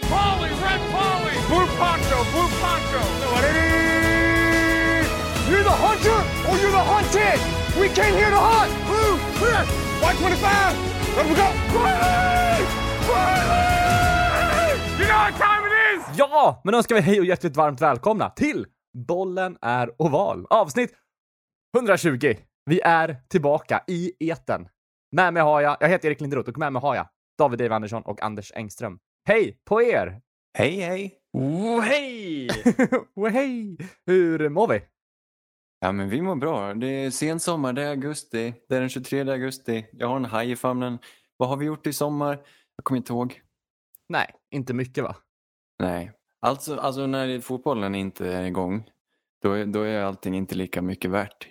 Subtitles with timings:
[0.00, 3.00] Red Polly, Red Polly, Blue Poncho, Blue Poncho.
[5.50, 7.40] You're the hunter or you're the hunted.
[7.80, 8.72] We came here to hunt.
[8.86, 9.64] Blue, clear.
[10.00, 10.76] White 25.
[11.16, 11.48] Let we go.
[11.78, 12.64] Riley!
[13.10, 14.78] Riley!
[14.98, 16.18] You know what time it is?
[16.18, 18.66] Ja, men önskar vi hej och hjärtligt varmt välkomna till
[19.08, 20.46] Bollen är oval.
[20.50, 20.92] Avsnitt
[21.76, 22.34] 120.
[22.64, 24.68] Vi är tillbaka i eten.
[25.12, 27.06] Med mig har jag, jag heter Erik Linderoth och med mig har jag
[27.38, 28.98] David Dave Andersson och Anders Engström.
[29.30, 30.20] Hej på er!
[30.58, 31.20] Hej, hej!
[31.32, 32.48] Oh, hej!
[33.14, 33.76] oh, hej!
[34.06, 34.82] Hur mår vi?
[35.80, 36.74] Ja, men vi mår bra.
[36.74, 38.54] Det är sensommar, det är augusti.
[38.68, 39.86] Det är den 23 augusti.
[39.92, 40.98] Jag har en haj i famnen.
[41.36, 42.38] Vad har vi gjort i sommar?
[42.76, 43.40] Jag kommer inte ihåg.
[44.08, 45.16] Nej, inte mycket va?
[45.78, 46.12] Nej.
[46.40, 48.90] Alltså, alltså när fotbollen inte är igång,
[49.42, 51.48] då, är, då är allting inte lika mycket värt.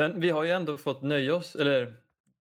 [0.00, 1.96] Sen, vi har ju ändå fått nöja oss, eller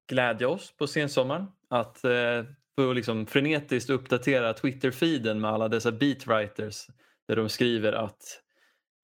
[0.07, 2.43] glädja oss på sensommaren att eh,
[2.79, 6.87] få liksom frenetiskt uppdatera Twitter-feeden med alla dessa beatwriters
[7.27, 8.41] där de skriver att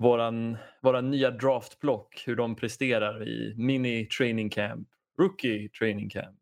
[0.04, 4.88] våran, våra nya draftblock, hur de presterar i mini training camp,
[5.20, 6.40] rookie training camp,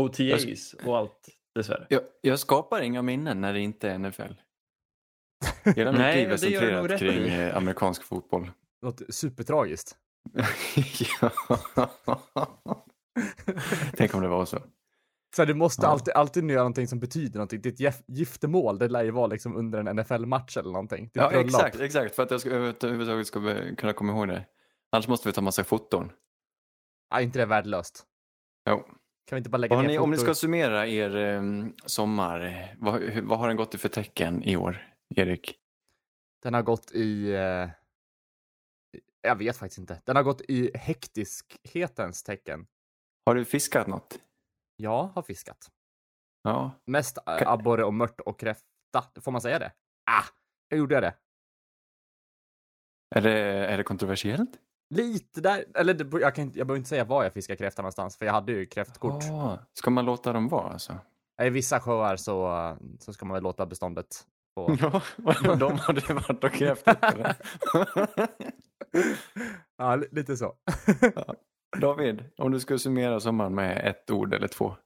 [0.00, 1.86] OTAs och allt dessvärre.
[1.88, 4.32] Jag, jag skapar inga minnen när det inte är NFL.
[5.64, 7.40] Hela mitt Nej, liv är centrerat rätt kring i.
[7.40, 8.50] eh, amerikansk fotboll.
[8.82, 9.96] Något supertragiskt.
[11.20, 11.30] ja.
[13.96, 14.62] Tänk om det var så.
[15.36, 15.90] Så du måste Ja.
[15.90, 17.60] alltid, alltid göra någonting som betyder någonting.
[17.60, 21.04] Ditt gif- giftermål, det lär ju vara liksom under en NFL-match eller någonting.
[21.04, 21.46] Ditt Ja, bröllop.
[21.46, 22.14] exakt, exakt.
[22.14, 23.40] För att jag ska, överhuvudtaget ska
[23.76, 24.46] kunna komma ihåg det.
[24.92, 26.12] Annars måste vi ta massa foton.
[27.10, 28.04] Ja, inte det är värdelöst.
[28.70, 28.76] Jo.
[29.26, 31.42] Kan vi inte bara lägga ner ni, om ni ska summera er eh,
[31.86, 35.58] sommar, vad, vad har den gått i för tecken i år, Erik?
[36.42, 37.32] Den har gått i...
[37.32, 37.68] Eh...
[39.22, 40.00] Jag vet faktiskt inte.
[40.04, 42.66] Den har gått i hektiskhetens tecken.
[43.26, 44.18] Har du fiskat något?
[44.76, 45.70] Jag har fiskat.
[46.42, 46.70] Ja.
[46.84, 48.64] Mest Kan- abborre och mört och kräfta.
[49.20, 49.72] Får man säga det?
[50.10, 50.24] Ah,
[50.68, 51.14] jag gjorde det.
[53.16, 54.50] Är det, är det kontroversiellt?
[54.94, 57.82] Lite där, eller det, jag, kan inte, jag behöver inte säga var jag fiskar kräfta
[57.82, 59.22] någonstans, för jag hade ju kräftkort.
[59.32, 60.98] Ah, ska man låta dem vara alltså?
[61.42, 64.76] I vissa sjöar så, så ska man väl låta beståndet få...
[64.80, 65.02] Ja,
[65.56, 67.36] de hade varit och eller?
[69.78, 70.54] ja, li- lite så.
[71.80, 74.76] David, om du skulle summera sommaren med ett ord eller två.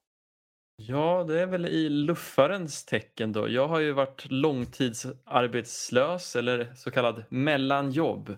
[0.76, 3.48] Ja, det är väl i luffarens tecken då.
[3.48, 8.36] Jag har ju varit långtidsarbetslös eller så kallad mellanjobb.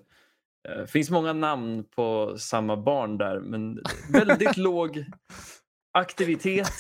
[0.69, 3.79] Det finns många namn på samma barn där men
[4.13, 5.05] väldigt låg
[5.93, 6.67] aktivitet.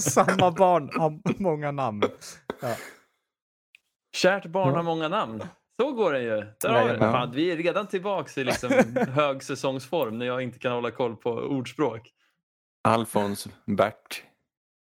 [0.00, 2.02] Samma barn har många namn.
[2.60, 2.76] Ja.
[4.16, 5.42] Kärt barn har många namn.
[5.80, 6.46] Så går det ju.
[6.60, 6.98] Där har vi.
[6.98, 8.70] Fan, vi är redan tillbaka i liksom
[9.08, 12.14] högsäsongsform när jag inte kan hålla koll på ordspråk.
[12.82, 14.24] Alfons, Bert.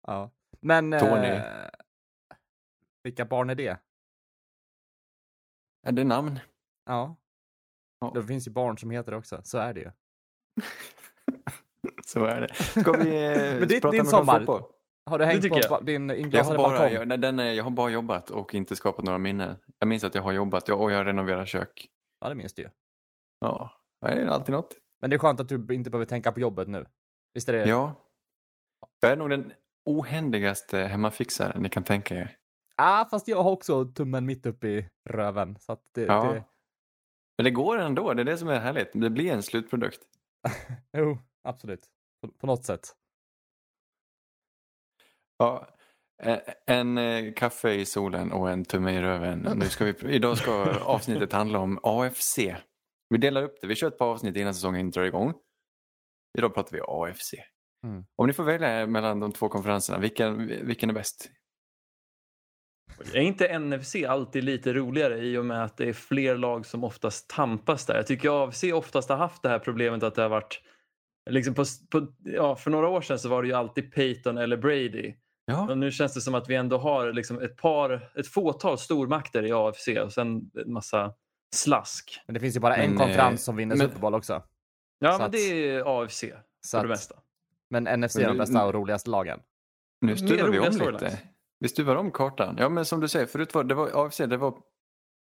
[0.06, 0.30] Ja.
[0.60, 0.98] Men...
[1.00, 1.26] Tony.
[1.26, 1.44] Eh,
[3.02, 3.78] vilka barn är det?
[5.86, 6.40] Är det namn?
[6.86, 7.16] Ja.
[8.00, 8.12] Ja.
[8.14, 9.90] Det finns ju barn som heter det också, så är det ju.
[12.06, 12.54] Så är det.
[12.54, 14.38] Ska vi eh, Men det är prata din sommar.
[14.38, 14.62] fotboll?
[15.10, 15.84] Har du hängt på jag.
[15.84, 16.94] din inglasade har, bara, balkong?
[16.94, 19.56] jag, nej, den är, jag har bara jobbat och inte skapat några minnen.
[19.78, 21.88] Jag minns att jag har jobbat jag, och jag har renoverat kök.
[22.20, 22.68] Ja, det minns du ju.
[23.40, 24.76] Ja, det är alltid något.
[25.00, 26.86] Men det är skönt att du inte behöver tänka på jobbet nu.
[27.34, 27.64] Visst är det?
[27.68, 27.94] Ja.
[29.00, 29.52] Jag är nog den
[29.84, 32.36] ohändigaste hemmafixaren ni kan tänka er.
[32.76, 35.56] ah, fast jag har också tummen mitt upp i röven.
[35.60, 36.22] Så att det, Ja.
[36.32, 36.44] det...
[37.38, 38.90] Men det går ändå, det är det som är härligt.
[38.92, 40.00] Det blir en slutprodukt.
[40.96, 41.86] Jo, absolut.
[42.22, 42.96] På, på något sätt.
[45.40, 45.66] Ja,
[46.66, 49.48] en eh, kaffe i solen och en tumme i röven.
[49.54, 50.52] Nu ska vi, idag ska
[50.84, 52.38] avsnittet handla om AFC.
[53.08, 53.66] Vi delar upp det.
[53.66, 55.34] Vi kör ett par avsnitt innan säsongen drar igång.
[56.38, 57.34] Idag pratar vi AFC.
[57.86, 58.04] Mm.
[58.16, 61.30] Om ni får välja mellan de två konferenserna, vilken, vilken är bäst?
[63.14, 66.84] Är inte NFC alltid lite roligare i och med att det är fler lag som
[66.84, 67.94] oftast tampas där?
[67.94, 70.62] Jag tycker AFC oftast har haft det här problemet att det har varit
[71.30, 74.56] Liksom på, på, ja, för några år sedan så var det ju alltid Peyton eller
[74.56, 75.14] Brady.
[75.50, 78.78] Ja, Och nu känns det som att vi ändå har liksom ett par, ett fåtal
[78.78, 81.14] stormakter i AFC och sen en massa
[81.54, 82.20] slask.
[82.26, 84.42] Men det finns ju bara en Men, konferens eh, som vinner men- Super Bowl också.
[84.98, 85.38] Ja, Så men att- det
[85.70, 86.24] är AFC
[86.60, 87.14] Så för det att, mesta.
[87.70, 89.40] men NFC är de bästa och roligaste lagen.
[90.00, 91.18] nu stuvar vi om lite.
[91.60, 92.56] Vi stuvar om kartan.
[92.58, 94.54] Ja, men som du säger, förut var det var AFC, det var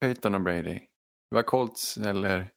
[0.02, 0.80] Peyton och Brady.
[1.31, 2.50] Det var Colts eller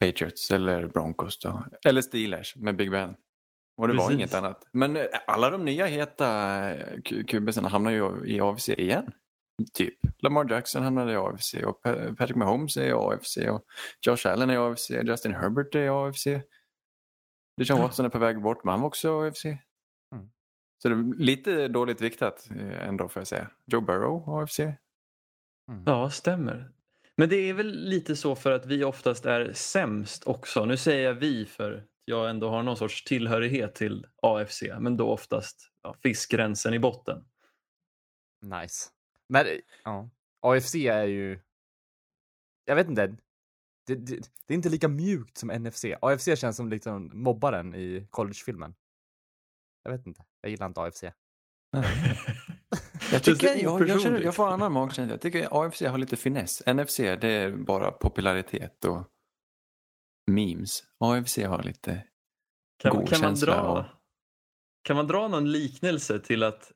[0.00, 1.64] Patriots eller Broncos då.
[1.86, 3.14] Eller Steelers med Big Ben.
[3.76, 4.14] Och det var Precis.
[4.18, 4.68] inget annat.
[4.72, 6.28] Men eh, alla de nya heta
[6.74, 9.12] eh, QBsarna hamnar ju i AFC igen.
[9.74, 9.94] Typ.
[10.18, 13.64] Lamar Jackson hamnade i AFC och Pa- Patrick Mahomes är i AFC och
[14.06, 14.90] Josh Allen är i AFC.
[14.90, 16.26] Justin Herbert är i AFC.
[17.56, 19.44] Deshaun Watson är på väg bort men han var också i AFC.
[19.44, 19.58] Mm.
[20.82, 23.50] Så det är lite dåligt viktat eh, ändå får jag säga.
[23.66, 24.60] Joe Burrow, AFC.
[25.86, 26.70] Ja, stämmer.
[27.16, 30.64] Men det är väl lite så för att vi oftast är sämst också.
[30.64, 35.10] Nu säger jag vi för jag ändå har någon sorts tillhörighet till AFC, men då
[35.10, 37.24] oftast ja, fiskgränsen i botten.
[38.42, 38.90] Nice.
[39.28, 39.46] Men
[39.84, 40.10] ja,
[40.40, 41.40] AFC är ju...
[42.64, 43.16] Jag vet inte.
[43.86, 44.16] Det, det,
[44.46, 45.84] det är inte lika mjukt som NFC.
[46.00, 48.74] AFC känns som liksom mobbaren i collegefilmen.
[49.82, 50.24] Jag vet inte.
[50.40, 51.04] Jag gillar inte AFC.
[53.12, 55.14] Jag, tycker, jag, jag, känner, jag får annan magkänsla.
[55.14, 56.62] Jag tycker AFC har lite finess.
[56.66, 59.12] NFC det är bara popularitet och
[60.26, 60.82] memes.
[61.00, 62.02] AFC har lite
[62.78, 63.54] Kan, god kan, man känsla.
[63.54, 63.84] dra, och-
[64.82, 66.72] kan man dra någon liknelse till att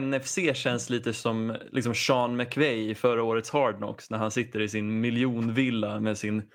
[0.00, 4.60] NFC känns lite som liksom Sean McVay i förra årets Hard Knocks när han sitter
[4.60, 6.50] i sin miljonvilla med sin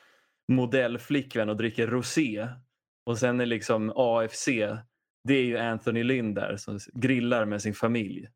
[0.52, 2.48] modellflickvän och dricker rosé.
[3.06, 4.46] Och sen är liksom AFC,
[5.24, 8.28] det är ju Anthony Lynn där som grillar med sin familj.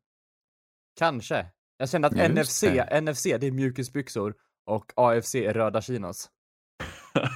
[0.98, 1.46] Kanske.
[1.76, 3.00] Jag kände att Just NFC, det.
[3.00, 4.34] NFC det är mjukisbyxor
[4.66, 6.30] och AFC är röda chinos.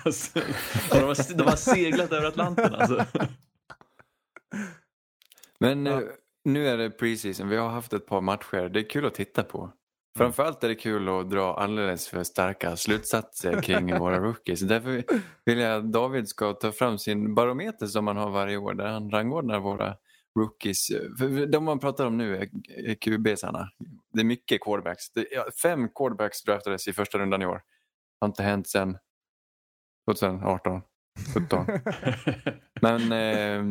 [0.04, 0.38] Alltså,
[0.90, 3.04] de, har, de har seglat över Atlanten alltså.
[5.60, 5.92] Men Ja.
[6.02, 6.08] eh,
[6.44, 7.48] nu är det preseason.
[7.48, 8.68] Vi har haft ett par matcher.
[8.68, 9.72] Det är kul att titta på.
[10.18, 14.60] Framförallt är det kul att dra alldeles för starka slutsatser kring våra rookies.
[14.60, 15.04] Därför
[15.44, 18.86] vill jag att David ska ta fram sin barometer som man har varje år där
[18.86, 19.96] han rangordnar våra
[20.38, 20.86] rookies.
[21.18, 23.68] För de man pratar om nu är QB-sarna.
[24.12, 25.10] Det är mycket quarterbacks.
[25.12, 25.26] Det,
[25.62, 27.62] fem quarterbacks draftades i första rundan i år.
[28.20, 28.96] Har inte hänt sedan
[30.10, 30.80] 2018,
[31.34, 31.66] 17.
[32.80, 33.64] Men eh,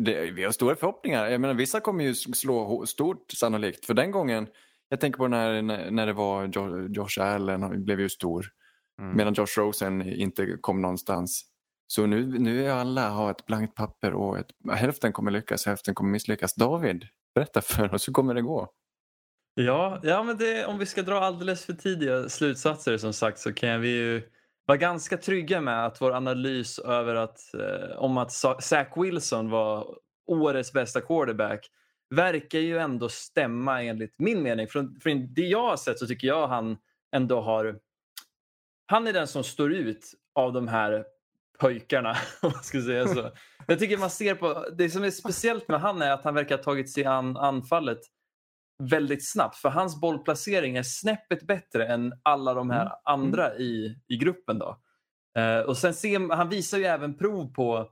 [0.00, 1.26] det, vi har stora förhoppningar.
[1.26, 3.86] Jag menar, vissa kommer ju slå stort sannolikt.
[3.86, 4.48] För den gången,
[4.88, 8.46] jag tänker på när, när det var jo, Josh Allen, blev ju stor.
[9.00, 9.16] Mm.
[9.16, 11.44] Medan Josh Rosen inte kom någonstans.
[11.86, 15.94] Så nu, nu är alla har ett blankt papper och ett, hälften kommer lyckas, hälften
[15.94, 16.54] kommer misslyckas.
[16.54, 17.04] David,
[17.34, 18.68] berätta för oss, hur kommer det gå?
[19.54, 23.52] Ja, ja men det, om vi ska dra alldeles för tidiga slutsatser som sagt så
[23.52, 24.22] kan vi ju
[24.66, 29.98] var ganska trygga med att vår analys över att, eh, om att Zach Wilson var
[30.26, 31.70] årets bästa quarterback
[32.14, 34.68] verkar ju ändå stämma enligt min mening.
[34.68, 36.76] Från, från det jag har sett så tycker jag han
[37.16, 37.78] ändå har...
[38.86, 41.04] Han är den som står ut av de här
[41.58, 43.30] pojkarna, om man ska säga så.
[43.66, 44.66] Jag tycker man ser på...
[44.78, 48.00] Det som är speciellt med han är att han verkar ha tagit sig an anfallet
[48.78, 49.56] väldigt snabbt.
[49.56, 54.58] För hans bollplacering är snäppet bättre än alla de här andra i, i gruppen.
[54.58, 54.78] Då.
[55.38, 57.90] Eh, och sen ser, han visar ju även prov på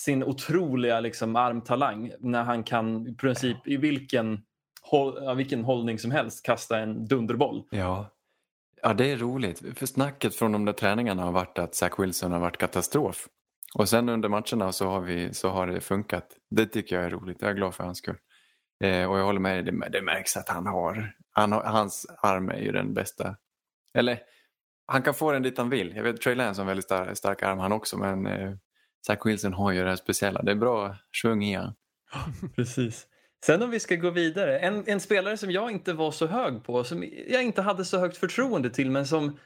[0.00, 4.42] sin otroliga liksom, armtalang när han kan i princip i vilken,
[4.82, 7.64] håll, vilken hållning som helst kasta en dunderboll.
[7.70, 8.10] Ja.
[8.82, 9.78] ja, det är roligt.
[9.78, 13.28] För snacket från de där träningarna har varit att Zach Wilson har varit katastrof.
[13.74, 16.26] Och sen under matcherna så har, vi, så har det funkat.
[16.50, 17.36] Det tycker jag är roligt.
[17.40, 18.16] Jag är glad för hans skull.
[18.82, 22.06] Eh, och jag håller med dig, det, det märks att han har, han har, hans
[22.22, 23.36] arm är ju den bästa.
[23.98, 24.18] Eller,
[24.86, 25.96] han kan få den dit han vill.
[25.96, 28.52] Jag vet Trey Lance har en väldigt stark, stark arm han också, men eh,
[29.06, 30.42] Zach Wilson har ju det här speciella.
[30.42, 31.74] Det är bra svung i han.
[32.56, 33.06] Precis.
[33.44, 34.58] Sen om vi ska gå vidare.
[34.58, 37.98] En, en spelare som jag inte var så hög på, som jag inte hade så
[37.98, 39.38] högt förtroende till men som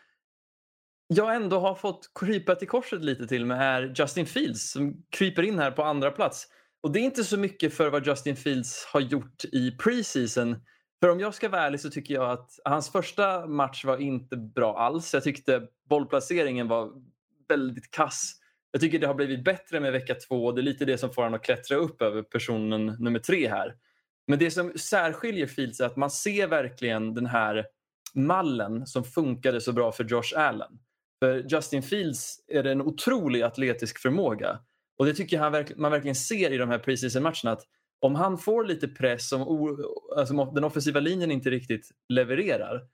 [1.08, 5.42] jag ändå har fått krypa till korset lite till med är Justin Fields som kryper
[5.42, 6.48] in här på andra plats.
[6.86, 10.56] Och det är inte så mycket för vad Justin Fields har gjort i preseason.
[11.00, 14.36] För om jag ska vara ärlig så tycker jag att hans första match var inte
[14.36, 15.14] bra alls.
[15.14, 16.92] Jag tyckte bollplaceringen var
[17.48, 18.32] väldigt kass.
[18.70, 21.12] Jag tycker det har blivit bättre med vecka två och det är lite det som
[21.12, 23.74] får honom att klättra upp över personen nummer tre här.
[24.26, 27.66] Men det som särskiljer Fields är att man ser verkligen den här
[28.14, 30.78] mallen som funkade så bra för Josh Allen.
[31.18, 34.60] För Justin Fields är det en otrolig atletisk förmåga.
[34.98, 37.52] Och det tycker jag han verk- man verkligen ser i de här preseason-matcherna.
[37.52, 37.62] Att
[38.00, 39.76] om han får lite press, om
[40.16, 42.86] alltså den offensiva linjen inte riktigt levererar,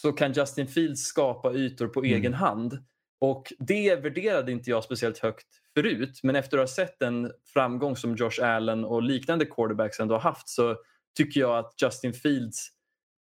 [0.00, 2.12] så kan Justin Fields skapa ytor på Mm.
[2.16, 2.78] egen hand.
[3.20, 6.20] Och det värderade inte jag speciellt högt förut.
[6.22, 10.20] Men efter att ha sett en framgång som Josh Allen och liknande quarterbacks ändå har
[10.20, 10.76] haft så
[11.16, 12.68] tycker jag att Justin Fields,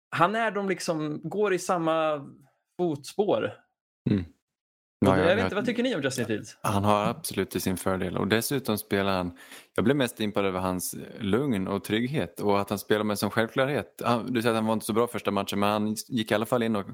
[0.09, 2.27] han är de liksom, går i samma
[2.77, 3.53] fotspår.
[4.99, 6.57] Ja, jag vet inte, vad tycker ni om Justin Fields?
[6.61, 9.37] Han har absolut till sin fördel och dessutom spelar han,
[9.75, 13.29] jag blev mest impad över hans lugn och trygghet och att han spelar med som
[13.29, 14.01] självklarhet.
[14.05, 16.35] Han, du säger att han var inte så bra första matchen men han gick i
[16.35, 16.85] alla fall in och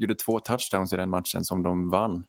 [0.00, 2.24] gjorde två touchdowns i den matchen som de vann.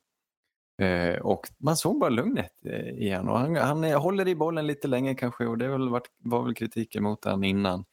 [0.82, 4.68] Eh, och man såg bara lugnet eh, igen och han, han eh, håller i bollen
[4.68, 7.86] lite länge kanske och det väl varit, var väl kritiken mot han innan.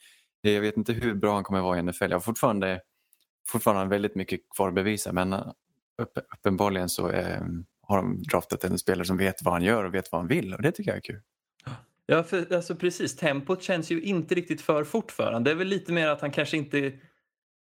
[0.45, 2.05] Eh, jag vet inte hur bra han kommer vara i NFL.
[2.05, 2.81] Jag har fortfarande,
[3.49, 5.47] fortfarande väldigt mycket kvar att bevisa men eh,
[5.99, 7.41] uppenbarligen så eh,
[7.83, 10.55] har de draftat en spelare som vet vad han gör och vet vad han vill
[10.55, 11.21] och det tycker jag är kul.
[12.07, 13.17] Ja, för, alltså precis.
[13.17, 15.45] Tempot känns ju inte riktigt för fort för honom.
[15.45, 16.93] Det är väl lite mer att han kanske inte...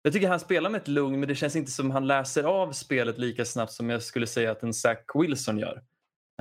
[0.02, 2.72] Jag tycker han spelar med ett lugn men det känns inte som han läser av
[2.72, 5.82] spelet lika snabbt som jag skulle säga att en Zach Wilson gör.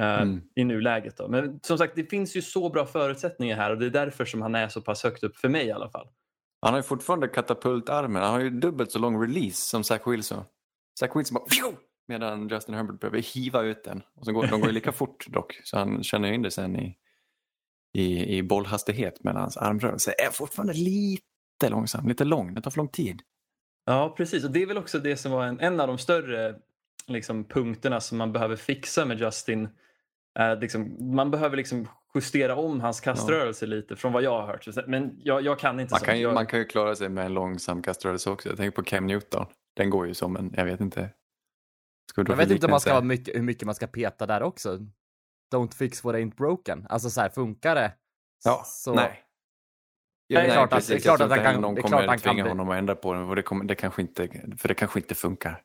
[0.01, 0.41] eh, Mm.
[0.55, 1.17] I nuläget.
[1.17, 1.27] Då.
[1.27, 4.41] Men som sagt, det finns ju så bra förutsättningar här och det är därför som
[4.41, 6.07] han är så pass högt upp för mig i alla fall.
[6.61, 8.21] Han har ju fortfarande katapultarmen.
[8.21, 10.43] Han har ju dubbelt så lång release som Zach Wilson.
[10.99, 11.77] Zach Wilson bara pju!
[12.07, 14.03] Medan Justin Herbert behöver hiva ut den.
[14.15, 15.59] Och så går, de går ju lika fort dock.
[15.63, 16.97] Så han känner in det sen i,
[17.93, 19.23] i, i bollhastighet.
[19.23, 22.07] Men hans armrörelse är fortfarande lite långsam.
[22.07, 22.53] Lite lång.
[22.53, 23.21] Det tar för lång tid.
[23.85, 24.43] Ja, precis.
[24.45, 26.55] Och det är väl också det som var en, en av de större
[27.07, 29.69] liksom, punkterna som man behöver fixa med Justin.
[30.39, 34.87] Eh, liksom, man behöver liksom justera om hans kaströrelse lite från vad jag har hört.
[34.87, 36.07] Men jag, jag kan inte Man sånt.
[36.07, 38.49] kan, ju, jag, man kan ju klara sig med en långsam kaströrelse också.
[38.49, 39.45] Jag tänker på Cam Newton.
[39.75, 41.09] Den går ju som en, jag vet inte.
[42.15, 44.43] Jag för vet inte om man ska vara mycket, hur mycket man ska peta där
[44.43, 44.79] också.
[45.53, 46.85] Don't fix what ain't broken.
[46.89, 47.93] Alltså så här, funkar det?
[48.45, 48.93] Ja, så...
[48.93, 49.21] nej.
[50.29, 50.89] Det är klart att- precis.
[50.89, 52.77] det är klart att han inte kan- någon det är kommer kan tvinga honom att
[52.77, 53.19] ändra på det.
[53.19, 54.27] Och det, kommer, det kanske inte,
[54.57, 55.61] för det kanske inte funkar.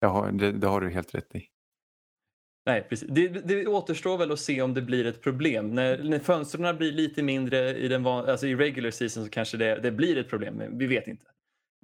[0.00, 1.48] Jag har, det, det har du helt rätt i.
[2.66, 3.08] Nej, precis.
[3.10, 5.70] Det, det återstår väl att se om det blir ett problem.
[5.74, 9.56] När, när fönstren blir lite mindre i, den van, alltså i regular season så kanske
[9.56, 10.54] det, det blir ett problem.
[10.54, 11.26] Men vi vet inte.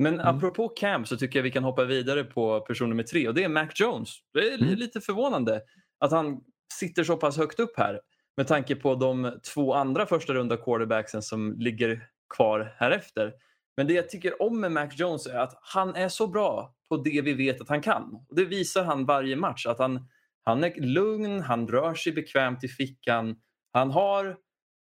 [0.01, 0.37] Men Mm.
[0.37, 3.45] apropå Cam så tycker jag vi kan hoppa vidare på person nummer tre och det
[3.45, 4.09] är Mac Jones.
[4.33, 4.75] Det är Mm.
[4.75, 5.63] lite förvånande
[5.99, 6.41] att han
[6.75, 8.01] sitter så pass högt upp här
[8.37, 13.33] med tanke på de två andra första runda quarterbacksen som ligger kvar här efter.
[13.77, 16.97] Men det jag tycker om med Mac Jones är att han är så bra på
[16.97, 18.15] det vi vet att han kan.
[18.29, 19.67] Och det visar han varje match.
[19.67, 20.09] Att han,
[20.45, 23.37] han är lugn, han rör sig bekvämt i fickan.
[23.73, 24.37] Han, har,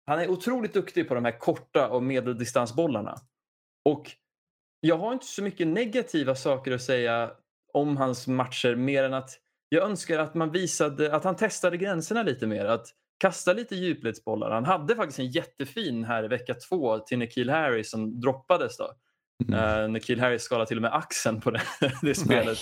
[0.07, 3.15] han är otroligt duktig på de här korta och medeldistansbollarna.
[3.85, 4.11] Och
[4.81, 7.31] jag har inte så mycket negativa saker att säga
[7.73, 9.29] om hans matcher mer än att
[9.69, 12.65] jag önskar att man visade att han testade gränserna lite mer.
[12.65, 12.87] Att
[13.19, 14.51] kasta lite djupledsbollar.
[14.51, 18.91] Han hade faktiskt en jättefin här i vecka två till Nikhil Harris som droppades då.
[19.47, 19.83] Mm.
[19.83, 21.61] Uh, Nikhil Harris skadade till och med axeln på det,
[22.01, 22.57] det spelet.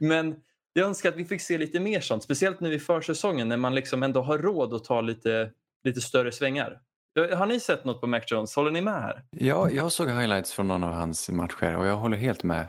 [0.00, 0.36] Men
[0.72, 2.22] jag önskar att vi fick se lite mer sånt.
[2.22, 5.50] Speciellt nu i försäsongen när man liksom ändå har råd att ta lite,
[5.84, 6.80] lite större svängar.
[7.16, 8.56] Har ni sett något på Mac Jones?
[8.56, 9.22] Håller ni med här?
[9.30, 12.68] Ja, jag såg highlights från någon av hans matcher och jag håller helt med.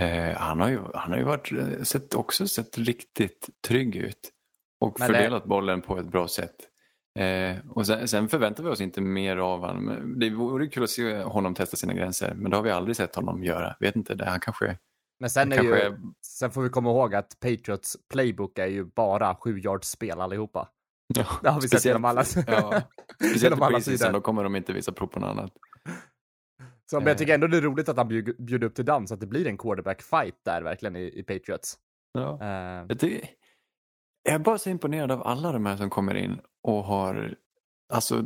[0.00, 4.30] Eh, han har ju, han har ju varit, eh, sett, också sett riktigt trygg ut
[4.80, 6.54] och Men det- fördelat bollen på ett bra sätt.
[7.18, 10.14] Eh, och sen, sen förväntar vi oss inte mer av honom.
[10.20, 13.14] Det vore kul att se honom testa sina gränser, men det har vi aldrig sett
[13.16, 13.76] honom göra.
[13.80, 14.78] Vet inte, det, han kanske...
[15.20, 15.96] Men sen, är Kanske ju,
[16.26, 20.68] sen får vi komma ihåg att Patriots playbook är ju bara sju yards spel allihopa.
[21.16, 22.82] Ja, Det har vi sett genom alla, Ja,
[23.14, 24.12] speciellt genom på alla sidor.
[24.12, 25.52] då kommer de inte visa prov på något annat.
[26.90, 29.12] Så, men jag tycker ändå det är roligt att han bjud- bjuder upp till dans,
[29.12, 31.78] att det blir en quarterback fight där verkligen i, i Patriots.
[32.12, 32.38] Ja.
[32.42, 33.28] Eh, Jag, tycker,
[34.22, 37.34] jag är bara så imponerad av alla de här som kommer in och har
[37.92, 38.24] alltså,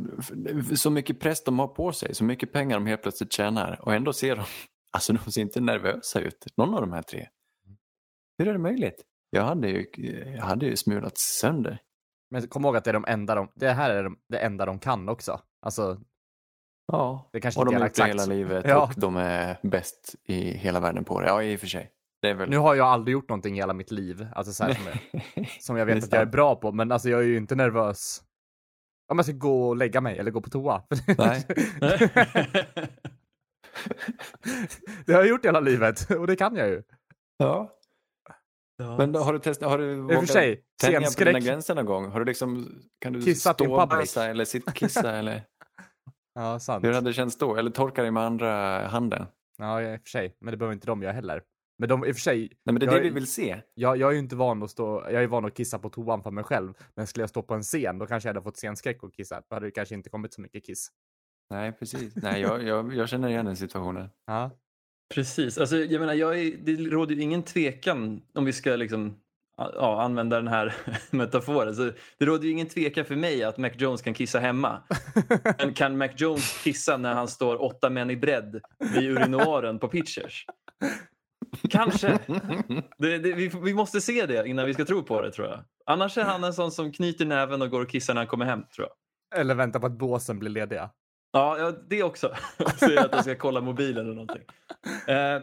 [0.75, 3.93] så mycket press de har på sig, så mycket pengar de helt plötsligt tjänar och
[3.93, 4.45] ändå ser de,
[4.91, 7.27] alltså de ser inte nervösa ut, någon av de här tre.
[8.37, 9.03] Hur är det möjligt?
[9.29, 9.85] Jag hade ju,
[10.37, 11.79] jag hade ju smulat sönder.
[12.31, 14.65] Men kom ihåg att det är de enda de, det här är de, det enda
[14.65, 15.41] de kan också.
[15.61, 15.99] Alltså,
[16.91, 18.09] Ja, det kanske och de inte har är exakt.
[18.09, 18.83] hela livet Ja.
[18.83, 21.27] och de är bäst i hela världen på det.
[21.27, 21.91] Ja, i och för sig.
[22.21, 22.49] Det är väl...
[22.49, 25.47] Nu har jag aldrig gjort någonting i hela mitt liv, alltså så här, som, jag,
[25.61, 28.23] som jag vet att jag är bra på, men alltså jag är ju inte nervös
[29.11, 30.83] om jag ska gå och lägga mig eller gå på toa.
[31.17, 31.45] Nej.
[35.05, 36.83] det har jag gjort hela livet och det kan jag ju.
[37.37, 37.76] Ja.
[38.77, 42.05] Men då, har du testat, har du vågat sig, tänja på dina gränser någon gång?
[42.11, 45.43] Har du liksom, kan du Kissat stå och bajsa eller sittkissa eller
[46.33, 46.85] Ja, sant.
[46.85, 47.55] hur hade det känts då?
[47.55, 49.25] Eller torka dig med andra handen?
[49.57, 50.37] Ja, i och för sig.
[50.39, 51.43] Men det behöver inte de göra heller.
[51.79, 53.61] Men de, i och för sig, Nej men det är Jag det vi vill se.
[53.73, 56.23] jag, jag är ju inte van att stå, jag är van att kissa på toan
[56.23, 56.73] för mig själv.
[56.95, 59.41] Men skulle jag stå på en scen, då kanske jag hade fått scenskräck och kissa.
[59.49, 60.87] Då hade det kanske inte kommit så mycket kiss.
[61.49, 62.15] Nej precis.
[62.15, 64.09] Nej jag, jag, jag känner igen den situationen.
[64.27, 64.51] Ja.
[65.13, 65.57] Precis.
[65.57, 69.17] Alltså, jag menar, jag är, det råder ju ingen tvekan om vi ska liksom,
[69.57, 70.75] ja, använda den här
[71.09, 71.75] metaforen.
[71.75, 74.83] Så det råder ju ingen tvekan för mig att Mac Jones kan kissa hemma.
[75.57, 79.87] Men kan Mac Jones kissa när han står åtta män i bredd vid urinoaren på
[79.87, 80.45] pitchers?
[81.69, 82.19] Kanske.
[82.97, 85.59] Det, det, vi, vi måste se det innan vi ska tro på det tror jag.
[85.85, 88.45] Annars är han en sån som knyter näven och går och kissar när han kommer
[88.45, 89.39] hem tror jag.
[89.39, 90.89] Eller vänta på att båsen blir lediga.
[91.39, 92.35] Ja, det också.
[92.79, 94.43] Säger att jag ska kolla mobilen eller någonting.
[95.07, 95.41] Eh,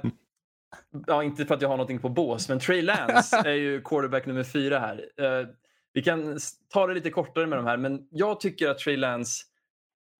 [1.06, 4.26] ja, inte för att jag har någonting på bås, men Trey Lance är ju quarterback
[4.26, 5.10] nummer fyra här.
[5.16, 5.46] Eh,
[5.92, 9.44] vi kan ta det lite kortare med de här, men jag tycker att Trey Lance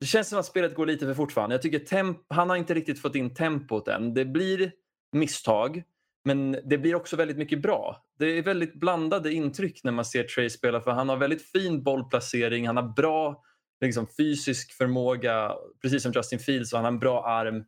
[0.01, 1.53] det känns som att spelet går lite för fort för honom.
[1.53, 4.15] Jag tycker temp- han har inte riktigt fått in tempot än.
[4.15, 4.73] Det blir
[5.13, 5.83] misstag,
[6.25, 8.05] men det blir också väldigt mycket bra.
[8.19, 11.83] Det är väldigt blandade intryck när man ser Trey spela för han har väldigt fin
[11.83, 13.43] bollplacering, han har bra
[13.87, 17.65] liksom, fysisk förmåga, precis som Justin Fields, och han har en bra arm.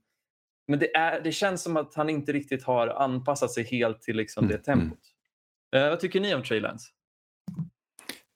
[0.69, 4.17] Men det, är, det känns som att han inte riktigt har anpassat sig helt till
[4.17, 4.99] liksom, Mm, det tempot.
[5.77, 6.87] Eh, vad tycker ni om Trey Lance?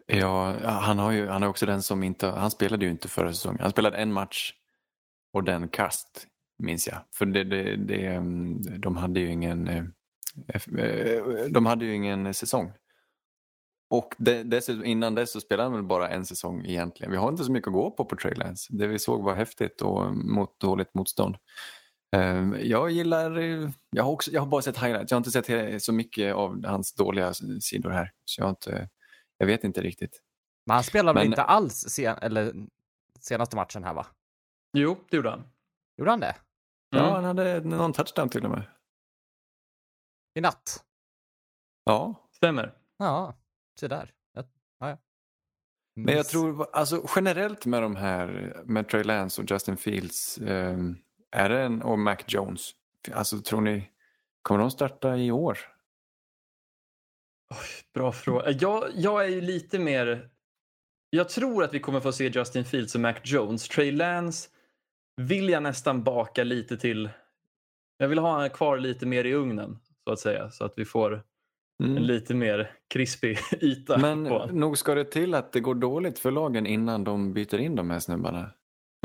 [0.07, 3.33] Ja, han, har ju, han är också den som inte, han spelade ju inte förra
[3.33, 3.61] säsongen.
[3.61, 4.55] Han spelade en match
[5.33, 6.27] och den kast,
[6.59, 6.99] minns jag.
[7.15, 9.85] För det, det, det, mm, de hade ju ingen eh,
[10.79, 12.73] eh, de hade ju ingen säsong.
[13.91, 17.11] Och det, dessutom, innan dess så spelade han väl bara en säsong egentligen.
[17.11, 18.69] Vi har inte så mycket att gå på på Trey Lance.
[18.77, 21.37] Det vi såg var häftigt och mot dåligt motstånd.
[22.17, 23.31] Eh, Jag gillar,
[23.91, 25.11] jag har, också, jag har bara sett highlights.
[25.11, 28.13] Jag har inte sett så mycket av hans dåliga sidor här.
[28.25, 28.89] Så jag, har inte,
[29.39, 30.23] jag vet inte riktigt.
[30.67, 32.55] Men han spelade väl inte alls sen, eller,
[33.21, 34.07] senaste matchen här va?
[34.73, 35.45] Jo, det gjorde han.
[35.99, 36.37] Gjorde han det?
[36.91, 37.13] Ja, Mm.
[37.13, 38.63] han hade någon touchdown till och med.
[40.35, 40.85] I natt?
[41.85, 42.75] Ja, Stämmer.
[42.99, 43.35] Ja,
[43.81, 44.13] se där.
[44.35, 44.45] Ja,
[44.79, 44.99] ja, ja.
[45.95, 50.97] men jag tror alltså generellt med de här med Trey Lance och Justin Fields ehm,
[51.31, 52.71] är det en, och Mac Jones.
[53.13, 53.91] Alltså tror ni,
[54.43, 55.59] kommer de starta i år?
[57.95, 58.51] Bra fråga.
[58.51, 60.31] Jag, jag är ju lite mer...
[61.11, 63.69] Jag tror att vi kommer få se Justin Fields och Mac Jones.
[63.69, 64.49] Trey Lance
[65.17, 67.11] vill jag nästan baka lite till...
[67.97, 70.51] Jag vill ha honom kvar lite mer i ugnen, så att säga.
[70.51, 71.23] Så att vi får
[71.81, 72.03] en Mm.
[72.03, 74.23] lite mer krispig yta Men
[74.53, 77.91] nog ska det till att det går dåligt för lagen innan de byter in de
[77.91, 78.51] här snubbarna.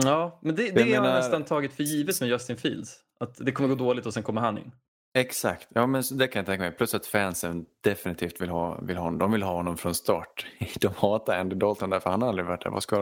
[0.04, 3.00] Ja, men det, det har menar- jag nästan tagit för givet med Justin Fields.
[3.20, 4.72] Att det kommer gå dåligt och sen kommer han in.
[5.18, 6.72] Exakt, ja men det kan jag tänka mig.
[6.72, 9.20] Plus att fansen definitivt vill ha, vill ha honom.
[9.20, 10.46] De vill ha honom från start.
[10.80, 12.70] De hatar Andy Dalton därför han har aldrig varit där.
[12.72, 12.98] Vad ska,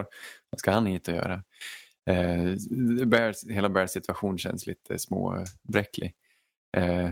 [0.49, 1.43] vad ska han hit och göra?
[2.09, 2.55] Eh,
[3.05, 6.13] Bears, hela Bears situation känns lite småbräcklig.
[6.77, 7.09] Eh,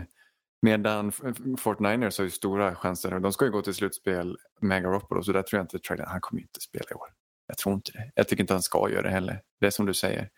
[0.62, 3.20] medan 49ers har ju stora chanser.
[3.20, 6.20] De ska ju gå till slutspel med Garoppolo så där tror jag inte Trey han
[6.20, 7.08] kommer inte spela i år.
[7.46, 8.12] Jag tror inte det.
[8.14, 9.42] Jag tycker inte han ska göra det heller.
[9.60, 10.28] Det är som du säger.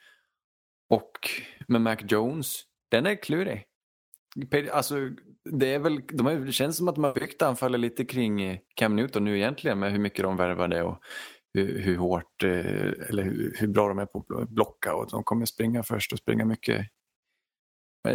[0.88, 1.10] Och
[1.68, 3.64] med Mac Jones, den är klurig.
[4.72, 4.94] Alltså,
[5.50, 8.58] det, är väl, de har, det känns som att de har byggt anfallet lite kring
[8.74, 10.98] Cam Newton nu egentligen med hur mycket de värvade och
[11.54, 15.24] hur, hur hårt eh, eller hur, hur bra de är på att blocka och de
[15.24, 16.86] kommer springa först och springa mycket.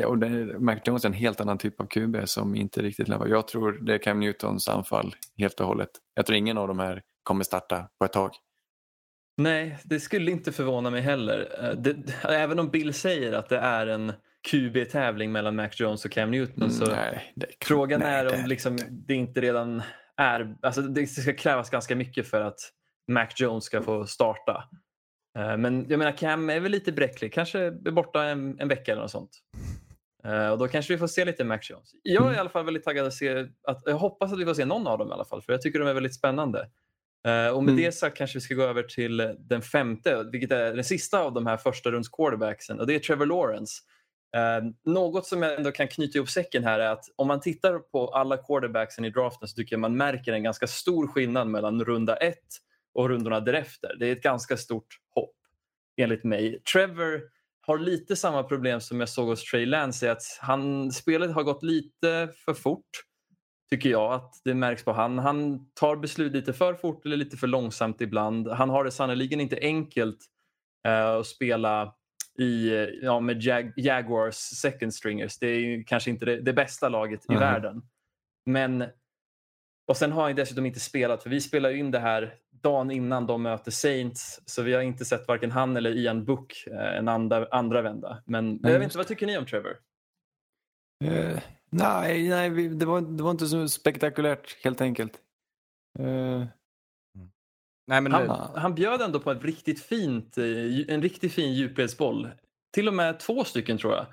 [0.05, 3.27] Och det, Mac Jones är en helt annan typ av QB som inte riktigt lever.
[3.27, 5.89] Jag tror det är Cam Newtons anfall helt och hållet.
[6.15, 8.31] Jag tror ingen av de här kommer starta på ett tag.
[9.37, 11.47] Nej, det skulle inte förvåna mig heller.
[11.63, 14.13] Eh, Det, även om Bill säger att det är en
[14.51, 18.35] QB-tävling mellan Mac Jones och Cam Newton så Mm, nej, det, frågan nej, är det
[18.35, 19.81] om liksom, det inte redan
[20.17, 20.55] är...
[20.61, 22.59] Alltså det ska krävas ganska mycket för att
[23.11, 24.63] Mac Jones ska få starta.
[25.39, 28.91] Eh, Men jag menar Cam är väl lite bräcklig, kanske är borta en, en vecka
[28.91, 29.31] eller något sånt.
[30.23, 31.91] Eh, Och då kanske vi får se lite Mac Jones.
[32.03, 34.53] Jag är i alla fall väldigt taggad att se, att, jag hoppas att vi får
[34.53, 36.59] se någon av dem i alla fall för jag tycker de är väldigt spännande.
[37.27, 37.83] Eh, Och med Mm.
[37.85, 41.33] det sagt kanske vi ska gå över till den femte, vilket är den sista av
[41.33, 43.73] de här första runds quarterbacksen och det är Trevor Lawrence.
[44.35, 47.79] Eh, något som jag ändå kan knyta ihop säcken här är att om man tittar
[47.79, 51.85] på alla quarterbacksen i draften så tycker jag man märker en ganska stor skillnad mellan
[51.85, 52.47] runda ett
[52.93, 53.95] och rundorna därefter.
[53.99, 55.35] Det är ett ganska stort hopp
[55.97, 56.61] enligt mig.
[56.73, 57.21] Trevor
[57.69, 61.43] har lite samma problem som jag såg hos Trey Lance i att han, spelet har
[61.43, 62.89] gått lite för fort
[63.69, 65.19] tycker jag att det märks på han.
[65.19, 68.47] Han tar beslut lite för fort eller lite för långsamt ibland.
[68.47, 70.17] Han har det sannoliken inte enkelt
[70.87, 71.93] eh, att spela
[72.39, 72.69] i,
[73.01, 75.39] ja, med Jag- Jaguars second stringers.
[75.39, 77.39] Det är kanske inte det, det bästa laget i Mhm.
[77.39, 77.81] världen.
[78.45, 78.83] Men
[79.89, 82.91] och sen har han dessutom inte spelat, för vi spelar ju in det här dagen
[82.91, 84.41] innan de möter Saints.
[84.45, 88.23] Så vi har inte sett varken han eller Ian Book eh, en andra, andra vända.
[88.25, 89.77] Men jag vet inte, vad tycker ni om Trevor?
[91.03, 95.13] Eh, nej, nej vi, det, var, det var inte så spektakulärt helt enkelt.
[95.99, 96.45] Eh,
[97.87, 102.29] Nej, men Han, det, han bjöd ändå på ett riktigt fint, en riktigt fin djupledsboll.
[102.73, 104.05] Till och med två stycken tror jag.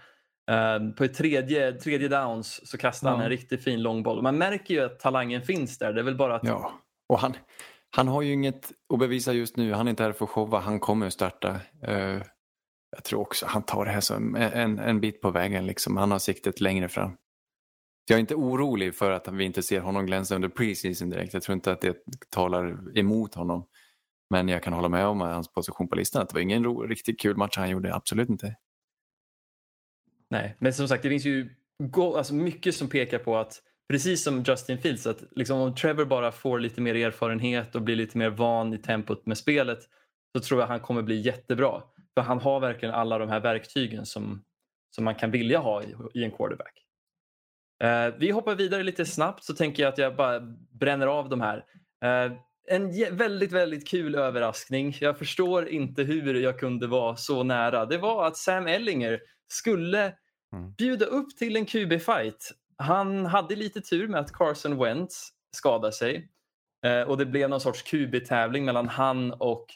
[0.51, 3.25] Eh, på ett tredje, tredje downs så kastade han Ja.
[3.25, 4.23] en riktigt fin långboll.
[4.23, 5.93] Man märker ju att talangen finns där.
[5.93, 6.45] Det är väl bara att...
[6.45, 6.73] ja,
[7.09, 7.35] och han,
[7.97, 9.73] han har ju inget att bevisa just nu.
[9.73, 10.61] Han är inte här för att showa.
[10.61, 11.61] Han kommer att starta.
[11.83, 12.23] Eh,
[12.91, 15.67] jag tror också han tar det här som en, en bit på vägen.
[15.67, 15.97] Liksom.
[15.97, 17.17] Han har siktet längre fram.
[18.09, 21.35] Jag är inte orolig för att vi inte ser honom glänsa under preseason direkt.
[21.35, 21.97] Jag tror inte att det
[22.31, 23.67] talar emot honom.
[24.31, 26.23] Men jag kan hålla med om hans position på listan.
[26.23, 27.95] Att det var ingen riktigt kul match han gjorde.
[27.95, 28.55] Absolut inte.
[30.31, 31.49] Nej, men som sagt det finns ju
[31.83, 36.05] go- alltså mycket som pekar på att precis som Justin Fields att liksom om Trevor
[36.05, 39.79] bara får lite mer erfarenhet och blir lite mer van i tempot med spelet
[40.37, 41.83] så tror jag han kommer bli jättebra.
[42.15, 44.45] För han har verkligen alla de här verktygen som,
[44.95, 46.83] som man kan vilja ha i, i en quarterback.
[47.85, 51.41] Eh, vi hoppar vidare lite snabbt så tänker jag att jag bara bränner av de
[51.41, 51.65] här.
[52.05, 52.33] Eh,
[52.69, 54.97] en väldigt, väldigt kul överraskning.
[55.01, 57.87] Jag förstår inte hur jag kunde vara så nära.
[57.87, 60.13] Det var att Sam Ellinger skulle
[60.53, 60.73] Mm.
[60.73, 62.53] bjuda upp till en QB-fight.
[62.77, 66.29] Han hade lite tur med att Carson Wentz skadade sig
[66.87, 69.67] eh, och det blev någon sorts QB-tävling mellan han och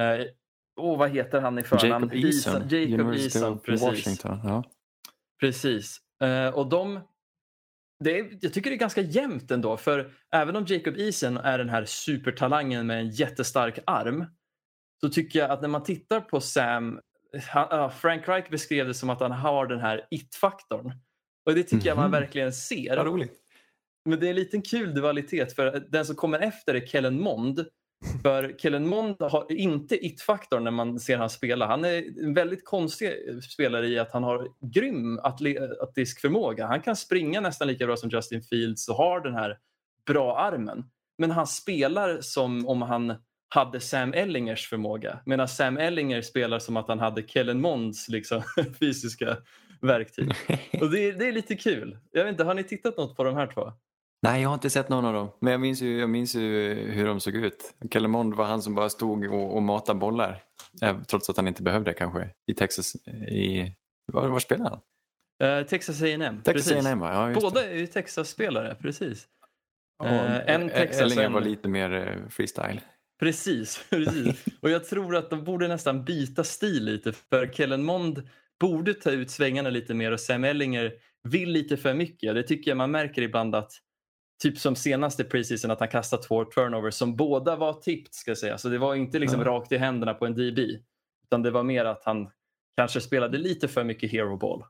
[0.00, 0.26] eh,
[0.76, 2.10] oh, vad heter han i förnamn?
[2.12, 2.68] Jacob Eason.
[2.68, 3.86] Jacob Eason, precis.
[3.88, 4.40] Washington.
[4.44, 4.64] Ja.
[5.40, 6.00] Precis.
[6.22, 7.00] Eh, och de,
[8.04, 9.76] det är, jag tycker det är ganska jämnt ändå.
[9.76, 14.24] För även om Jacob Eason är den här supertalangen med en jättestark arm.
[15.00, 17.00] Så tycker jag att när man tittar på Sam.
[17.48, 20.92] Han, Frank Reich beskrev det som att han har den här it-faktorn.
[21.46, 22.20] Och det tycker jag man Mhm.
[22.20, 22.96] verkligen ser.
[22.96, 23.32] Vad roligt.
[24.04, 27.66] Men det är en liten kul dualitet för den som kommer efter är Kellen Mond.
[28.22, 31.66] För Kellen Mond har inte it-faktorn när man ser han spela.
[31.66, 33.12] Han är en väldigt konstig
[33.52, 36.66] spelare i att han har grym atle- atletisk förmåga.
[36.66, 39.58] Han kan springa nästan lika bra som Justin Fields och har den här
[40.06, 40.84] bra armen.
[41.18, 43.14] Men han spelar som om han
[43.48, 45.20] hade Sam Ellingers förmåga.
[45.26, 48.42] Medan Sam Ellinger spelar som att han hade Kellen Monds liksom,
[48.80, 49.36] fysiska
[49.80, 50.30] verktyg.
[50.80, 51.98] Och det, är- det är lite kul.
[52.12, 53.72] Jag vet inte, har ni tittat något på de här två?
[54.22, 55.30] Nej, jag har inte sett någon av dem.
[55.40, 57.74] Men jag minns ju, jag minns ju hur de såg ut.
[57.90, 60.42] Kellermond var han som bara stod och, och matade bollar.
[60.82, 62.30] Eh, Trots att han inte behövde det kanske.
[62.50, 62.94] I Texas.
[63.30, 63.74] I,
[64.12, 64.80] var, var spelar han?
[65.42, 66.42] Eh, Texas A&M.
[66.44, 66.86] Texas.
[66.86, 67.00] A&M?
[67.02, 67.66] Ja, Båda det.
[67.66, 69.26] är ju Texas-spelare, precis.
[70.04, 72.80] Eh, en Texas, Ellinger var lite mer freestyle.
[73.20, 74.44] Precis, precis.
[74.60, 78.28] Och jag tror att de borde nästan byta stil lite för Kellen Mond
[78.60, 80.92] borde ta ut svängarna lite mer och Sam Ellinger
[81.28, 82.34] vill lite för mycket.
[82.34, 83.72] Det tycker jag man märker ibland att
[84.42, 88.38] typ som senaste preseason att han kastat två turnovers som båda var tipped ska jag
[88.38, 88.58] säga.
[88.58, 89.46] Så det var inte liksom Ja.
[89.46, 90.58] rakt i händerna på en DB
[91.24, 92.30] utan det var mer att han
[92.76, 94.64] kanske spelade lite för mycket hero ball.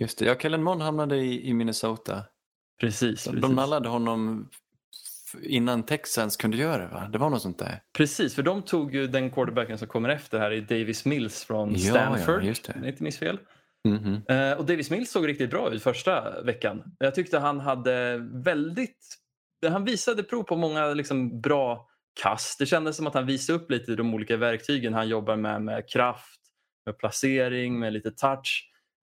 [0.00, 2.22] Just det, ja, Kellen Mond hamnade i, i Minnesota.
[2.80, 3.42] Precis, De, precis.
[3.42, 4.50] de nallade honom
[5.42, 7.08] innan Texans kunde göra det va?
[7.12, 7.82] Det var något sånt där.
[7.96, 11.72] Precis, för de tog ju den quarterbacken som kommer efter här i Davis Mills från
[11.72, 12.42] Ja, Stanford.
[12.42, 12.72] ja, just det.
[12.72, 13.38] Om jag inte minns fel.
[13.88, 14.22] Mhm.
[14.28, 16.82] Eh, och Davis Mills såg riktigt bra ut första veckan.
[16.98, 18.98] Jag tyckte han hade väldigt...
[19.66, 21.88] Han visade prov på många liksom, bra
[22.22, 22.58] kast.
[22.58, 25.62] Det kändes som att han visade upp lite de olika verktygen han jobbar med.
[25.62, 26.40] Med kraft,
[26.86, 28.70] med placering, med lite touch.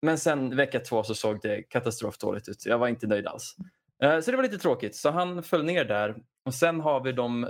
[0.01, 2.65] Men sen vecka två så såg det katastrofdåligt ut.
[2.65, 3.55] Jag var inte nöjd alls.
[4.03, 4.95] Eh, Så det var lite tråkigt.
[4.95, 6.15] Så han föll ner där.
[6.45, 7.49] Och sen har vi de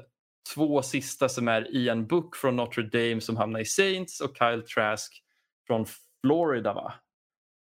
[0.55, 4.61] två sista som är Ian Book från Notre Dame som hamnar i Saints och Kyle
[4.61, 5.23] Trask
[5.67, 5.85] från
[6.25, 6.93] Florida va?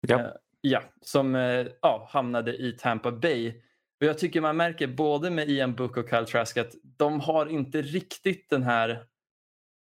[0.07, 0.19] Ja.
[0.19, 3.49] Eh, ja, som eh, ja, hamnade i Tampa Bay.
[3.99, 7.45] Och jag tycker man märker både med Ian Book och Kyle Trask att de har
[7.45, 8.89] inte riktigt den här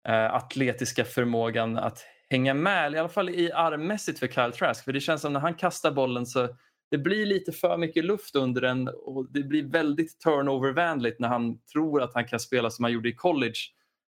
[0.07, 4.85] eh, atletiska förmågan att hänga med, i alla fall i armmässigt för Kyle Trask.
[4.85, 6.49] För det känns som när han kastar bollen så
[6.91, 11.59] det blir lite för mycket luft under den och det blir väldigt turnovervänligt när han
[11.73, 13.59] tror att han kan spela som han gjorde i college.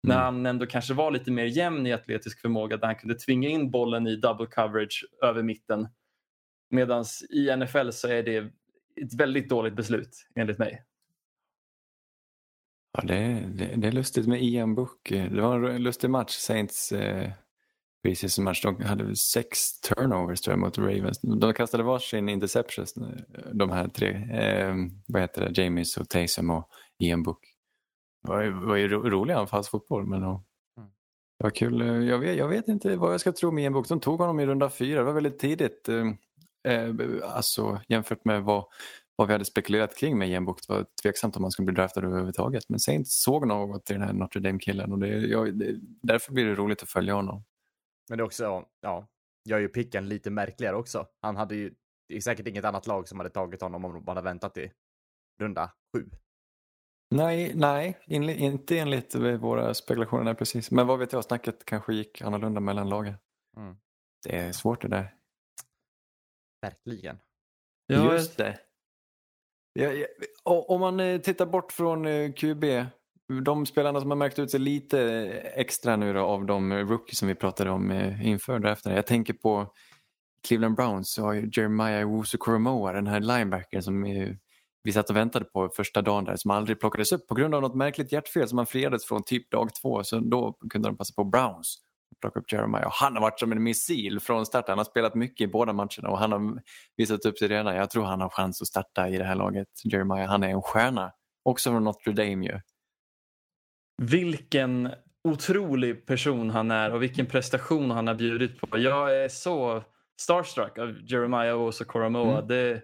[0.03, 0.25] När Mm.
[0.25, 3.71] han ändå kanske var lite mer jämn i atletisk förmåga där han kunde tvinga in
[3.71, 5.89] bollen i double coverage över mitten.
[6.71, 8.37] Medan i NFL så är det
[9.03, 10.83] ett väldigt dåligt beslut enligt mig.
[12.99, 15.09] Ja, det, det, det är lustigt med Ian Book.
[15.09, 17.31] Det var en lustig match, Saints eh,
[18.03, 18.63] preseason match.
[18.63, 21.21] De hade sex turnovers tror jag mot Ravens.
[21.21, 24.09] De kastade varsin interceptions, eh, de här tre.
[24.33, 24.75] Eh,
[25.07, 25.63] vad heter det?
[25.63, 27.52] James och Taysom och Ian Book.
[28.23, 30.23] Var, ju- var ju ro, rolig anfallsfotboll men.
[30.23, 30.39] Mm.
[31.39, 32.07] det var kul.
[32.09, 33.85] Jag vet, jag vet inte vad jag ska tro med Ian.
[33.89, 34.99] De tog honom i runda fyra.
[34.99, 35.89] Det var väldigt tidigt.
[35.89, 36.07] Eh,
[36.73, 38.65] eh, alltså jämfört med vad
[39.17, 40.67] vad vi hade spekulerat kring med Ian Book.
[40.67, 42.69] Det var tveksamt om han skulle bli draftad överhuvudtaget.
[42.69, 46.45] Men Saints såg något i den här Notre Dame-killen och det, jag, det, därför blir
[46.45, 47.45] det roligt att följa honom.
[48.09, 49.09] Men det är också, ja,
[49.49, 51.07] gör ju picken lite märkligare också.
[51.21, 51.75] Han hade ju,
[52.09, 54.73] det är säkert inget annat lag som hade tagit honom om de hade väntat i
[55.41, 56.11] runda sju.
[57.13, 60.71] Nej, nej inle, inte enligt våra spekulationer där precis.
[60.71, 63.15] Men vad vet jag, snacket kanske gick annorlunda mellan lagen.
[63.57, 63.77] Mm.
[64.25, 65.15] Det är svårt det där.
[66.63, 67.19] Verkligen.
[67.87, 68.59] Ja, Just det.
[69.73, 70.07] Ja, ja,
[70.45, 72.65] om man eh, tittar bort från eh, QB,
[73.43, 75.01] de spelarna som har märkt ut sig lite
[75.55, 78.95] extra nu då, av de eh, rookies som vi pratade om eh, inför draften.
[78.95, 79.73] Jag tänker på
[80.47, 84.29] Cleveland Browns så har ju Jeremiah Owusu-Koramoa, den här linebackern som eh,
[84.85, 87.63] vi satt och väntade på första dagen där som aldrig plockades upp på grund av
[87.63, 90.05] något märkligt hjärtfel som han friades från typ dag två.
[90.05, 91.79] Så då kunde de passa på Browns
[92.11, 92.87] och plocka upp Jeremiah.
[92.87, 94.69] Och han har varit som en missil från start.
[94.69, 96.63] Han har spelat mycket i båda matcherna och han har
[96.97, 97.77] visat upp sig redan.
[97.77, 99.69] Jag tror han har chans att starta i det här laget.
[99.85, 101.13] Jeremiah, han är en stjärna.
[101.45, 102.61] Också från Notre Dame ju.
[104.03, 104.91] Vilken
[105.25, 108.79] otrolig person han är och vilken prestation han har bjudit på.
[108.79, 109.83] Jag är så
[110.21, 112.33] starstruck av Jeremiah Owusu Koramoa.
[112.33, 112.47] Mm.
[112.49, 112.83] Det,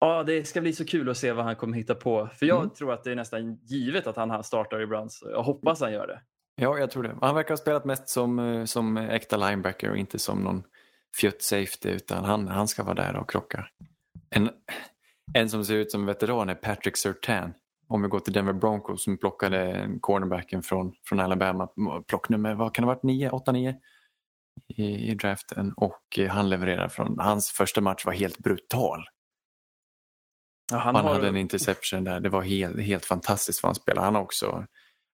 [0.00, 2.28] Ja, det ska bli så kul att se vad han kommer hitta på.
[2.38, 2.70] För jag Mm.
[2.70, 5.22] tror att det är nästan givet att han startar i Browns.
[5.32, 6.20] Jag hoppas han gör det.
[6.56, 7.16] Ja, jag tror det.
[7.20, 10.62] Han verkar ha spelat mest som, eh, som äkta linebacker och inte som någon
[11.20, 13.66] fjutt safety utan han, han ska vara där och krocka.
[14.30, 14.50] En,
[15.34, 17.54] en som ser ut som veteran är Patrick Surtain.
[17.88, 21.68] Om vi går till Denver Broncos som plockade cornerbacken från, från Alabama.
[22.08, 23.76] Plocknummer, vad kan det ha varit, 9, 8, 9
[24.68, 25.72] i, i draften.
[25.76, 29.04] Och eh, han levererar från, hans första match var helt brutal.
[30.70, 31.14] Ja, Han, han har...
[31.14, 34.02] hade en interception där, det var helt, helt fantastiskt vad han spelar.
[34.02, 34.66] Han också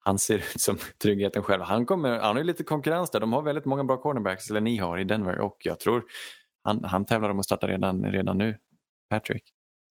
[0.08, 1.62] han ser ut som tryggheten själv.
[1.62, 3.20] Han, kommer, han har ju lite konkurrens där.
[3.20, 6.04] De har väldigt många bra cornerbacks, eller ni har i Denver och jag tror
[6.64, 8.58] han, han tävlar om att starta redan, redan nu.
[9.10, 9.44] Patrick.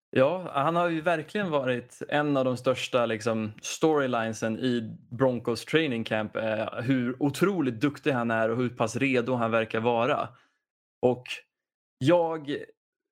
[0.09, 6.03] Ja, han har ju verkligen varit en av de största liksom, storylinesen i Broncos training
[6.03, 6.35] camp.
[6.35, 10.29] Eh, hur otroligt duktig han är och hur pass redo han verkar vara.
[11.01, 11.23] Och
[11.97, 12.63] jag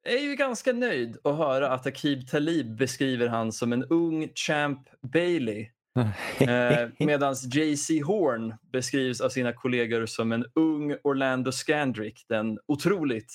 [0.03, 4.89] är ju ganska nöjd att höra att Akib Talib beskriver han som en ung Champ
[5.01, 5.69] Bailey.
[6.39, 12.25] Eh, Medan JC Horn beskrivs av sina kollegor som en ung Orlando Scandrick.
[12.27, 13.33] Den otroligt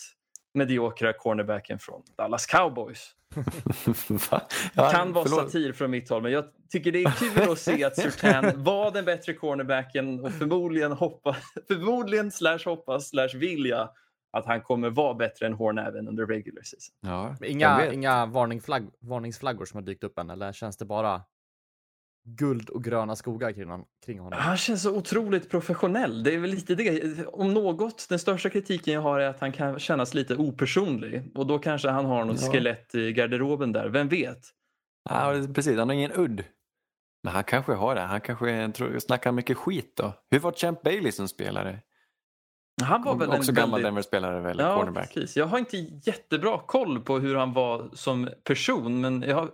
[0.55, 3.15] mediokra cornerbacken från Dallas Cowboys.
[4.31, 4.43] Va?
[4.75, 5.53] Ja, kan vara förlåt.
[5.53, 8.91] satir från mitt håll, men jag tycker det är kul att se att Surtain var
[8.91, 11.37] den bättre cornerbacken och förmodligen hoppas,
[11.69, 13.89] förmodligen slash hoppas slash vilja
[14.33, 16.95] att han kommer vara bättre än Horn även under regular season.
[17.01, 21.23] Ja, Inga, inga varningsflagg, varningsflaggor som har dykt upp än, eller känns det bara
[22.25, 24.39] guld och gröna skogar kring, hon- kring honom?
[24.43, 26.23] Han känns så otroligt professionell.
[26.23, 27.27] Det är väl lite det.
[27.27, 31.47] Om något, den största kritiken jag har är att han kan kännas lite opersonlig och
[31.47, 32.53] då kanske han har något Ja.
[32.53, 33.89] skelett i garderoben där.
[33.89, 34.39] Vem vet?
[35.11, 35.79] Ja, precis.
[35.79, 36.45] Han har ingen udd.
[37.23, 38.01] Men han kanske har det.
[38.01, 40.13] Han kanske snackar mycket skit då.
[40.31, 41.79] Hur var Champ Bailey som spelare?
[42.83, 43.87] Han var väl Också en gammal väldigt...
[43.87, 44.59] Denver-spelare väl?
[44.59, 45.15] Ja, cornerback.
[45.15, 45.37] precis.
[45.37, 49.51] Jag har inte jättebra koll på hur han var som person, men jag har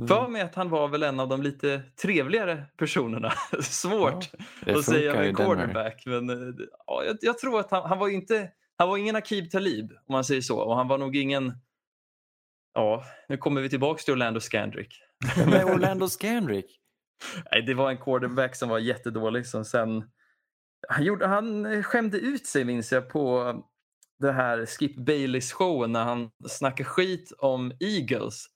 [0.00, 0.08] Mm.
[0.08, 3.32] för mig att han var väl en av de lite trevligare personerna.
[3.62, 4.30] Svårt
[4.64, 5.44] Det att säga med Denver.
[5.44, 6.54] quarterback, men eh,
[6.86, 10.12] ja, jag, jag tror att han, han var inte han var ingen Akib Talib om
[10.12, 11.52] man säger så och han var nog ingen
[12.74, 14.94] Ja, nu kommer vi tillbaks till Orlando Scandrick.
[15.46, 16.80] Med Orlando Scandrick.
[17.52, 20.04] Nej, det var en quarterback som var jättedålig som sen
[20.88, 23.54] han, gjorde, han skämde ut sig minns jag på
[24.18, 28.46] det här Skip Baileys showen när han snackade skit om Eagles.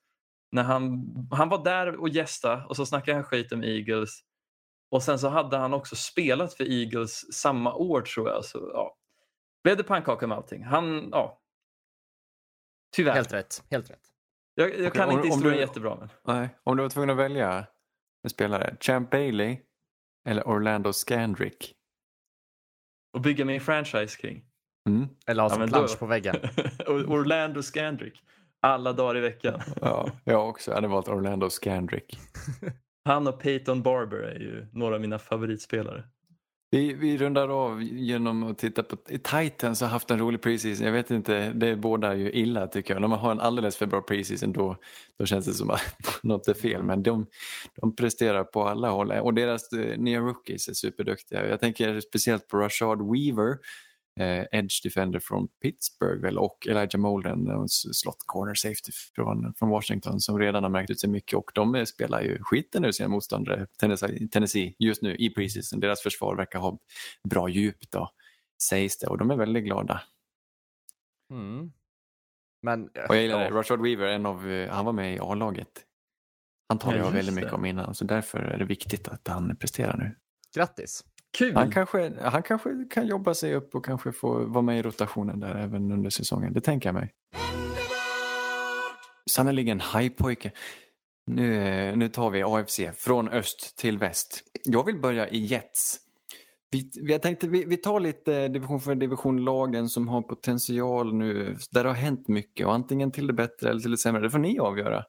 [0.53, 4.21] När han, han var där och gästa och så snackade han skit om Eagles.
[4.91, 8.45] Och sen så hade han också spelat för Eagles samma år tror jag.
[8.45, 8.97] Så, ja.
[9.63, 10.65] Blev det pannkaka med allting?
[10.65, 11.41] Han, ja.
[12.97, 13.15] Tyvärr.
[13.15, 14.01] Helt rätt, helt rätt.
[14.55, 15.97] Jag, jag Okej, kan om- inte historien du- jättebra.
[15.97, 16.09] Men.
[16.37, 17.67] Nej, om du var tvungen att välja
[18.23, 18.77] en spelare.
[18.81, 19.59] Champ Bailey
[20.29, 21.75] eller Orlando Scandrick?
[23.13, 24.43] Och bygga min franchise kring.
[24.89, 25.09] Mm.
[25.27, 26.37] Eller ha som plansch på väggen.
[26.87, 28.23] Orlando Scandrick.
[28.61, 29.61] Alla dagar i veckan.
[29.81, 30.71] Ja, jag också.
[30.71, 32.19] Jag hade valt Orlando Scandrick.
[33.05, 36.05] Han och Peyton Barber är ju några av mina favoritspelare.
[36.73, 40.87] Vi, vi rundar av genom att titta på Titans har haft en rolig preseason.
[40.87, 43.01] Jag vet inte, det bådar ju illa tycker jag.
[43.01, 44.77] När man har en alldeles för bra preseason då,
[45.19, 46.83] då känns det som att något är fel.
[46.83, 47.27] Men de,
[47.81, 51.49] de presterar på alla håll och deras eh, nya rookies är superduktiga.
[51.49, 53.59] Jag tänker speciellt på Rashard Weaver,
[54.53, 60.21] edge defender från Pittsburgh väl, och Elijah Molden, en slot corner safety från, från Washington
[60.21, 63.09] som redan har märkt ut sig mycket och de eh, spelar ju skiten ur sina
[63.09, 63.67] motståndare
[64.33, 65.81] Tennessee, just nu i preseason.
[65.81, 66.79] Deras försvar verkar ha
[67.31, 68.11] bra djup då,
[68.63, 70.03] sägs det och de är väldigt glada.
[71.31, 71.73] Mm.
[72.63, 75.19] Men, Och jag gillar det, ja, Rashad Weaver, en av, eh, han var med i
[75.21, 75.85] A-laget.
[76.69, 77.57] Han talar Ja, jag väldigt mycket det.
[77.57, 80.17] om innan så därför är det viktigt att han presterar nu.
[80.55, 81.05] grattis.
[81.39, 81.57] Kul!
[81.57, 85.41] Han kanske, han kanske kan jobba sig upp och kanske få vara med i rotationen
[85.41, 86.53] där även under säsongen.
[86.53, 87.13] Det tänker jag mig.
[89.31, 90.53] Sannerligen hajpojke.
[91.27, 94.43] Nu, nu tar vi AFC från öst till väst.
[94.65, 96.01] Jag vill börja i Jets.
[96.71, 101.57] Vi, vi, jag tänkte, vi, vi tar lite division för division-lagen som har potential nu.
[101.71, 104.23] Där det har hänt mycket och antingen till det bättre eller till det sämre.
[104.23, 105.05] Det får ni avgöra.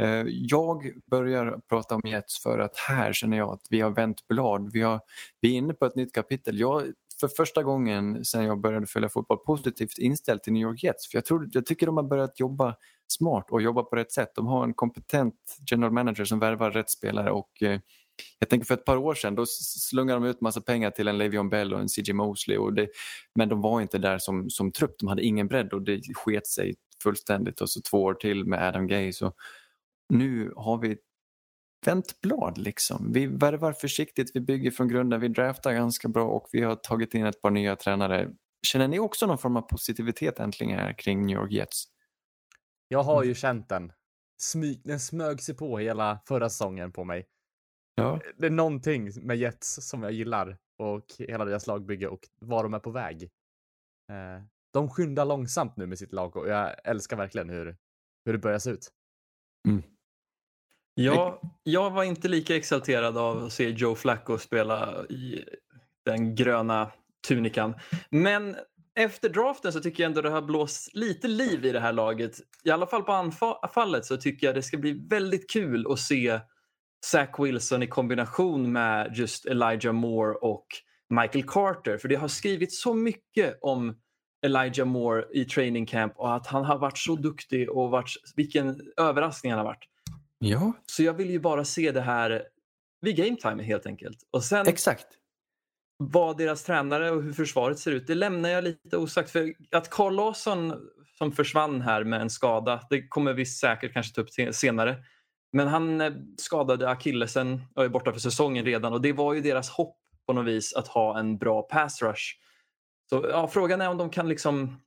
[0.00, 4.28] Eh, jag börjar prata om Jets för att här känner jag att vi har vänt
[4.28, 4.70] blad.
[4.72, 5.00] Vi, har,
[5.40, 6.60] vi är inne på ett nytt kapitel.
[6.60, 6.82] Jag
[7.20, 11.10] för första gången sedan jag började följa fotboll positivt inställd till New York Jets.
[11.10, 12.76] För jag, tror, jag tycker de har börjat jobba
[13.08, 14.32] smart och jobba på rätt sätt.
[14.34, 15.34] De har en kompetent
[15.70, 17.80] general manager som värvar rätt spelare och eh,
[18.38, 21.22] jag tänker för ett par år sedan då slungade de ut massa pengar till en
[21.22, 22.88] Le'Veon Bell och en CJ Mosley och det,
[23.34, 24.94] men de var inte där som, som trupp.
[24.98, 28.68] De hade ingen bredd och det sket sig fullständigt och så två år till med
[28.68, 29.12] Adam Gay.
[29.12, 29.32] Så
[30.08, 30.96] nu har vi
[31.86, 33.12] vänt blad liksom.
[33.12, 37.14] Vi värvar försiktigt, vi bygger från grunden, vi draftar ganska bra och vi har tagit
[37.14, 38.30] in ett par nya tränare.
[38.66, 41.84] Känner ni också någon form av positivitet äntligen här kring New York Jets?
[42.88, 43.92] Jag har ju känt den
[44.42, 47.26] smyg, den smög sig på hela förra säsongen på mig.
[47.94, 48.20] Ja.
[48.36, 52.74] Det är någonting med Jets som jag gillar och hela deras lagbygge och var de
[52.74, 53.22] är på väg.
[54.10, 57.76] Eh, de skyndar långsamt nu med sitt lag och jag älskar verkligen hur,
[58.24, 58.88] hur det börjar se ut.
[60.94, 65.44] Jag, jag var inte lika exalterad av att se Joe Flacco spela i
[66.04, 66.90] den gröna
[67.28, 67.74] tunikan.
[68.10, 68.56] Men
[68.94, 72.36] efter draften så tycker jag ändå det har blåst lite liv i det här laget.
[72.64, 76.40] I alla fall på anfallet så tycker jag det ska bli väldigt kul att se
[77.06, 80.66] Zach Wilson i kombination med just Elijah Moore och
[81.10, 81.98] Michael Carter.
[81.98, 83.96] För det har skrivits så mycket om
[84.46, 88.80] Elijah Moore i training camp och att han har varit så duktig och varit, vilken
[88.96, 89.88] överraskning han har varit.
[90.48, 92.42] Ja, Så jag vill ju bara se det här
[93.00, 94.18] vid game time helt enkelt.
[94.30, 95.06] Och sen exakt.
[95.96, 99.30] vad deras tränare och hur försvaret ser ut, det lämnar jag lite osagt.
[99.30, 100.74] För att Carl Larsson
[101.18, 104.96] som försvann här med en skada, det kommer vi säkert kanske ta upp senare.
[105.52, 109.40] Men han eh, skadade akillesen och är borta för säsongen redan och det var ju
[109.40, 112.24] deras hopp på något vis att ha en bra pass rush.
[113.10, 114.80] Så ja, frågan är om de kan liksom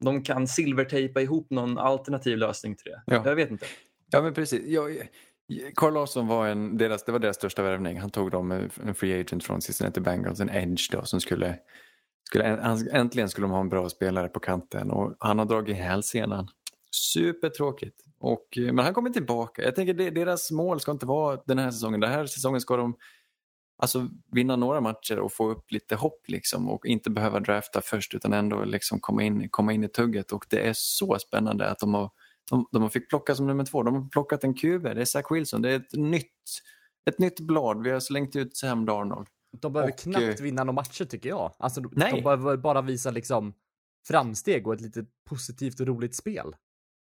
[0.00, 3.02] de kan silvertejpa ihop någon alternativ lösning till det.
[3.06, 3.22] Ja.
[3.24, 3.66] Jag vet inte.
[4.12, 4.62] Ja, men precis.
[4.66, 5.08] Jag,
[5.76, 8.00] Carl Larsson var, en, deras, det var deras största värvning.
[8.00, 11.58] Han tog dem eh, en free agent från Cincinnati Bengals, en edge då, som skulle,
[12.28, 12.44] skulle
[12.92, 16.48] äntligen skulle de ha en bra spelare på kanten och han har dragit hälsenan.
[16.90, 18.04] Supertråkigt.
[18.18, 19.62] Och, eh, men han kommer tillbaka.
[19.62, 22.00] Jag tänker deras mål ska inte vara den här säsongen.
[22.00, 22.96] Den här säsongen ska de
[23.78, 28.14] alltså, vinna några matcher och få upp lite hopp liksom och inte behöva drafta först
[28.14, 31.78] utan ändå liksom komma, in, komma in i tugget och det är så spännande att
[31.78, 32.10] de har
[32.52, 33.82] de, de fick plocka som nummer två.
[33.82, 34.82] De har plockat en QB.
[34.82, 35.62] Det är Zach Wilson.
[35.62, 36.32] Det är ett nytt,
[37.10, 37.82] ett nytt blad.
[37.82, 39.26] Vi har slängt ut Sam Darnold.
[39.60, 41.54] De behöver Och, knappt eh, vinna några matcher tycker jag.
[41.58, 42.12] Alltså, de, Nej.
[42.12, 43.54] de behöver bara visa liksom
[44.08, 46.56] framsteg och ett lite positivt och roligt spel.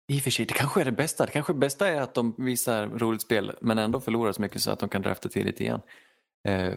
[0.07, 1.25] I och för sig, det kanske är det bästa.
[1.25, 4.71] Det kanske bästa är att de visar roligt spel men ändå förlorar så mycket så
[4.71, 5.81] att de kan drafta tidigt igen.
[6.47, 6.73] Eh,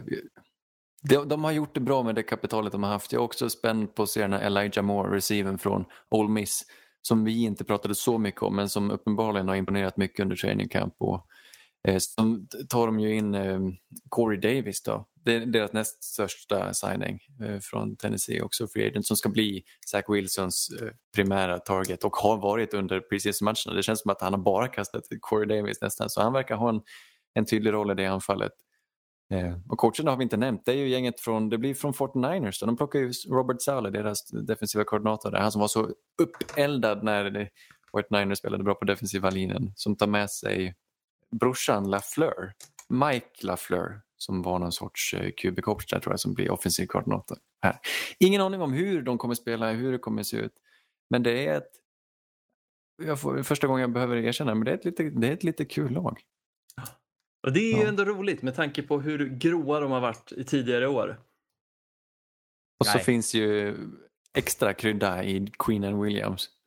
[1.01, 3.11] de, de har gjort det bra med det kapitalet de har haft.
[3.11, 6.65] Jag är också spänd på att se den här Elijah Moore, receiven från Ole Miss,
[7.01, 10.69] som vi inte pratade så mycket om men som uppenbarligen har imponerat mycket under training
[10.69, 10.95] camp.
[10.97, 11.27] Och,
[11.87, 13.59] eh, som tar de ju in eh,
[14.09, 15.07] Corey Davis då.
[15.27, 19.63] Det är deras näst största signing eh, från Tennessee, också free agent, som ska bli
[19.87, 23.75] Zach Wilsons eh, primära target och har varit under preseason-matcherna.
[23.75, 26.69] Det känns som att han har bara kastat Corey Davis nästan, så han verkar ha
[26.69, 26.81] en,
[27.33, 28.51] en tydlig roll i det anfallet.
[29.29, 31.93] Eh, och coacherna har vi inte nämnt, det är ju gänget från, det blir från
[31.93, 32.59] 49ers.
[32.59, 32.65] Då.
[32.65, 35.89] De plockar ju Robert Saleh, deras defensiva koordinator, där, han som var så
[36.21, 37.49] uppeldad när
[37.93, 40.75] 49ers spelade bra på defensiva linjen, som tar med sig
[41.31, 42.53] brorsan LaFleur,
[42.89, 47.37] Mike LaFleur, som var någon sorts eh, QB-coach där tror jag, som blir offensiv koordinator.
[47.61, 47.79] Här.
[48.19, 50.53] Ingen aning om hur de kommer spela, hur det kommer se ut.
[51.09, 51.71] Men det är ett,
[53.03, 55.43] jag får, första gången jag behöver erkänna, men det är ett lite, det är ett
[55.43, 56.21] lite kul lag.
[57.43, 57.87] Och det är ju Ja.
[57.87, 61.19] ändå roligt med tanke på hur gråa de har varit i tidigare år.
[62.79, 63.03] Och så Nej.
[63.03, 63.77] finns ju
[64.37, 66.49] extra krydda i Queen and Williams.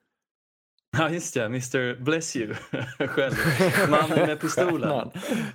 [0.99, 2.55] Ja just det, Mr Bless you
[2.99, 3.35] själv.
[3.91, 5.11] Mannen med pistolen.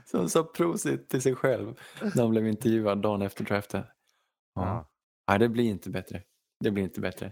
[0.05, 3.83] Som sa prosit till sig själv när han blev intervjuad dagen efter draften.
[4.55, 4.89] Ja.
[5.29, 6.21] Nej, det blir inte bättre.
[6.63, 7.31] Det blir inte bättre.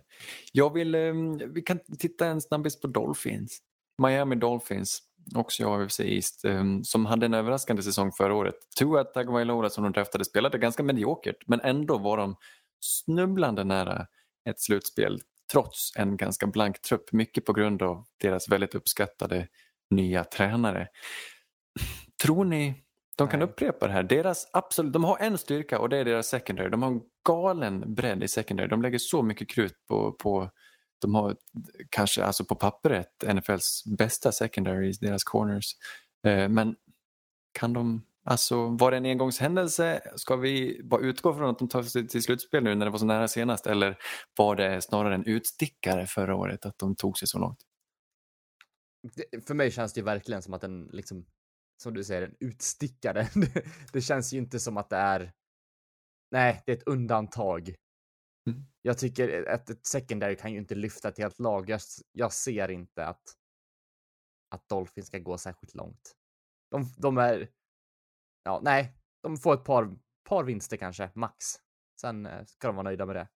[0.52, 3.60] Jag vill, ehm, vi kan titta en snabbis på Dolphins.
[4.02, 5.00] Miami Dolphins,
[5.36, 8.56] också i AFC East, ehm, som hade en överraskande säsong förra året.
[8.80, 12.36] Tua Tagovailoa som de draftade spelade ganska mediokert men ändå var de
[12.80, 14.08] snubblande nära
[14.50, 17.12] ett slutspel trots en ganska blank trupp.
[17.12, 19.48] Mycket på grund av deras väldigt uppskattade
[19.90, 20.88] nya tränare.
[22.24, 22.84] Tror ni
[23.18, 23.50] de kan Nej.
[23.50, 24.04] upprepa det här?
[24.04, 26.70] Deras absolut, de har en styrka och det är deras secondary.
[26.70, 28.68] De har en galen bredd i secondary.
[28.68, 30.50] De lägger så mycket krut på, på
[31.08, 31.36] de har
[31.90, 35.66] kanske alltså på pappret NFLs bästa secondaries, deras corners.
[36.28, 36.76] Eh, men
[37.54, 40.02] kan de, alltså var det en engångshändelse?
[40.16, 43.00] Ska vi bara utgå från att de tar sig till slutspel nu när det var
[43.00, 43.98] så nära senast eller
[44.38, 47.60] var det snarare en utstickare förra året att de tog sig så långt?
[49.16, 51.26] Det, för mig känns det ju verkligen som att den, liksom,
[51.78, 53.28] som du säger, en utstickare.
[53.36, 55.34] Det, det känns ju inte som att det är,
[56.32, 57.76] nej, det är ett undantag.
[58.84, 58.92] Mm.
[58.92, 61.70] Jag tycker att ett secondary kan ju inte lyfta ett helt lag.
[61.70, 61.82] Jag,
[62.12, 63.22] jag ser inte att,
[64.50, 66.16] att Dolphins ska gå särskilt långt.
[66.72, 67.50] De, de är,
[68.44, 69.96] ja, nej, de får ett par,
[70.30, 71.36] par vinster kanske, max.
[72.02, 73.28] Sen eh, ska de vara nöjda med det.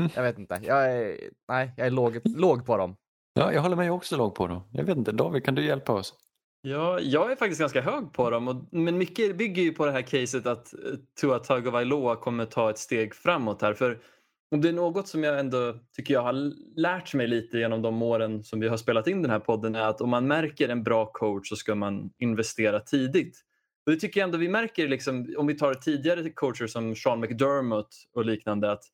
[0.00, 0.10] Mm.
[0.14, 0.60] Jag vet inte.
[0.62, 2.96] Jag är, nej, jag är låg, låg på dem.
[3.32, 4.62] Ja, jag håller mig också låg på dem.
[4.72, 6.14] Jag vet inte, David kan du hjälpa oss?
[6.60, 8.48] Ja, jag är faktiskt ganska hög på dem.
[8.48, 10.80] Och, men mycket bygger ju på det här caset att eh,
[11.20, 13.74] Tua Tagovailoa kommer ta ett steg framåt här.
[13.74, 14.02] För
[14.50, 18.02] om det är något som jag ändå tycker jag har lärt mig lite genom de
[18.02, 20.82] åren som vi har spelat in den här podden är att om man märker en
[20.82, 23.42] bra coach så ska man investera tidigt.
[23.86, 27.20] Och det tycker jag ändå vi märker, liksom, om vi tar tidigare coacher som Sean
[27.20, 28.84] McDermott och liknande, att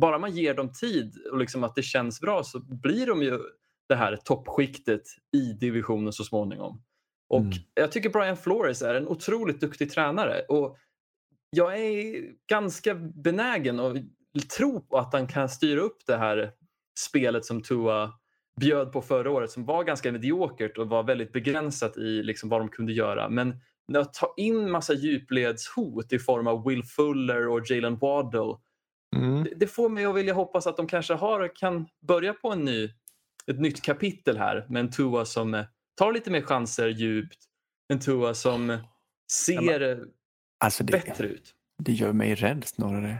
[0.00, 3.38] bara man ger dem tid och liksom att det känns bra så blir de ju
[3.88, 5.02] det här toppskiktet
[5.36, 6.82] i divisionen så småningom.
[7.28, 7.52] Och Mm.
[7.74, 10.42] Jag tycker Brian Flores är en otroligt duktig tränare.
[10.48, 10.76] Och
[11.50, 13.96] jag är ganska benägen att
[14.40, 16.52] tro på att han kan styra upp det här
[16.98, 18.12] spelet som Tua
[18.60, 22.60] bjöd på förra året som var ganska mediokert och var väldigt begränsat i liksom vad
[22.60, 23.28] de kunde göra.
[23.28, 23.56] Men
[23.88, 28.56] när att ta in massa djupledshot i form av Will Fuller och Jalen Waddle
[29.16, 29.44] Mm.
[29.44, 32.64] det- det får mig att vilja hoppas att de kanske har, kan börja på en
[32.64, 32.84] ny,
[33.46, 35.64] ett nytt kapitel här med en Tua som eh,
[35.96, 37.38] tar lite mer chanser djupt.
[37.88, 38.78] En Tua som
[39.32, 40.04] ser
[40.64, 41.54] Alltså det, bättre ut.
[41.78, 43.18] det gör mig rädd snarare.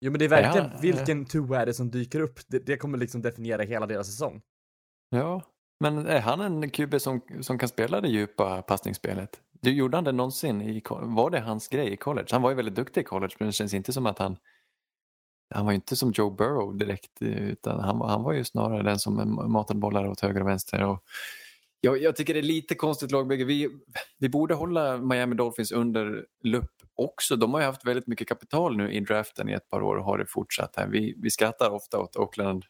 [0.00, 2.40] Jo men det är verkligen Ja, vilken Tua är det som dyker upp.
[2.46, 4.42] Det, det kommer liksom definiera hela deras säsong.
[5.10, 5.42] Ja,
[5.80, 9.40] men är han en QB som, som kan spela det djupa passningsspelet?
[9.60, 10.62] Du, gjorde han det någonsin?
[10.62, 12.26] I, var det hans grej i college?
[12.30, 14.36] Han var ju väldigt duktig i college men det känns inte som att han
[15.54, 18.44] han var ju inte som Joe Burrow direkt eh, utan han, var- han var ju
[18.44, 20.82] snarare den som matade bollar åt höger och vänster.
[20.84, 21.04] Och
[21.80, 23.44] jag, jag tycker det är lite konstigt lagbygge.
[23.44, 23.68] Vi,
[24.18, 27.36] vi borde hålla Miami Dolphins under lupp också.
[27.36, 30.04] De har ju haft väldigt mycket kapital nu i draften i ett par år och
[30.04, 30.86] har det fortsatt här.
[30.86, 32.64] Vi, vi skrattar ofta åt Oakland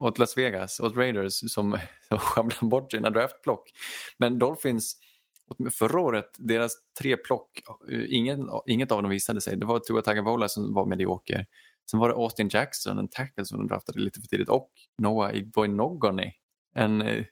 [0.00, 1.78] åt Las Vegas, åt Raiders som,
[2.08, 3.70] som sjabblar bort sina draftplock.
[4.18, 4.96] Men Dolphins,
[5.70, 7.60] förra året, deras tre plock,
[8.08, 9.56] ingen, inget av dem visade sig.
[9.56, 11.46] Det var Tua Tagovailoa som var medioker.
[11.90, 14.70] Sen var det Austin Jackson, en tackle som de draftade lite för tidigt och
[15.02, 16.32] Noah Igboinogony,
[16.74, 17.24] en, eh,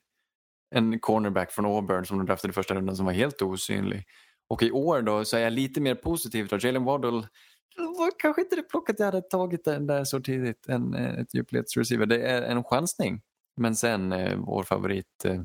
[0.75, 4.05] en cornerback från Auburn som de draftade i första rundan som var helt osynlig.
[4.49, 6.49] Och i år då så är jag lite mer positiv.
[6.49, 6.59] då.
[6.59, 7.29] Jalen Waddle
[7.77, 11.35] var kanske inte det plocket jag hade tagit den där så tidigt, en, eh, ett
[11.35, 12.07] djupledsreceiver.
[12.07, 13.23] Det är en chansning.
[13.57, 15.43] Men sen eh, vår favorit eh,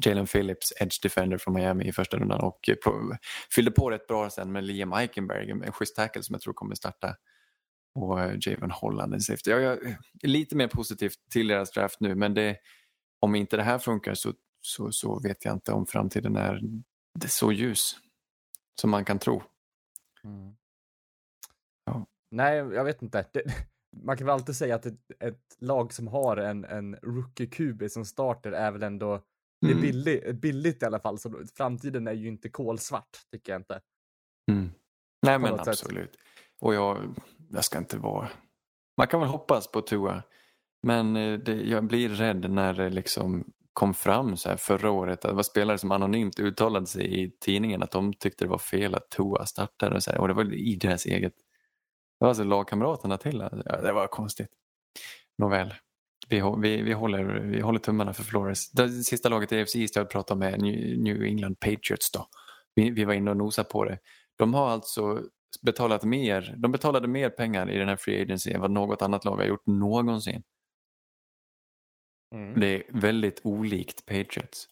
[0.00, 3.16] Jalen Phillips, edge defender från Miami i första rundan och eh, på,
[3.54, 5.50] fyllde på rätt bra sen med Liam Eikenberg.
[5.50, 7.16] en schysst tackle som jag tror kommer starta.
[7.94, 9.50] Och eh, Javon Holland, en safety.
[9.50, 9.78] Jag jag
[10.22, 12.56] är lite mer positiv till deras draft nu men det,
[13.24, 16.60] om inte det här funkar så, så, så vet jag inte om framtiden är
[17.26, 17.96] så ljus
[18.80, 19.42] som man kan tro.
[21.84, 22.06] Ja.
[22.30, 23.26] Nej, jag vet inte.
[23.32, 23.42] Det,
[24.04, 27.90] man kan väl alltid säga att ett, ett lag som har en, en rookie QB
[27.90, 29.24] som starter är väl ändå
[29.60, 29.82] det är Mm.
[29.82, 31.18] billig, billigt i alla fall.
[31.18, 33.80] Så framtiden är ju inte kolsvart, tycker jag inte.
[34.52, 34.70] Mm.
[35.22, 35.68] Nej men något sätt.
[35.68, 36.16] absolut.
[36.60, 37.14] Och jag,
[37.50, 38.28] jag ska inte vara...
[38.96, 40.22] Man kan väl hoppas på Tua.
[40.84, 45.24] Men eh, det, jag blir rädd när det liksom kom fram så här förra året
[45.24, 48.58] att det var spelare som anonymt uttalade sig i tidningen att de tyckte det var
[48.58, 51.32] fel att Tua startade och, så här, och det var i deras eget...
[52.18, 53.48] Det var alltså lagkamraterna till.
[53.64, 54.48] Ja, det var konstigt.
[55.38, 55.74] Nåväl.
[56.28, 58.70] Vi, vi, vi, håller, vi håller tummarna för Flores.
[58.70, 62.10] Det sista laget i AFC East jag pratade med är New New England Patriots.
[62.10, 62.26] Då.
[62.74, 63.98] Vi, vi var inne och nosade på det.
[64.36, 65.22] De har alltså
[65.62, 69.24] betalat mer, de betalade mer pengar i den här free agency än vad något annat
[69.24, 70.42] lag har gjort någonsin.
[72.34, 72.60] Mm.
[72.60, 74.68] Det är väldigt olikt Patriots.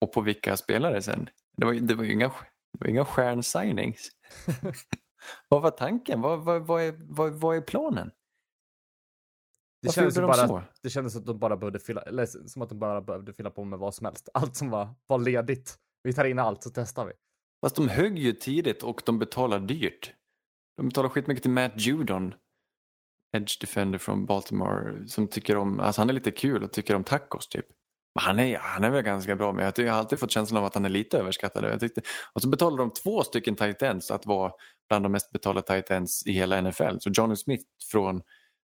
[0.00, 1.28] Och på vilka spelare sen?
[1.56, 4.10] Det var, ju- det var ju inga, det var inga stjärnsignings.
[5.48, 6.20] vad var tanken?
[6.20, 8.10] Vad, vad, vad, är, vad, vad är planen?
[9.82, 10.62] Det Varför kändes, bara, så?
[10.82, 13.50] det kändes som att de bara behövde fylla, eller som att de bara behövde fylla
[13.50, 14.28] på med vad som helst.
[14.34, 15.78] Allt som var, var ledigt.
[16.02, 17.12] Vi tar in allt så testar vi.
[17.60, 20.12] Fast de högg ju tidigt och de betalar dyrt.
[20.76, 22.34] De betalar skitmycket till Matt Judon,
[23.32, 27.04] edge defender från Baltimore, som tycker om, alltså han är lite kul och tycker om
[27.04, 27.66] tacos typ.
[28.14, 30.64] Men han är, han är väl ganska bra, men jag, har alltid fått känslan av
[30.64, 31.64] att han är lite överskattad.
[31.64, 32.00] Jag tyckte,
[32.32, 34.52] och så betalar de två stycken tight ends att vara
[34.88, 36.96] bland de mest betalda tight ends i hela NFL.
[36.98, 38.22] Så Johnny Smith från,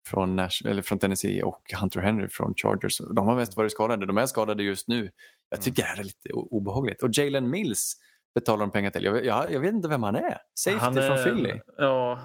[0.08, 2.98] från, Nash, eller från Tennessee och Hunter Henry från Chargers.
[2.98, 4.06] De har mest varit skadade.
[4.06, 5.10] De är skadade just nu.
[5.50, 7.02] Jag tycker det här är lite obehagligt.
[7.02, 7.94] Och Jalen Mills
[8.34, 9.04] betalar de pengar till.
[9.04, 10.38] Jag, jag, jag vet inte vem han är.
[10.54, 11.60] Safety Han från är- Philly.
[11.76, 12.20] Ja,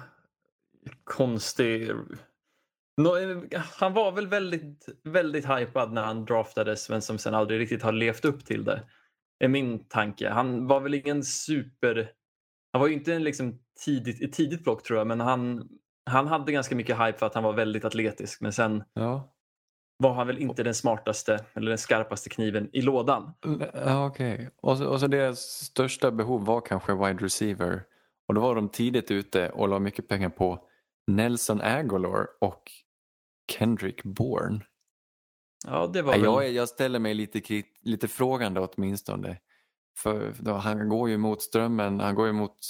[1.04, 1.90] konstig.
[3.78, 7.92] Han var väl väldigt, väldigt hypad när han draftades men som sen aldrig riktigt har
[7.92, 8.82] levt upp till det.
[9.44, 10.28] är min tanke.
[10.28, 12.12] Han var väl ingen super...
[12.72, 15.68] Han var ju inte en liksom tidigt, ett tidigt block tror jag men han,
[16.10, 19.34] han hade ganska mycket hype för att han var väldigt atletisk men sen Ja,
[19.98, 23.32] var han väl inte den smartaste eller den skarpaste kniven i lådan.
[23.74, 24.50] ja okej.
[24.62, 27.82] Och, så, och så deras största behov var kanske wide receiver.
[28.28, 30.66] Och då var de tidigt ute och la mycket pengar på
[31.16, 32.62] Nelson Aguilar och
[33.52, 34.60] Kendrick Bourne.
[35.66, 36.44] Ja, det var Ja, väl...
[36.46, 39.38] jag, jag ställer mig lite, krit, lite frågande åtminstone.
[39.98, 42.64] För då, han går ju mot strömmen, han går ju mot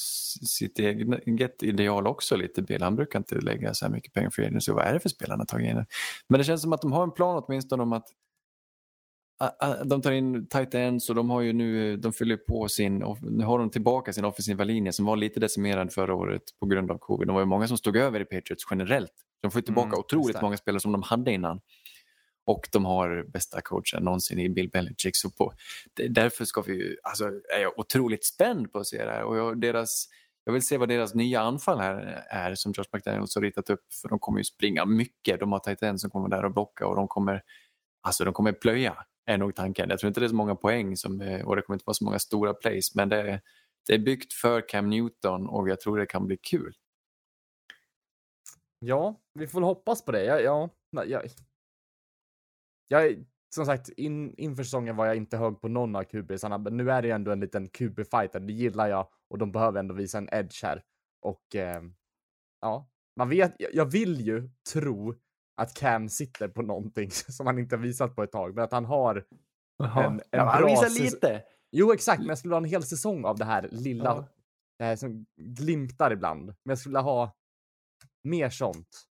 [0.48, 2.82] sitt eget ideal också lite Bill.
[2.82, 4.72] Han brukar inte lägga så här mycket pengar för agency.
[4.72, 5.86] Vad är det för spelare han har tagit in?
[6.28, 8.08] Men det känns som att de har en plan åtminstone om att
[9.84, 13.44] De tar in tight ends och de har ju nu, de fyller på sin, nu
[13.44, 16.98] har de tillbaka sin offensiva linje som var lite decimerad förra året på grund av
[16.98, 17.28] covid.
[17.28, 19.12] Det var ju många som stod över i Patriots generellt.
[19.42, 21.60] De får tillbaka Mm, otroligt många spelare som de hade innan.
[22.46, 25.16] Och de har bästa coachen någonsin i Bill Belichick.
[25.16, 25.52] Så på,
[26.08, 27.24] därför ska vi, ju- alltså,
[27.56, 29.22] är jag otroligt spänd på att se det här.
[29.22, 30.08] Och jag, deras,
[30.44, 33.84] jag vill se vad deras nya anfall här är som Josh McDaniels har ritat upp.
[34.02, 35.40] För de kommer ju springa mycket.
[35.40, 37.42] De har tight ends som kommer där och blocka och de kommer,
[38.02, 38.96] alltså, de kommer plöja
[39.30, 39.90] är nog tanken.
[39.90, 41.94] Jag tror inte det är så många poäng som, eh, och det kommer inte vara
[41.94, 43.40] så många stora plays men det är,
[43.86, 46.74] det är byggt för Cam Newton och jag tror det kan bli kul.
[48.78, 50.24] Ja, vi får väl hoppas på det.
[50.24, 51.22] Jag, ja, nej, jag,
[52.88, 53.24] jag,
[53.54, 56.90] som sagt, in, inför säsongen var jag inte hög på någon av QBsarna, men nu
[56.90, 58.40] är det ju ändå en liten QB-fighter.
[58.40, 60.82] Det gillar jag och de behöver ändå visa en edge här.
[61.22, 61.82] Och eh,
[62.60, 65.14] ja, man vet, jag- jag vill ju tro
[65.60, 68.72] att Cam sitter på någonting som han inte har visat på ett tag, men att
[68.72, 69.26] han har
[69.78, 71.42] en, en ja, han bra visar säs- lite.
[71.72, 74.24] Jo, exakt, men jag skulle ha en hel säsong av det här lilla, Ja.
[74.78, 76.44] det här som glimtar ibland.
[76.46, 77.36] Men jag skulle ha
[78.24, 79.06] mer sånt.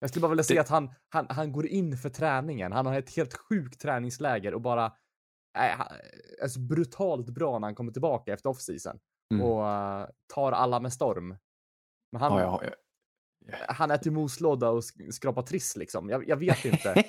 [0.00, 2.72] Jag skulle bara vilja se Det- att han, han, han går in för träningen.
[2.72, 4.92] Han har ett helt sjukt träningsläger och bara
[5.58, 5.76] är,
[6.42, 8.98] är så brutalt bra när han kommer tillbaka efter offseason
[9.34, 9.46] Mm.
[9.46, 11.28] och eh, tar alla med storm.
[12.12, 12.70] Men han, Ja, ja,
[13.68, 16.10] han äter moslåda och sk- skrapar triss liksom.
[16.10, 17.04] Jag, jag vet inte.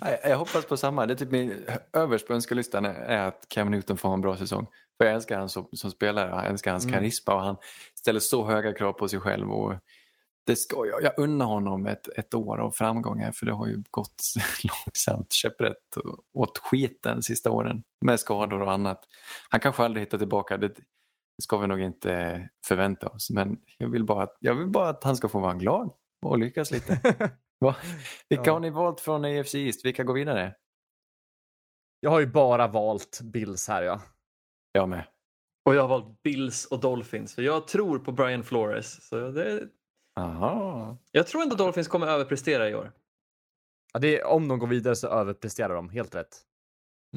[0.22, 1.06] jag, hoppas på samma.
[1.06, 4.66] Det är typ min överst på önskelistan är- att Cam Newton får en bra säsong.
[4.98, 6.94] För jag älskar han som, som spelare, jag älskar hans Mm.
[6.94, 7.56] karisma och han
[7.94, 9.50] ställer så höga krav på sig själv.
[9.52, 9.74] Och
[10.46, 13.66] det ska jag, jag unnar honom ett, ett år av framgång här för det har
[13.66, 14.22] ju gått
[14.62, 15.96] långsamt käpprätt
[16.34, 19.00] åt skiten de sista åren med skador och annat.
[19.48, 20.70] Han kanske aldrig hittar tillbaka, det
[21.42, 23.30] ska vi nog inte förvänta oss.
[23.30, 25.90] Men jag vill bara att, jag vill bara att han ska få vara glad
[26.26, 27.00] och lyckas lite.
[27.60, 27.76] Va?
[28.28, 28.52] Vilka Ja.
[28.52, 29.84] har ni valt från AFC East?
[29.84, 30.54] Vilka går vidare?
[32.00, 34.00] Jag har ju bara valt Bills här ja.
[34.72, 35.06] Jag med.
[35.64, 39.08] Och jag har valt Bills och Dolphins för jag tror på Brian Flores.
[39.08, 39.68] Så det,
[40.20, 40.98] Aha.
[41.12, 42.92] jag tror ändå Dolphins kommer överprestera i år.
[43.92, 46.42] ja det är, om de går vidare så överpresterar de, helt rätt.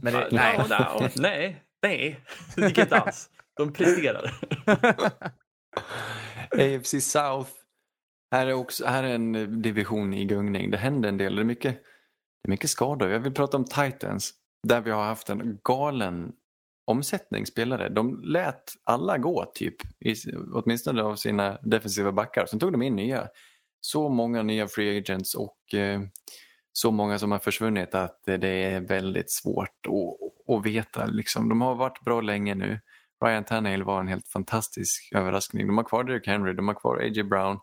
[0.02, 0.58] Men det, nej.
[0.58, 2.20] no, no, nej, nej,
[2.56, 3.30] det gick inte alls.
[3.58, 4.34] De presterar.
[6.58, 7.52] Eh, AFC South.
[8.32, 10.72] Här är, också, här är en eh, division i gungning.
[10.72, 11.36] Det händer en del.
[11.36, 11.74] Det är mycket,
[12.44, 13.10] det är mycket skador.
[13.10, 14.34] Jag vill prata om Titans.
[14.68, 16.32] Där vi har haft en galen
[16.86, 17.90] omsättning spelare.
[17.90, 19.76] De lät alla gå typ.
[20.00, 20.16] I,
[20.54, 22.46] åtminstone av sina defensiva backar.
[22.46, 23.28] Sen tog de in nya.
[23.82, 26.02] Så många nya free agents och eh,
[26.74, 31.06] så många som har försvunnit att det är väldigt svårt att, att veta.
[31.06, 31.50] Liksom.
[31.50, 32.80] De har varit bra länge nu.
[33.26, 35.68] Ryan Tannehill var en helt fantastisk överraskning.
[35.68, 37.24] De har kvar Derrick Henry, de har kvar A.J.
[37.24, 37.60] Brown.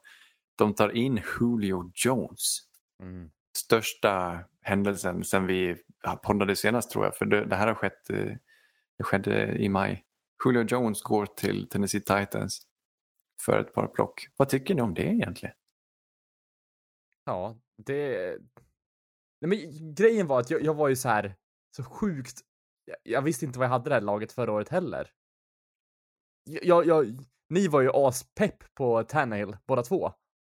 [0.56, 2.58] De tar in Julio Jones.
[3.02, 3.30] Mm.
[3.56, 5.76] Största händelsen sen vi
[6.22, 7.16] poddade senast tror jag.
[7.16, 8.32] För det, det här har skett eh,
[8.98, 10.04] det skedde i maj.
[10.44, 12.66] Julio Jones går till Tennessee Titans
[13.44, 14.28] för ett par plock.
[14.36, 15.54] Vad tycker ni om det egentligen?
[17.24, 18.18] Ja, det...
[19.40, 21.36] Nej, men grejen var att jag, jag var ju så här
[21.76, 22.40] så sjukt...
[22.84, 25.10] Jag, jag visste inte vad jag hade det här laget förra året heller.
[26.44, 27.06] Jag, jag,
[27.48, 30.12] ni var ju aspepp på Tannehill båda två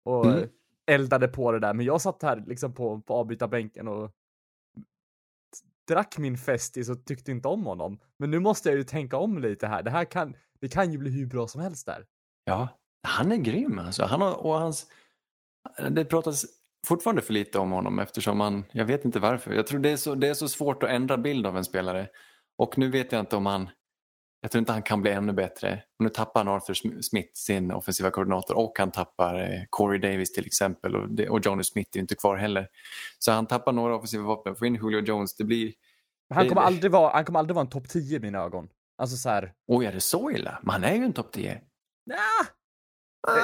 [0.06, 0.50] och Mm.
[0.92, 4.12] eldade på det där, men jag satt här liksom på, på avbytarbänken och
[5.88, 8.00] drack min Festis och tyckte inte om honom.
[8.20, 9.84] Men nu måste jag ju tänka om lite här.
[9.84, 12.06] Det här kan, det kan ju bli hur bra som helst där.
[12.44, 12.68] Ja,
[13.04, 14.06] han är grym alltså.
[14.06, 14.88] Han har, och hans,
[15.90, 16.46] det pratas
[16.86, 19.54] fortfarande för lite om honom eftersom han, jag vet inte varför.
[19.54, 22.10] Jag tror det är, så, det är så svårt att ändra bild av en spelare.
[22.58, 23.70] Och nu vet jag inte om han,
[24.42, 25.84] jag tror inte han kan bli ännu bättre.
[26.00, 30.34] Nu tappar han Arthur Sm- Smith sin offensiva koordinator och han tappar eh, Corey Davis
[30.34, 32.68] till exempel och, det, och Johnny Smith är inte kvar heller.
[33.20, 35.74] Så han tappar några offensiva vapen, får in Julio Jones, det blir,
[36.30, 38.70] Men han kommer aldrig vara, han kommer aldrig vara en topp 10 i mina ögon.
[38.98, 39.54] Alltså så här.
[39.68, 40.60] oj är det så illa?
[40.64, 41.62] Men han är ju en topp 10.
[42.06, 42.18] Nah.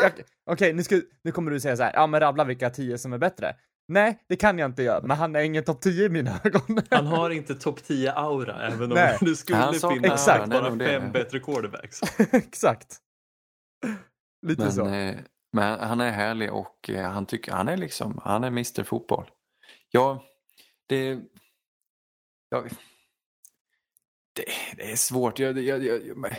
[0.01, 0.11] Jag-
[0.51, 3.13] Okej, nu, ska, nu kommer du säga så här, ja men rabbla vilka 10 som
[3.13, 3.55] är bättre.
[3.93, 6.81] Nej, det kan jag inte göra, men han är ingen topp 10 i mina ögon.
[6.89, 9.17] Han har inte topp 10-aura även om Nej.
[9.21, 10.49] det skulle Han finnas Exakt.
[10.49, 11.09] bara fem det.
[11.13, 11.99] bättre quarterbacks.
[12.33, 12.97] Exakt.
[14.45, 14.87] Lite Men, så.
[14.87, 15.15] eh,
[15.53, 19.25] men han är härlig och eh, han tycker han är liksom, han är Mr Fotboll.
[19.91, 20.23] Ja,
[20.87, 21.19] det,
[22.49, 22.63] ja,
[24.35, 24.45] det,
[24.77, 25.39] det är svårt.
[25.39, 26.35] Jag, jag, jag,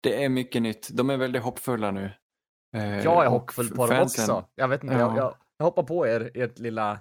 [0.00, 0.88] det är mycket nytt.
[0.92, 2.12] De är väldigt hoppfulla nu.
[2.76, 4.44] Eh, Jag är hoppfull på dem också.
[4.54, 5.36] Jag vet inte, Ja.
[5.60, 6.98] Jag, hoppar på er, ert lilla,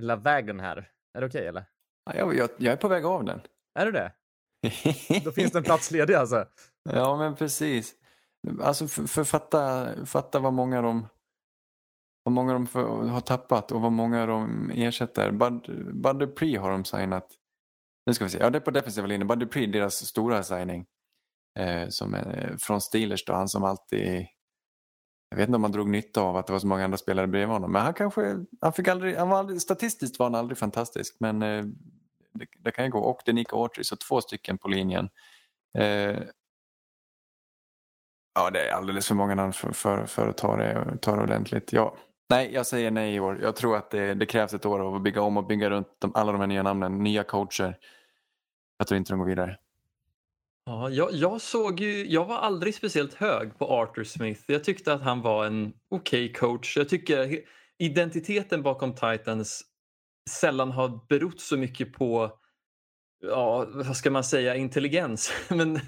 [0.00, 0.90] lilla vägen här.
[1.14, 1.64] Är det okej eller?
[2.04, 3.40] Ja, Jag, jag, jag är på väg av den.
[3.78, 4.12] Är det det?
[5.24, 6.44] Då finns det en plats ledig alltså.
[6.90, 7.94] Ja, men precis.
[8.62, 11.06] Alltså för, för fatta, fatta vad många de
[12.22, 15.30] vad många de för, har tappat och vad många de ersätter.
[15.30, 15.62] Bud,
[15.94, 17.28] Bud Dupree har de signat.
[18.06, 18.38] Nu ska vi se.
[18.38, 19.28] Ja, det är på defensiva linjen.
[19.28, 20.86] Bud Dupree, deras stora signing.
[21.58, 23.32] Eh, som är från Steelers då.
[23.32, 24.26] Han som alltid...
[25.28, 27.26] Jag vet inte om han drog nytta av att det var så många andra spelare
[27.26, 27.72] bredvid honom.
[27.72, 28.44] Men han kanske...
[28.60, 31.16] Han fick aldrig, han var aldrig, statistiskt var han aldrig fantastisk.
[31.20, 31.64] Men eh,
[32.32, 32.98] det, det, kan ju gå.
[32.98, 35.08] Och det är Nico Autry, så två stycken på linjen.
[35.78, 36.18] Eh,
[38.38, 41.22] Ja, det är alldeles för många namn för, för, för att ta det, ta det
[41.22, 41.72] ordentligt.
[41.72, 41.96] Ja.
[42.30, 43.38] Nej, jag säger nej i år.
[43.42, 45.88] Jag tror att det, det krävs ett år av att bygga om och bygga runt
[45.98, 47.02] de, alla de här nya namnen.
[47.02, 47.78] Nya coacher.
[48.78, 49.56] Jag tror inte de går vidare.
[50.68, 54.42] Ja, jag, jag såg ju, jag var aldrig speciellt hög på Arthur Smith.
[54.46, 56.76] Jag tyckte att han var en okej okay coach.
[56.76, 57.40] Jag tycker
[57.78, 59.64] identiteten bakom Titans
[60.30, 62.38] sällan har berott så mycket på,
[63.22, 65.32] ja, vad ska man säga, intelligens.
[65.48, 65.80] Men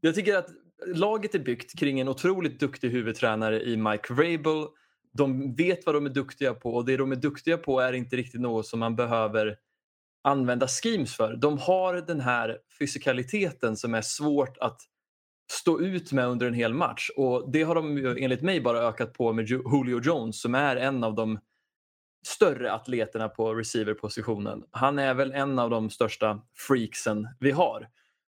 [0.00, 0.48] jag tycker att
[0.86, 4.66] laget är byggt kring en otroligt duktig huvudtränare i Mike Vrabel.
[5.12, 8.16] De vet vad de är duktiga på och det de är duktiga på är inte
[8.16, 9.56] riktigt något som man behöver
[10.22, 11.36] använda schemes för.
[11.36, 14.80] De har den här fysikaliteten som är svårt att
[15.52, 19.12] stå ut med under en hel match och det har de enligt mig bara ökat
[19.12, 21.38] på med Julio Jones som är en av de
[22.26, 24.64] större atleterna på receiverpositionen.
[24.70, 27.88] Han är väl en av de största freaksen vi har.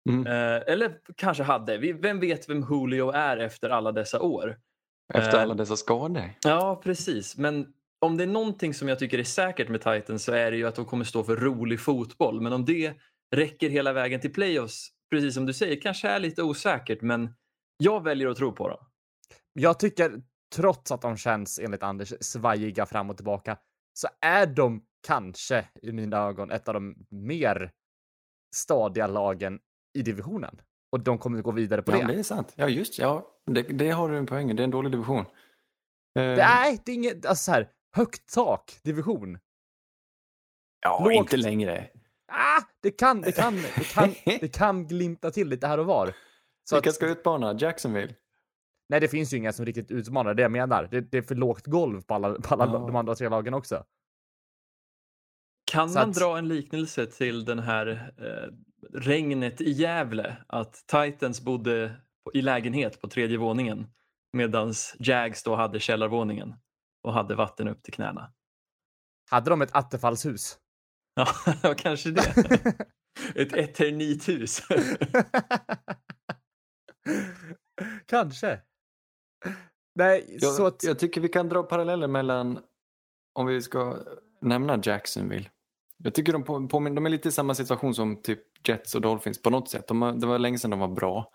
[0.10, 0.28] Mm.
[0.28, 1.78] Eh, eller kanske hade.
[1.78, 4.58] Vem vet vem Julio är efter alla dessa år?
[5.14, 6.34] Efter eh, alla dessa skador?
[6.44, 7.38] Ja, precis.
[7.38, 10.58] Men om det är någonting som jag tycker är säkert med Titans så är det
[10.58, 12.42] ju att de kommer stå för rolig fotboll.
[12.42, 12.94] Men om det
[13.36, 17.02] räcker hela vägen till playoffs, precis som du säger, kanske är lite osäkert.
[17.02, 17.34] Men
[17.78, 18.86] jag väljer att tro på dem.
[19.54, 20.22] Jag tycker,
[20.56, 23.58] trots att de känns enligt Anders svajiga fram och tillbaka,
[23.94, 27.72] så är de kanske i mina ögon ett av de mer
[28.56, 29.60] stadiga lagen
[29.94, 30.62] i divisionen.
[30.92, 32.02] Och de kommer att gå vidare på ja, det.
[32.02, 32.54] Ja, det är sant.
[32.56, 33.28] Ja, just ja.
[33.46, 35.26] Det, det har du en poäng Det är en dålig division.
[36.16, 36.36] Nej,
[36.86, 39.40] det är inget, alltså så här, högt tak division.
[40.82, 41.14] Ja, Lågt.
[41.14, 41.90] inte längre.
[42.28, 46.14] Ah, det kan, det kan, det kan, det kan glimta till lite här och var.
[46.64, 47.58] Så Vilka att, ska utmana?
[47.60, 48.16] Jacksonville?
[48.90, 50.88] Nej, det finns ju inga som riktigt utmanar, det jag menar.
[50.92, 52.72] Det, det är för lågt golv på alla, på alla ja.
[52.72, 53.86] de andra tre lagen också.
[55.72, 56.16] Kan så man att...
[56.16, 58.54] dra en liknelse till den här eh,
[59.00, 61.96] regnet i Gävle att Titans bodde
[62.34, 63.88] i lägenhet på tredje våningen
[64.34, 66.54] medan Jags då hade källarvåningen
[67.02, 68.34] och hade vatten upp till knäna.
[69.30, 70.58] Hade de ett attefallshus?
[71.16, 71.28] Ja,
[71.78, 72.36] kanske det.
[73.36, 74.62] ett eternithus.
[78.06, 78.62] kanske.
[79.96, 80.84] Nej, jag, så att...
[80.84, 82.60] jag tycker vi kan dra paralleller mellan,
[83.34, 83.98] om vi ska
[84.42, 85.50] nämna Jacksonville,
[86.04, 89.02] jag tycker de, på, på, de är lite i samma situation som typ Jets och
[89.02, 89.88] Dolphins på något sätt.
[89.88, 91.32] De har, det var länge sedan de var bra.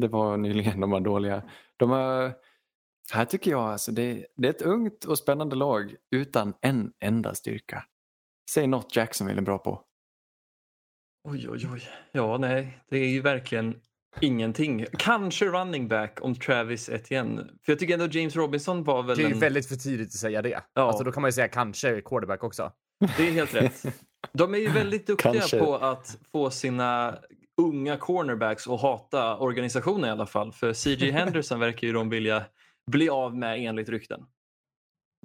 [0.00, 1.42] Det var nyligen de var dåliga.
[1.76, 2.34] De har,
[3.12, 7.34] här tycker jag alltså det, det är ett ungt och spännande lag utan en enda
[7.34, 7.84] styrka.
[8.50, 9.82] Säg något Jacksonville är bra på.
[11.28, 11.82] Oj, oj, oj.
[12.12, 13.80] Ja, nej, det är ju verkligen
[14.20, 14.86] ingenting.
[14.98, 17.42] Kanske running back om Travis Etienne.
[17.62, 19.40] För jag tycker ändå James Robinson var väl Det är ju en...
[19.40, 20.62] väldigt för tidigt att säga det.
[20.74, 20.82] Ja.
[20.82, 22.72] Alltså då kan man ju säga kanske quarterback också.
[23.16, 23.82] Det är helt rätt.
[24.32, 25.58] De är ju väldigt duktiga Kanske.
[25.58, 27.18] på att få sina
[27.56, 30.52] unga cornerbacks att hata organisationen i alla fall.
[30.52, 32.44] För CJ Henderson verkar ju de vilja
[32.92, 34.20] bli av med enligt rykten.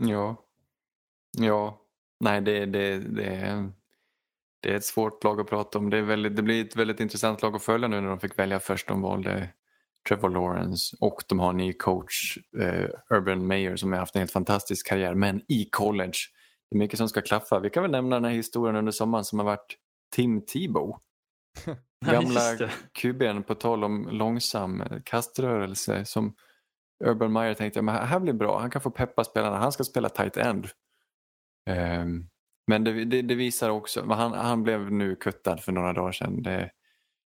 [0.01, 0.45] Ja.
[1.37, 1.81] Ja.
[2.19, 3.71] Nej, det, det, det,
[4.59, 5.89] det är ett svårt lag att prata om.
[5.89, 8.39] Det, är väldigt, det blir ett väldigt intressant lag att följa nu när de fick
[8.39, 8.87] välja först.
[8.87, 9.49] De valde
[10.07, 14.19] Trevor Lawrence och de har en ny coach, uh, Urban Meyer, som har haft en
[14.19, 16.17] helt fantastisk karriär, men i college
[16.69, 17.59] det är mycket som ska klaffa.
[17.59, 19.77] Vi kan väl nämna den här historien under sommaren som har varit
[20.15, 20.97] Tim Tebow.
[22.05, 26.35] Gamla kuben på tal om långsam kaströrelse som
[27.05, 30.09] Urban Meyer tänkte att här blir bra, han kan få peppa spelarna, han ska spela
[30.09, 30.67] tight end.
[31.69, 32.29] Um,
[32.67, 36.43] men det, det, det, visar också, han, han blev nu kuttad för några dagar sedan.
[36.43, 36.71] Det,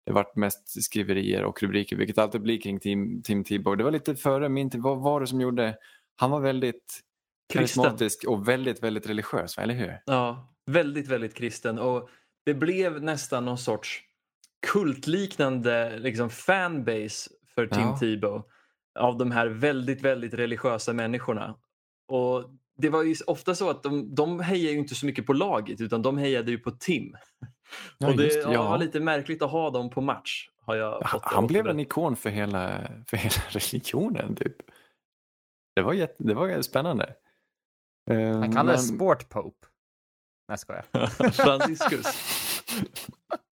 [0.06, 3.78] det varit mest skriverier och rubriker, vilket alltid blir kring Tim, Tim Tebow.
[3.78, 5.78] Det var lite före min tid, vad var det som gjorde,
[6.16, 7.02] han var väldigt
[7.54, 10.02] Karismatisk och väldigt, väldigt religiös, eller hur?
[10.06, 11.80] Ja, väldigt, väldigt kristen.
[11.80, 12.10] Och
[12.46, 14.04] det blev nästan någon sorts
[14.68, 17.98] kultliknande liksom, fanbase för Tim ja.
[17.98, 18.44] Tebow
[18.98, 21.56] av de här väldigt, väldigt religiösa människorna.
[22.08, 22.44] Och
[22.78, 25.82] det var ju ofta så att de, de hejade ju inte så mycket på laget
[25.82, 27.16] utan de hejade ju på Tim.
[27.98, 28.64] Ja, och det just, ja.
[28.64, 30.50] var lite märkligt att ha dem på match.
[30.62, 34.36] Har jag han, han blev en ikon för hela, för hela religionen.
[34.36, 34.56] Typ.
[35.76, 37.16] Det, var jätte, det var spännande.
[38.08, 38.98] Han ehm, kallades men...
[38.98, 39.68] Sport Pope.
[40.48, 40.86] Nej, jag skojar.
[41.32, 42.06] Franciscus.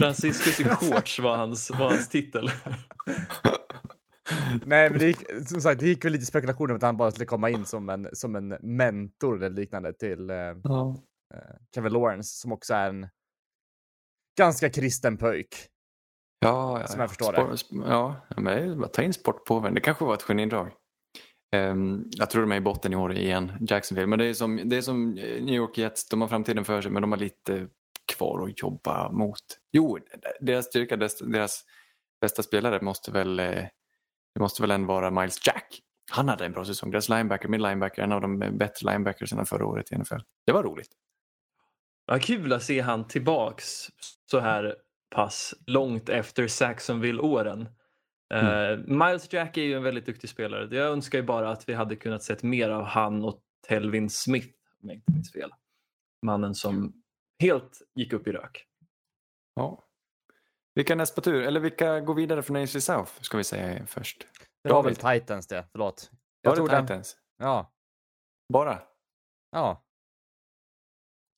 [0.00, 2.50] Franciscus i shorts var hans, var hans titel.
[4.64, 7.10] Nej, men det gick, som sagt, det gick väl lite spekulationer om att han bara
[7.10, 10.96] skulle komma in som en, som en mentor eller liknande till eh, Ja.
[11.34, 13.08] eh, Kevin Lawrence som också är en
[14.38, 15.54] ganska kristen pöjk.
[16.40, 19.74] Ja, ja, Som jag förstår Sport- sp- Ja, men det ta in sportpåven.
[19.74, 20.72] Det kanske var ett genidrag.
[21.56, 24.06] Um, jag tror de är i botten i år igen, Jacksonville.
[24.06, 26.80] Men det är, som, det är som eh, New York Jets, de har framtiden för
[26.80, 27.68] sig men de har lite
[28.10, 29.40] kvar att jobba mot.
[29.72, 29.98] Jo,
[30.40, 31.64] deras styrka, deras, deras
[32.20, 33.64] bästa spelare måste väl, eh,
[34.34, 35.80] det måste väl ändå vara Miles Jack.
[36.10, 36.90] Han hade en bra säsong.
[36.90, 40.20] Deras linebacker, min linebacker, en av de bättre linebackers än förra året i NFL.
[40.46, 40.90] Det var roligt.
[42.06, 43.90] Ja, kul att se han tillbaks
[44.30, 44.76] så här
[45.10, 47.68] pass långt efter Saxonville-åren.
[48.34, 50.76] Eh, Miles Jack är ju en väldigt duktig spelare.
[50.76, 54.48] Jag önskar ju bara att vi hade kunnat sett mer av han och Telvin Smith,
[54.82, 55.50] om jag inte minns fel.
[56.22, 56.99] Mannen som
[57.40, 58.66] helt gick upp i rök.
[59.54, 59.84] Ja.
[60.74, 61.42] Vilka näst på tur?
[61.42, 64.26] Eller vilka går vidare från AFC South ska vi säga först.
[64.64, 64.96] Det var väl.
[64.96, 66.10] Titans det, förlåt.
[66.12, 67.16] Var Jag tror det den, Titans?
[67.36, 67.72] ja,
[68.52, 68.82] Bara?
[69.50, 69.84] ja.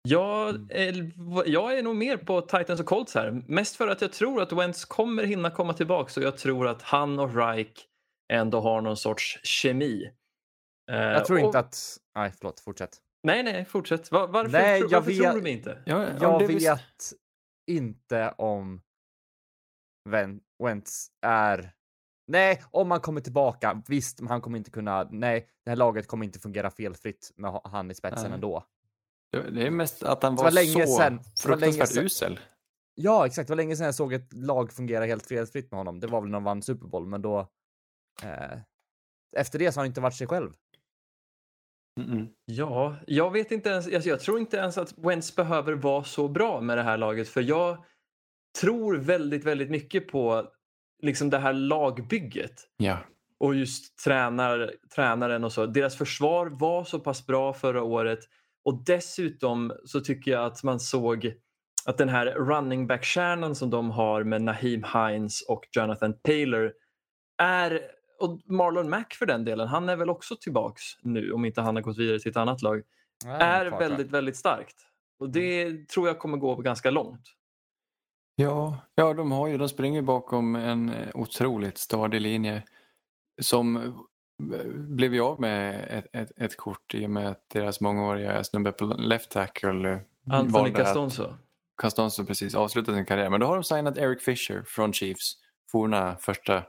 [0.08, 1.12] Jag är,
[1.48, 3.30] jag är nog mer på Titans och Colts här.
[3.48, 6.82] Mest för att jag tror att Wentz kommer hinna komma tillbaka och jag tror att
[6.82, 7.86] han och Reich
[8.32, 10.10] ändå har någon sorts kemi.
[10.90, 11.76] Eh, Jag tror och- inte att...
[12.14, 12.98] Nej, förlåt, fortsätt.
[13.22, 14.10] Nej, nej, fortsätt.
[14.12, 15.82] Var, varför Nej, tro, jag varför vet- tror du mig inte?
[15.86, 17.12] Ja, om Jag det visst- vet
[17.70, 18.82] inte om
[20.08, 21.72] Wen- Wentz är...
[22.26, 25.08] Nej, om han kommer tillbaka, visst, men han kommer inte kunna...
[25.10, 28.32] Nej, det här laget kommer inte fungera felfritt med ha- han i spetsen Nej.
[28.34, 28.66] ändå.
[29.30, 32.40] Det är mest att han Det var, var länge så länge fruktansvärt sedan- usel.
[32.94, 33.46] Ja, exakt.
[33.48, 36.00] Det var länge sedan jag såg ett lag fungera helt felfritt med honom.
[36.00, 37.38] Det var väl när de vann Super Bowl, men då...
[38.22, 38.58] Eh,
[39.36, 40.52] efter det så har han inte varit sig själv.
[42.44, 43.94] Ja, jag vet inte ens.
[43.94, 47.28] Alltså jag tror inte ens att Wentz behöver vara så bra med det här laget
[47.28, 47.84] för jag
[48.60, 50.48] tror väldigt, väldigt mycket på
[51.02, 52.54] liksom det här lagbygget.
[52.76, 52.98] Ja.
[53.40, 55.66] och just tränar, tränaren och så.
[55.66, 58.18] Deras försvar var så pass bra förra året
[58.64, 61.34] och dessutom så tycker jag att man såg
[61.86, 66.72] att den här running back-kärnan som de har med Naheem Hines och Jonathan Taylor
[67.42, 67.80] är,
[68.22, 71.76] och Marlon Mack för den delen, han är väl också tillbaks nu om inte han
[71.76, 72.82] har gått vidare till ett annat lag,
[73.24, 73.88] Nej, är kvar, tror jag.
[73.88, 74.76] väldigt, väldigt starkt.
[75.18, 77.22] Och det tror jag kommer gå ganska långt.
[78.34, 82.62] Ja, ja de, har ju, de springer bakom en eh, otroligt stadig linje
[83.40, 87.80] som eh, blev ju av med ett, ett, ett kort i och med att deras
[87.80, 89.98] mångåriga snubbe på left tackle eh,
[90.30, 91.34] Anthony valde att- Castonzo.
[91.82, 93.30] Castonzo precis avslutat sin karriär.
[93.30, 95.32] Men då har de signat Eric Fisher från Chiefs.
[95.72, 96.62] Forna första,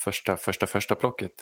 [0.00, 1.32] första, första, första plocket.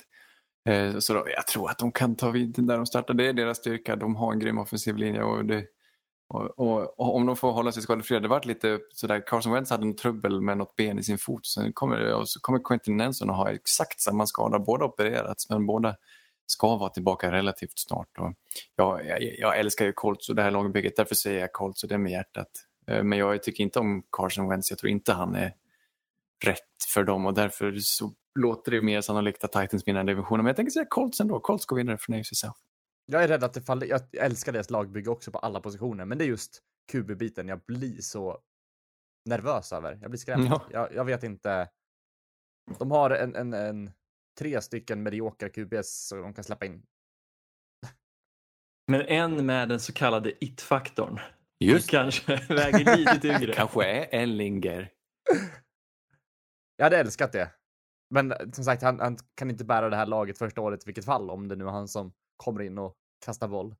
[0.69, 3.15] Eh, så då, jag tror att de kan ta vid där de startar.
[3.15, 3.97] Det är deras styrka.
[3.97, 5.23] De har en grym offensiv linje.
[5.23, 5.65] Och, det,
[6.29, 8.21] och, och, och om de får hålla sig skadefria.
[8.21, 11.47] Det varit lite sådär, Carson Wentz hade en trubbel med något ben i sin fot.
[11.47, 14.59] Sen kommer, och så kommer Quentin Nelson att ha exakt samma skada.
[14.59, 15.97] Båda opererats men båda
[16.47, 18.19] ska vara tillbaka relativt snart.
[18.19, 18.33] Och
[18.77, 20.97] jag, jag, jag älskar ju Colts och det här lagbygget.
[20.97, 22.51] Därför säger jag Colts och det är med hjärtat.
[22.87, 24.71] Eh, men jag tycker inte om Carson Wentz.
[24.71, 25.55] Jag tror inte han är
[26.45, 30.45] rätt för dem och därför så låter det mer sannolikt att Titans vinner divisionen.
[30.45, 31.41] Men jag tänker säga Colts ändå.
[31.41, 32.61] Colts går vidare från AFC South.
[33.07, 33.87] Jag är rädd att det faller.
[33.87, 36.63] Jag älskar deras lagbygge också på alla positioner, men det är just
[36.93, 38.39] QB-biten jag blir så
[39.25, 39.99] nervös över.
[40.01, 40.47] Jag blir skrämd.
[40.47, 40.67] Ja.
[40.71, 41.69] Jag, jag vet inte.
[42.79, 43.91] De har en, en, en
[44.39, 46.83] tre stycken mediokra QBs som de kan släppa in.
[48.87, 51.21] Men en med den så kallade it-faktorn.
[51.61, 53.53] Just Kanske väger lite tyngre.
[53.57, 54.91] Kanske är Ellinger.
[56.77, 57.51] Jag hade älskat det.
[58.11, 60.87] Men eh, som sagt, han, han kan inte bära det här laget första året i
[60.87, 62.95] vilket fall, om det nu är han som kommer in och
[63.25, 63.75] kastar boll.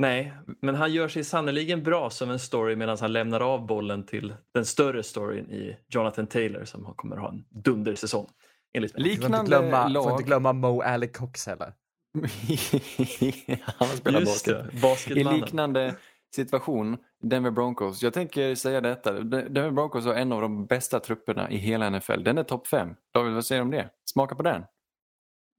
[0.00, 4.06] Nej, men han gör sig sannoliken bra som en story medan han lämnar av bollen
[4.06, 8.26] till den större storyn i Jonathan Taylor som kommer ha en dundersäsong.
[8.74, 9.02] Enligt mig.
[9.04, 10.10] Vi får inte Liknande glömma, får lag.
[10.10, 11.72] inte glömma Mo Alley Cox heller.
[13.64, 14.48] han spelar Just
[14.82, 15.14] basket.
[15.14, 15.94] det, I liknande
[16.34, 18.02] situation, Denver Broncos.
[18.02, 19.12] Jag tänker säga detta.
[19.12, 22.22] De- Denver Broncos har en av de bästa trupperna i hela NFL.
[22.22, 22.94] Den är topp fem.
[23.14, 23.90] David, vad säger du om det?
[24.04, 24.62] Smaka på den.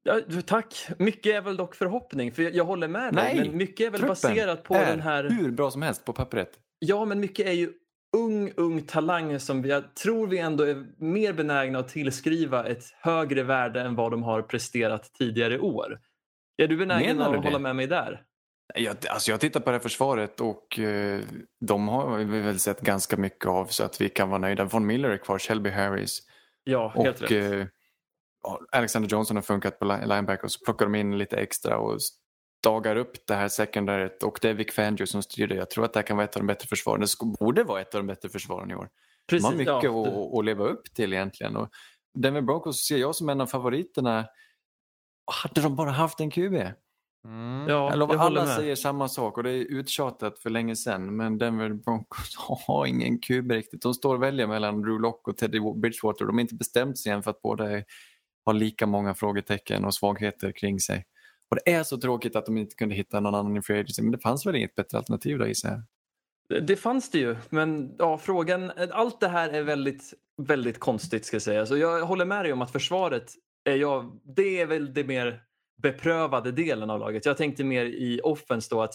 [0.04, 0.88] Ja, tack.
[0.98, 3.34] Mycket är väl dock förhoppning, för jag, jag håller med dig.
[3.36, 5.24] Nej, men mycket är väl baserat på är den här...
[5.30, 6.50] hur bra som helst på pappret.
[6.80, 7.74] Ja, men mycket är ju
[8.18, 13.44] ung, ung talang som jag tror vi ändå är mer benägna att tillskriva ett högre
[13.44, 16.00] värde än vad de har presterat tidigare år.
[16.58, 17.48] Är du benägen Menar du att det?
[17.50, 18.24] hålla med mig där?
[18.76, 21.22] Jag, alltså jag tittar på det här försvaret och eh,
[21.60, 24.66] de har vi väl sett ganska mycket av så att vi kan vara nöjda.
[24.66, 26.20] Von Miller är kvar, Shelby Harris
[26.64, 27.54] Ja, helt och rätt.
[27.62, 27.68] eh,
[28.72, 32.00] Alexander Johnson har funkat på li- linebacker och så plockar de in lite extra och
[32.64, 35.56] dagar upp det här secondaryt och det är Vic Fangio som styr det.
[35.56, 37.02] Jag tror att det här kan vara ett av de bättre försvaren.
[37.02, 38.90] Det borde vara ett av de bättre försvaren i år.
[39.26, 41.56] De har Precis, mycket ja, det- att, att leva upp till egentligen.
[41.56, 41.70] Och
[42.14, 44.28] Denver Broncos ser jag som en av favoriterna.
[45.44, 46.54] Hade de bara haft en QB?
[47.28, 47.70] Mm.
[47.70, 48.56] Ja, Jag lovar, jag alla med.
[48.56, 51.16] säger samma sak och det är uttjatat för länge sedan.
[51.16, 52.36] Men Denver Broncos
[52.68, 53.82] har ingen QB riktigt.
[53.82, 56.26] De står och väljer mellan Drew Lock och Teddy Bridgewater.
[56.26, 57.64] De har inte bestämt sig än för att båda
[58.46, 61.06] har lika många frågetecken och svagheter kring sig.
[61.52, 64.02] Och det är så tråkigt att de inte kunde hitta någon annan i free agency.
[64.02, 65.82] Men det fanns väl inget bättre alternativ då gissar jag.
[66.50, 71.26] Det- Det fanns det ju, men ja, frågan, allt det här är väldigt, väldigt konstigt
[71.26, 71.66] ska jag säga.
[71.66, 73.32] Så jag håller med dig om att försvaret
[73.70, 75.42] är, jag, det är väl det mer
[75.82, 77.26] beprövade delen av laget.
[77.26, 78.94] Jag tänkte mer i offense då att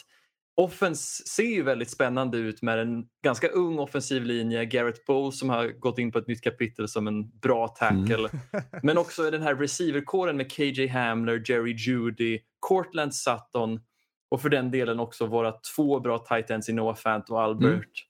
[0.54, 4.64] offense ser ju väldigt spännande ut med en ganska ung offensiv linje.
[4.64, 8.28] Garrett Bowles som har gått in på ett nytt kapitel som en bra tackle.
[8.82, 13.80] Men också den här receiverkåren med KJ Hamler, Jerry Judy, Cortland Sutton
[14.30, 18.06] och för den delen också våra två bra tight ends i Noah Fant och Albert.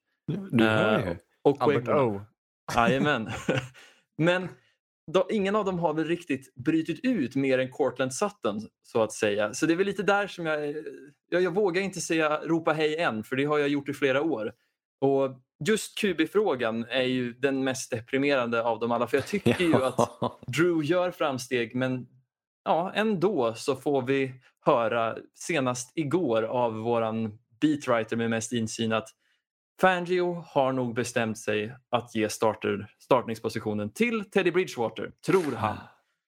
[0.50, 1.16] Du hör Eh, ju.
[1.42, 1.88] och Albert.
[1.88, 2.20] O.
[2.76, 3.30] Jajamän.
[4.18, 4.48] Men
[5.06, 9.12] de, ingen av dem har väl riktigt brytit ut mer än Cortland Sutton så att
[9.12, 9.54] säga.
[9.54, 10.74] Så det är väl lite där som jag,
[11.30, 14.22] jag, jag vågar inte säga ropa hej än för det har jag gjort i flera
[14.22, 14.52] år.
[15.00, 19.84] Och just QB-frågan är ju den mest deprimerande av dem alla för jag tycker ju
[19.84, 20.10] att
[20.46, 22.06] Drew gör framsteg men
[22.64, 29.08] ja, ändå så får vi höra senast igår av våran beatwriter med mest insyn att
[29.80, 35.76] Fangio har nog bestämt sig att ge starter, startningspositionen till Teddy Bridgewater, tror han.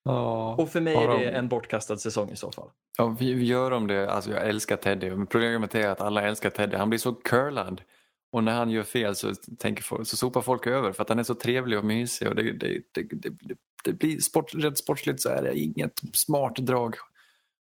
[0.04, 0.54] Ja.
[0.54, 2.68] Och för mig är de- det en bortkastad säsong i så fall.
[2.98, 4.10] Ja, vi, gör om det.
[4.10, 5.10] Alltså, jag älskar Teddy.
[5.10, 6.76] Men problemet är att alla älskar Teddy.
[6.76, 7.82] Han blir så curlad.
[8.32, 11.18] Och när han gör fel så, tänker folk, så sopar folk över för att han
[11.18, 12.28] är så trevlig och mysig.
[12.28, 16.00] Och det, det, det, det, det, det blir sport, rent sportsligt så är det inget
[16.12, 16.94] smart drag.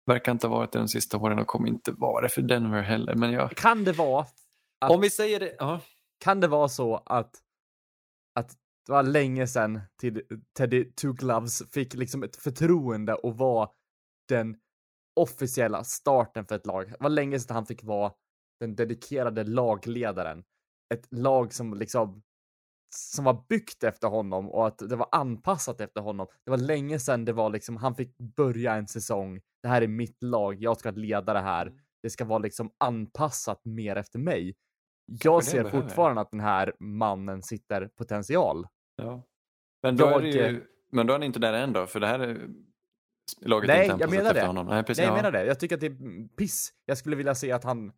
[0.06, 2.82] Verkar inte ha varit det de sista åren och kommer inte vara det för Denver
[2.82, 3.16] heller.
[3.16, 4.26] Men jag, Kan det vara
[4.84, 5.56] Att- om vi säger det.
[5.60, 5.82] Ja.
[6.20, 7.36] kan det vara så att,
[8.40, 8.50] att
[8.86, 10.22] det var länge sedan till
[10.58, 13.72] Teddy Two Gloves fick liksom ett förtroende och var
[14.30, 14.58] den
[15.16, 16.90] officiella starten för ett lag.
[16.90, 18.14] Det var länge sedan han fick vara
[18.60, 20.44] den dedikerade lagledaren.
[20.94, 22.24] Ett lag som liksom
[22.96, 26.28] som var byggt efter honom och att det var anpassat efter honom.
[26.46, 29.42] Det var länge sedan det var liksom, han fick börja en säsong.
[29.62, 31.74] Det här är mitt lag, jag ska leda det här.
[32.04, 34.56] Det ska vara liksom anpassat mer efter mig.
[35.06, 38.68] Jag ser fortfarande att den här mannen sitter potential.
[38.96, 39.24] Ja.
[39.84, 42.08] Men, då är Jag- ju, men då är han inte där än då, för det
[42.08, 42.48] här är
[43.42, 44.46] laget är Nej, inte jag menar det.
[44.46, 44.68] honom.
[44.68, 45.22] Nej, precis, Nej, jag ja.
[45.22, 45.46] menar det.
[45.46, 46.70] Jag tycker att det är piss.
[46.86, 47.92] Jag skulle vilja se att han,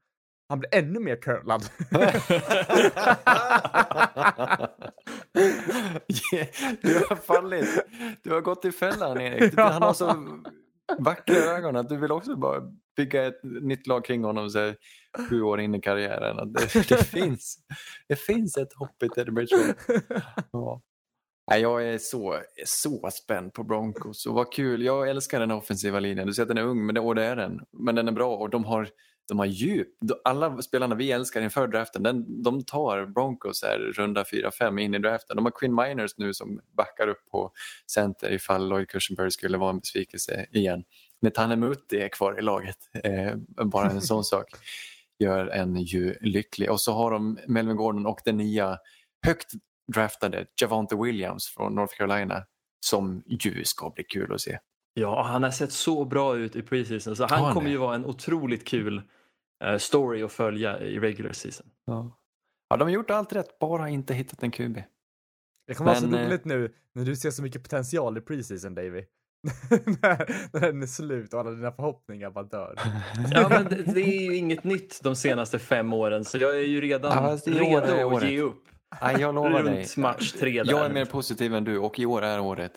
[0.49, 1.63] han blir ännu mer curlad.
[6.81, 7.85] Du har fallit.
[8.23, 9.53] Du har gått i fällan Erik.
[9.57, 10.05] Han har så
[10.99, 12.61] vackra ögon att du vill också bara
[12.97, 14.75] bygga ett nytt lag kring honom så här,
[15.29, 16.39] sju år in i karriären.
[16.39, 17.57] Att det, det, finns,
[18.07, 19.75] det finns ett hopp i Teddy Bridgewater.
[20.51, 20.81] Ja.
[21.51, 24.83] Jag är så, så spänd på Broncos och vad kul.
[24.83, 26.27] Jag älskar den offensiva linjen.
[26.27, 27.61] Du säger att den är ung, men det, och det är den.
[27.71, 28.89] Men den är bra och de har,
[29.27, 29.87] de har djup.
[30.23, 34.99] Alla spelarna vi älskar inför draften, den, de tar Broncos här runda 4-5 in i
[34.99, 35.35] draften.
[35.35, 37.51] De har Quinn Miners nu som backar upp på
[37.91, 40.83] center ifall Lloyd Cushenberry skulle vara en besvikelse igen.
[41.21, 42.77] Netanemuti är kvar i laget.
[43.03, 44.45] Eh, bara en sån sak
[45.19, 46.71] gör en ju lycklig.
[46.71, 48.77] Och så har de Melvin Gordon och den nya
[49.25, 49.51] högt
[49.93, 52.43] draftade Javante Williams från North Carolina
[52.79, 54.57] som ju ska bli kul att se.
[54.93, 57.95] Ja, han har sett så bra ut i preseason så han han kommer ju vara
[57.95, 59.01] en otroligt kul
[59.77, 61.67] story att följa i regular season.
[61.85, 62.17] Ja.
[62.69, 64.77] ja, de har gjort allt rätt, bara inte hittat en QB.
[65.67, 68.75] Det kommer vara så eh, roligt nu när du ser så mycket potential i preseason,
[68.75, 69.05] Davy.
[70.01, 72.79] när, när den är slut och alla dina förhoppningar bara dör.
[73.31, 76.67] Ja, men det, det är ju inget nytt de senaste fem åren så jag är
[76.67, 78.63] ju redan Ja, redo att ge upp.
[79.01, 79.79] Nej, jag lovar dig.
[79.79, 80.71] Runt match tre där.
[80.71, 82.73] Jag är mer positiv än du och i år är året.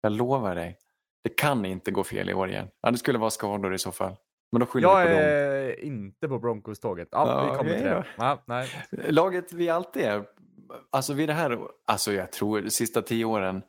[0.00, 0.78] Jag lovar dig.
[1.24, 2.68] Det kan inte gå fel i år igen.
[2.80, 4.16] Ja, det skulle vara skador i så fall.
[4.52, 5.18] Men då skyller Jag på dem.
[5.22, 7.08] är inte på Broncos-tåget.
[7.10, 8.04] Ja, Ja, vi kommer till det.
[8.16, 8.68] Ja, nej.
[8.90, 10.24] Laget vi alltid är,
[10.90, 13.62] alltså vid det här, alltså jag tror de sista tio åren,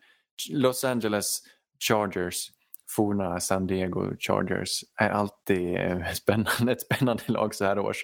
[0.52, 1.40] Los Angeles
[1.90, 2.48] Chargers,
[2.96, 8.04] forna San Diego Chargers är alltid eh, spännande, ett spännande lag så här års.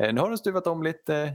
[0.00, 1.32] Eh, Nu har de stuvat om lite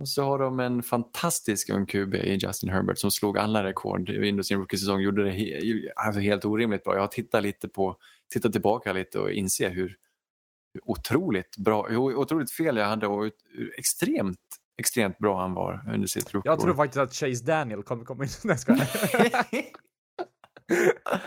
[0.00, 4.10] och så har de en fantastisk ung QB i Justin Herbert som slog alla rekord
[4.10, 5.00] under sin rookie-säsong.
[5.00, 6.94] Gjorde det he- alltså helt orimligt bra.
[6.94, 7.96] Jag har tittat lite på,
[8.32, 9.96] tittat tillbaka lite och inser hur,
[10.74, 13.22] hur otroligt bra, hur otroligt fel jag hade och
[13.54, 14.38] hur extremt,
[14.78, 18.24] extremt bra han var under sitt rookie Jag tror faktiskt att Chase Daniel kommer komma
[18.24, 18.30] in.
[18.44, 18.56] Nej,
[19.52, 19.64] jag.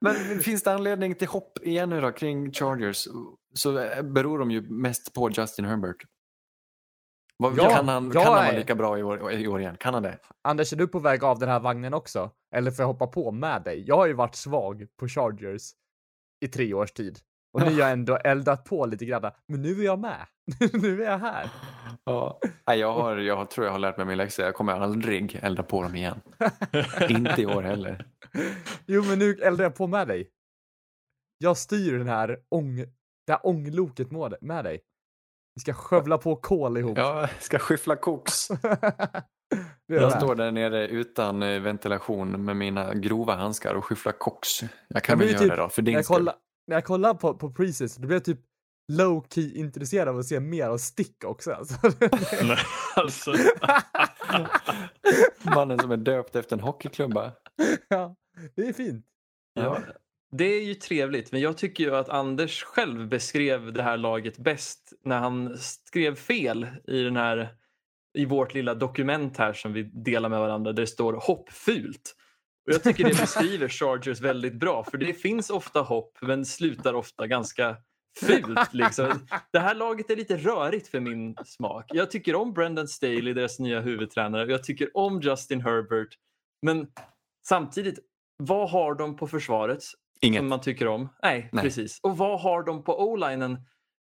[0.00, 3.08] Men finns det anledning till hopp igen nu då kring Chargers
[3.54, 5.96] så beror de ju mest på Justin Herbert.
[7.36, 9.76] Vad, Ja, kan han, kan han vara lika bra i år, i år igen?
[9.76, 10.18] Kan han det?
[10.42, 12.30] Anders, är du på väg av den här vagnen också?
[12.54, 13.84] Eller får jag hoppa på med dig?
[13.86, 15.62] Jag har ju varit svag på Chargers
[16.44, 17.18] i tre års tid.
[17.52, 19.30] Och ni har ändå eldat på lite grann.
[19.48, 20.26] Men nu är jag med.
[20.72, 21.50] nu är jag här.
[22.04, 22.40] Ja.
[22.64, 24.42] Jag, har, jag tror jag har lärt mig min läxa.
[24.42, 26.20] Jag kommer aldrig elda på dem igen.
[27.08, 28.06] Inte i år heller.
[28.86, 30.30] Jo, men nu eldar jag på med dig.
[31.38, 32.76] Jag styr den här ång,
[33.26, 34.80] det här ångloket med med dig.
[35.54, 36.98] Vi ska skövla på kol ihop.
[36.98, 38.48] Jag ska skyffla koks.
[39.86, 44.48] Jag står där nere utan eh, ventilation med mina grova handskar och skyfflar koks.
[44.88, 46.16] Jag kan väl göra typ- det då, för när din jag skull.
[46.16, 46.34] kollar,
[46.66, 48.40] när jag kollar på, på precis, då blir jag typ
[48.92, 51.52] low key intresserad av att se mer av Stick också.
[51.52, 51.74] Alltså.
[52.42, 52.58] Nej,
[52.96, 53.34] alltså.
[55.54, 57.32] Mannen som är döpt efter en hockeyklubba.
[57.88, 58.14] ja,
[58.56, 59.06] det är fint.
[59.54, 59.78] Ja,
[60.38, 64.38] det är ju trevligt, men jag tycker ju att Anders själv beskrev det här laget
[64.38, 67.54] bäst när han skrev fel i den här
[68.18, 72.16] i vårt lilla dokument här som vi delar med varandra där det står hoppfult.
[72.66, 76.94] Och jag tycker det beskriver Chargers väldigt bra för det finns ofta hopp men slutar
[76.94, 77.76] ofta ganska
[78.20, 78.74] fult.
[78.74, 79.26] Liksom.
[79.52, 81.84] Det här laget är lite rörigt för min smak.
[81.88, 84.50] Jag tycker om Brendan Staley, deras nya huvudtränare.
[84.50, 86.18] Jag tycker om Justin Herbert.
[86.62, 86.86] Men
[87.46, 87.98] samtidigt,
[88.36, 89.84] vad har de på försvaret
[90.20, 90.40] Inget.
[90.40, 91.08] som man tycker om?
[91.22, 91.64] Nej, Nej.
[91.64, 92.00] precis.
[92.02, 93.58] Och vad har de på o-linen?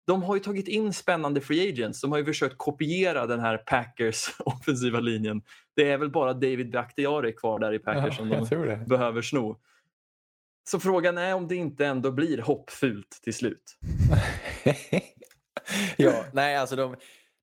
[0.07, 2.01] De har ju tagit in spännande free agents.
[2.01, 5.41] De har ju försökt kopiera den här Packers offensiva linjen.
[5.76, 8.45] Det är väl bara David Bakhtiari kvar där i Packers som de
[8.88, 9.59] behöver sno.
[10.70, 13.78] Så frågan är om det inte ändå blir hoppfult till slut.
[15.97, 16.95] ja, nej alltså de,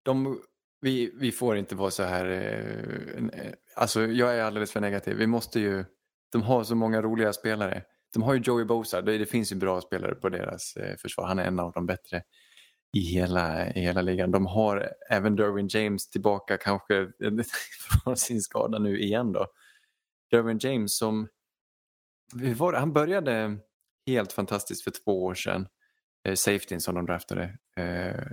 [0.03, 0.41] de,
[0.81, 5.17] vi, vi får inte vara så här, eh, eh, alltså jag är alldeles för negativ.
[5.17, 5.85] Vi måste ju,
[6.33, 7.83] de har så många roliga spelare.
[8.13, 11.27] De har ju Joey Bosa, det, det finns ju bra spelare på deras eh, försvar.
[11.27, 12.23] Han är en av de bättre
[12.97, 14.31] i hela, i hela ligan.
[14.31, 17.09] De har även Derwin James tillbaka kanske
[18.05, 19.47] från sin skada nu igen då.
[20.31, 21.29] Derwin James som,
[22.41, 22.79] hur var det?
[22.79, 23.59] han började
[24.07, 25.69] helt fantastiskt för två år sedan
[26.29, 27.59] eh, safetyn som de draftade.
[27.77, 28.25] Eh,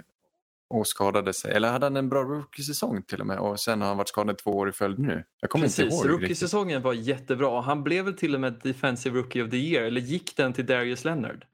[0.70, 1.52] och skadade sig.
[1.54, 4.38] Eller hade han en bra rookie-säsong till och med och sen har han varit skadad
[4.38, 5.24] två år i följd nu.
[5.42, 6.22] Jag kommer inte Precis, ihåg riktigt.
[6.22, 7.62] rookie-säsongen var jättebra.
[7.62, 10.66] Han blev väl till och med Defensive Rookie of the Year, eller gick den till
[10.66, 11.46] Darius Leonard?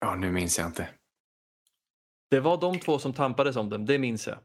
[0.00, 0.88] Ja, nu minns jag inte.
[2.30, 4.38] Det var de två som tampades om den, det minns jag.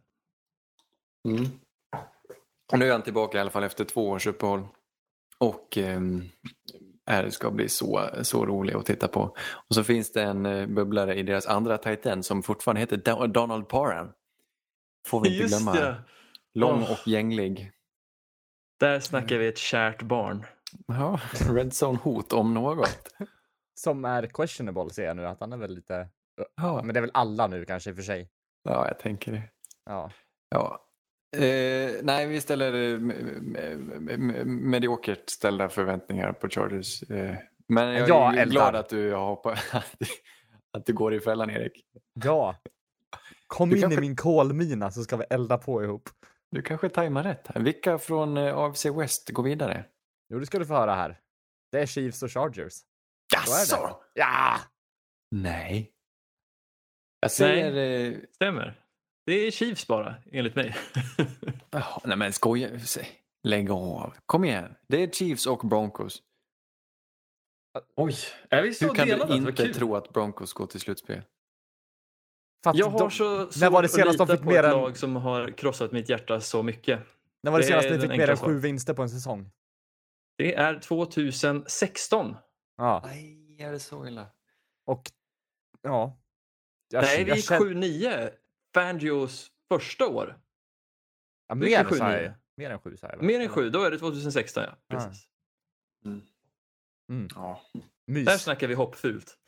[2.71, 4.67] Och nu är han tillbaka i alla fall efter två års uppehåll.
[5.37, 6.23] Och ehm,
[7.09, 9.21] är, ska bli så, så rolig att titta på.
[9.69, 12.97] Och så finns det en eh, bubblare i deras andra tight end som fortfarande heter
[12.97, 14.11] Do- Donald Parham.
[15.07, 15.73] Får vi inte Just glömma.
[15.79, 15.95] det,
[16.53, 17.71] Lång och gänglig.
[18.79, 20.45] där snackar vi ett kärt barn.
[20.87, 21.19] Ja,
[21.53, 23.13] Red Zone-hot om något.
[23.75, 26.07] Som är questionable ser jag nu, att han är väl lite...
[26.55, 28.29] Ja, Men det är väl alla nu kanske i och för sig.
[28.63, 29.41] ja jag tänker det.
[29.85, 30.11] Ja.
[30.49, 30.85] Ja.
[31.37, 37.03] Eh, nej, vi ställer eh, me- me- me- mediokert ställda förväntningar på Chargers.
[37.03, 37.35] Eh,
[37.67, 39.59] men jag Jag är glad att du, jag hoppas,
[40.73, 41.85] att, du- går i fällan, Erik.
[42.23, 42.55] Ja.
[43.47, 46.09] Kom Du in kanske- i min kolmina så ska vi elda på ihop.
[46.51, 47.61] Du kanske tajmar rätt här.
[47.61, 49.85] Vilka från eh, AFC West går vidare?
[50.29, 51.19] Jo, det ska du få höra här.
[51.71, 52.73] Det är Chiefs och Chargers.
[53.45, 53.93] Så är det.
[54.13, 54.57] Ja!
[55.31, 55.91] Nej.
[57.19, 58.07] Jag säger...
[58.11, 58.79] Eh, Stämmer.
[59.29, 60.75] Det är Chiefs bara, enligt mig.
[62.05, 62.69] nej men skoja.
[63.43, 64.13] Lägg av.
[64.25, 64.75] Kom igen.
[64.87, 66.21] Det är Chiefs och Broncos.
[67.95, 68.15] Oj,
[68.49, 69.33] är vi så Hur kan delade?
[69.33, 71.21] du inte tro att Broncos går till slutspel?
[72.67, 74.59] Att Jag har de- så svårt var det att senast de lita fick på mer
[74.59, 76.99] ett än- lag som har krossat mitt hjärta så mycket.
[77.43, 79.51] När var det det senast ni fick mer än sju vinster på en säsong?
[80.37, 82.35] Det är 2016.
[82.77, 83.01] Ja.
[83.05, 84.27] Nej, är det så illa?
[84.85, 85.11] Och...
[85.81, 86.17] Ja.
[86.91, 88.29] Jag, Nej, vi gick känner- 7-9.
[88.73, 90.39] Fangios första år.
[91.47, 92.21] Ja, mer, gick sa jag 7-9.
[92.21, 92.31] ju.
[92.57, 93.23] Mer än sju sa jag.
[93.23, 94.77] Mer än 7, då är det 2016 ja.
[94.87, 94.97] Ja.
[94.97, 95.27] Precis.
[97.09, 97.27] Mm.
[97.35, 97.61] Ja.
[98.07, 98.25] Mys.
[98.25, 99.37] Där snackar vi hoppfult.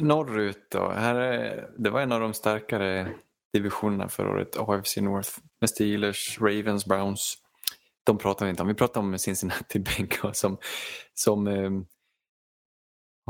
[0.00, 0.88] Norrut då.
[0.88, 3.14] Här är, det var en av de starkare
[3.52, 4.56] divisionerna förra året.
[4.56, 5.30] AFC North
[5.60, 7.38] med Steelers, Ravens, Browns.
[8.04, 8.68] De pratar vi inte om.
[8.68, 10.58] Vi pratar om Cincinnati Bengals som,
[11.14, 11.70] som eh,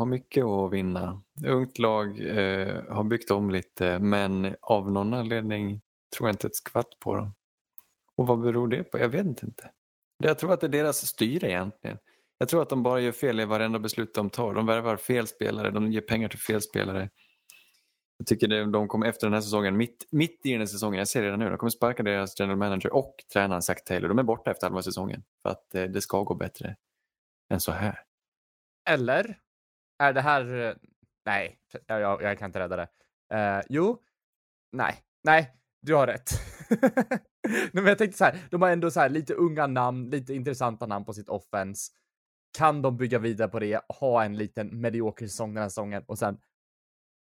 [0.00, 1.22] har mycket att vinna.
[1.46, 5.80] Ungt lag, eh, har byggt om lite men av någon anledning
[6.16, 7.34] tror jag inte ett skvatt på dem.
[8.16, 8.98] Och vad beror det på?
[8.98, 9.70] Jag vet inte.
[10.18, 11.98] Jag tror att det är deras styre egentligen.
[12.38, 14.54] Jag tror att de bara gör fel i varenda beslut de tar.
[14.54, 17.10] De värvar fel spelare, de ger pengar till fel spelare.
[18.18, 20.98] Jag tycker det, de kommer efter den här säsongen, mitt, mitt i den här säsongen,
[20.98, 24.08] jag ser redan nu, de kommer sparka deras general manager och tränaren Zack Taylor.
[24.08, 26.76] De är borta efter halva säsongen för att eh, det ska gå bättre
[27.50, 27.98] än så här.
[28.88, 29.38] Eller?
[30.00, 30.54] Är det här...
[30.54, 30.74] Eh,
[31.26, 32.88] nej, jag, jag, jag kan inte rädda det.
[33.34, 34.02] Uh, jo,
[34.72, 36.30] nej, nej, du har rätt.
[37.48, 40.34] Nej, men jag tänkte så här, de har ändå så här lite unga namn, lite
[40.34, 41.92] intressanta namn på sitt offense.
[42.58, 46.18] Kan de bygga vidare på det, ha en liten medioker säsong den här säsongen och
[46.18, 46.40] sen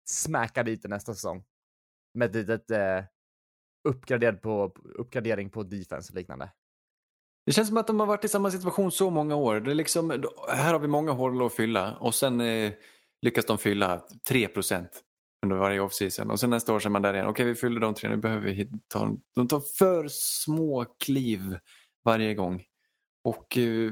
[0.10, 1.44] smäcka dit det nästa säsong
[2.14, 6.52] med ett litet eh, på, uppgradering på defense och liknande.
[7.46, 9.60] Det känns som att de har varit i samma situation så många år.
[9.60, 12.72] Det är liksom, här har vi många hål att fylla och sen eh,
[13.22, 15.04] lyckas de fylla 3 procent
[15.46, 16.32] under varje offseason.
[16.32, 17.28] Och sen nästa år så är man där igen.
[17.28, 19.18] Okej, vi fyller de tre, nu behöver vi ta...
[19.36, 21.58] De tar för små kliv
[22.06, 22.64] varje gång.
[23.24, 23.92] Och eh,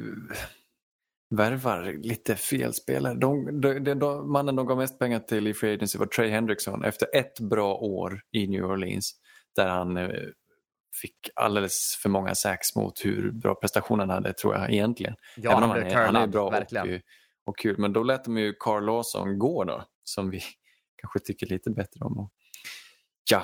[1.36, 3.14] värvar lite fel spelare.
[3.14, 6.30] De, de, de, de, mannen de gav mest pengar till i Free Agency var Trey
[6.30, 9.14] Hendrickson efter ett bra år i New Orleans
[9.56, 10.10] där han eh,
[11.02, 15.16] fick alldeles för många sacks mot hur bra prestationen hade tror jag egentligen.
[15.38, 16.96] Ja, Även om han är, han är bra verkligen.
[16.96, 17.02] och,
[17.46, 17.76] och kul.
[17.80, 20.42] Men då lät de ju Carl Lawson gå då, som vi
[21.02, 22.18] kanske tycker lite bättre om.
[22.20, 22.32] Och,
[23.32, 23.44] ja,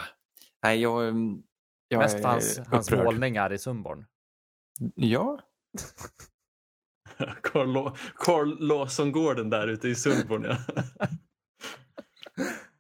[0.64, 1.44] nej jag, mm,
[1.88, 3.06] jag Mest är hans, hans upprörd.
[3.06, 4.06] målningar i Sundborn.
[4.96, 5.40] Ja,
[7.44, 10.44] Carl, Law- Carl Lawson Gordon där ute i Sundborn.
[10.44, 10.58] Ja.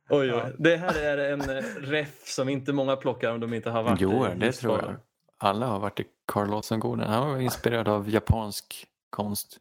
[0.09, 0.55] Oj, oj.
[0.59, 4.01] Det här är en eh, ref som inte många plockar om de inte har varit
[4.01, 4.95] jo, i det tror jag.
[5.37, 7.09] Alla har varit i Carl Lawson-gården.
[7.09, 9.59] Han var inspirerad av japansk konst.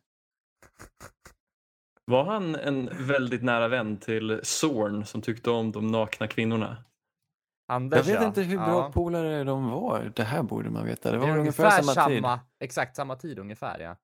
[2.04, 6.76] Var han en väldigt nära vän till Zorn som tyckte om de nakna kvinnorna?
[7.68, 8.26] Anders, Jag vet ja.
[8.26, 8.90] inte hur bra ja.
[8.94, 10.12] polare de var.
[10.16, 11.10] Det här borde man veta.
[11.10, 12.22] Det Det var är ungefär, ungefär samma, tid.
[12.22, 13.96] samma, exakt samma tid ungefär ja.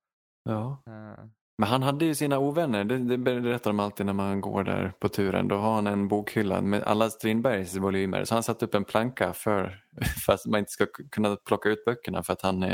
[0.45, 0.82] Ja.
[0.86, 1.24] Eh,
[1.59, 4.92] Men han hade ju sina ovänner, det, det berättar de alltid när man går där
[5.00, 5.48] på turen.
[5.48, 8.24] Då har han en bokhylla med alla Strindbergs volymer.
[8.24, 9.84] Så han satt upp en planka för,
[10.26, 12.64] för att man inte ska kunna plocka ut böckerna för att han,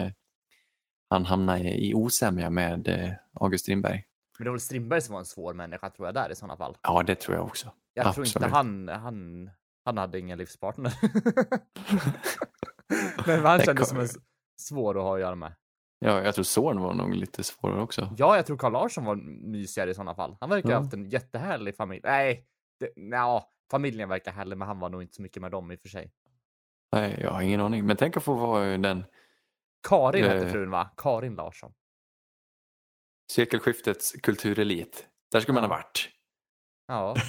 [1.11, 3.11] han hamnar i osämja med eh,
[3.41, 4.05] August Strindberg.
[4.39, 6.57] Men det var väl Strindberg som var en svår människa tror jag där i sådana
[6.57, 6.77] fall.
[6.83, 7.73] Ja, det tror jag också.
[7.95, 8.55] Jag tror inte Absolut.
[8.55, 9.51] han, han,
[9.85, 10.95] han hade ingen livspartner.
[13.27, 14.09] Men han Det kändes som en
[14.61, 15.53] svår att ha att göra med.
[16.05, 18.15] Ja, jag tror Zorn var nog lite svårare också.
[18.17, 19.17] Ja, jag tror Carl Larsson var
[19.51, 20.37] mysigare i sådana fall.
[20.41, 20.81] Han verkar ha Ja.
[20.81, 22.01] haft en jättehärlig familj.
[22.05, 22.47] Nej,
[22.81, 25.77] det, nja, familjen verkar härlig, men han var nog inte så mycket med dem i
[25.77, 26.13] och för sig.
[26.93, 27.87] Nej, jag har ingen aning.
[27.87, 29.05] Men tänk att få vara den
[29.89, 30.53] Karin hette Eh.
[30.53, 30.91] frun va?
[30.97, 31.73] Karin Larsson.
[33.33, 35.07] sekelskiftets kulturelit.
[35.33, 36.09] Där skulle man ha varit.
[36.87, 37.15] Ja,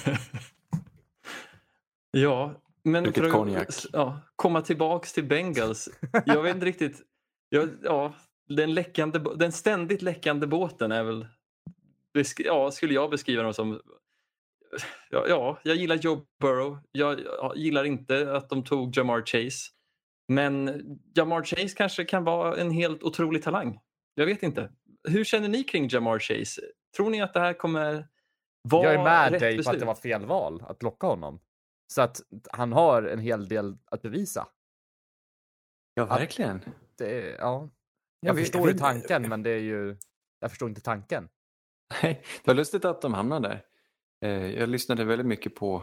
[2.10, 3.68] Ja, men Druckit för att konjak.
[3.92, 5.88] ja, komma tillbaks till Bengals.
[6.26, 7.02] Jag vet inte riktigt.
[7.48, 8.14] Jag, ja,
[8.48, 11.26] den, läckande, den ständigt läckande båten är väl,
[12.38, 13.80] ja, skulle jag beskriva dem som.
[15.10, 16.78] Ja, ja, jag gillar Joe Burrow.
[16.92, 19.70] Jag, jag gillar inte att de tog Jamar Chase.
[20.28, 20.82] Men
[21.14, 23.80] Jamar Chase kanske kan vara en helt otrolig talang.
[24.14, 24.70] Jag vet inte.
[25.08, 26.62] Hur känner ni kring Jamar Chase?
[26.96, 28.08] Tror ni att det här kommer
[28.62, 29.80] vara jag är med rätt dig på att beslut?
[29.80, 31.40] det var fel val att locka honom.
[31.86, 32.20] Så att
[32.52, 34.46] han har en hel del att bevisa.
[35.94, 36.60] Ja, verkligen.
[36.98, 37.68] Det är, ja.
[38.26, 39.96] Jag, vet- förstår ju tanken, men det är ju...
[40.40, 41.28] Jag förstår inte tanken.
[42.02, 43.62] Nej, det var lustigt att de hamnade där.
[44.28, 45.82] Eh, Jag lyssnade väldigt mycket på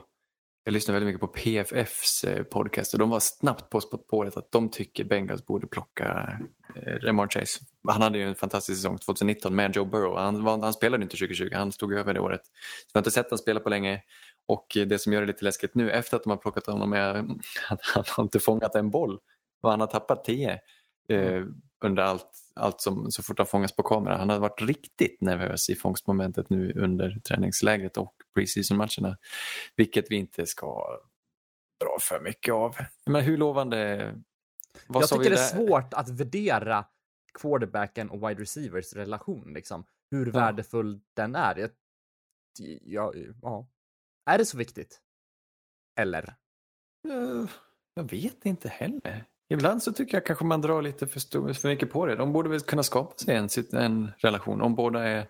[0.65, 4.51] jag lyssnade väldigt mycket på PFFs eh, podcast och de var snabbt på spåret att
[4.51, 6.37] de tycker Bengals borde plocka
[6.75, 7.59] eh, Ramon Chase.
[7.87, 10.17] Han hade ju en fantastisk säsong 2019 med Joe Burrow.
[10.17, 12.41] Han, han spelade inte 2020, han stod över det året.
[12.45, 12.51] Så
[12.93, 14.01] vi har inte sett honom spela på länge
[14.47, 16.93] och eh, det som gör det lite läskigt nu efter att de har plockat honom
[16.93, 17.15] är
[17.69, 19.19] att han har inte fångat en boll
[19.61, 20.59] och han har tappat 10
[21.09, 21.43] eh,
[21.83, 24.17] under allt, allt som så fort han fångas på kamera.
[24.17, 29.17] Han har varit riktigt nervös i fångstmomentet nu under träningslägret och preseason-matcherna.
[29.75, 30.99] Vilket vi inte ska
[31.79, 32.75] dra för mycket av.
[33.05, 34.13] Men hur lovande...
[34.87, 36.85] Vad jag tycker det är svårt att värdera
[37.41, 39.85] quarterbacken och wide receivers relation, liksom.
[40.11, 40.31] Hur Ja.
[40.31, 41.57] värdefull den är.
[41.57, 41.69] Jag,
[42.81, 43.67] ja, ja.
[44.25, 45.01] Är det så viktigt?
[45.99, 46.35] Eller?
[47.09, 47.45] Eh,
[47.93, 49.25] Jag vet inte heller.
[49.49, 52.15] Ibland så tycker jag kanske man drar lite för, stor, för mycket på det.
[52.15, 55.27] De borde väl kunna skapa sig en, en relation om båda är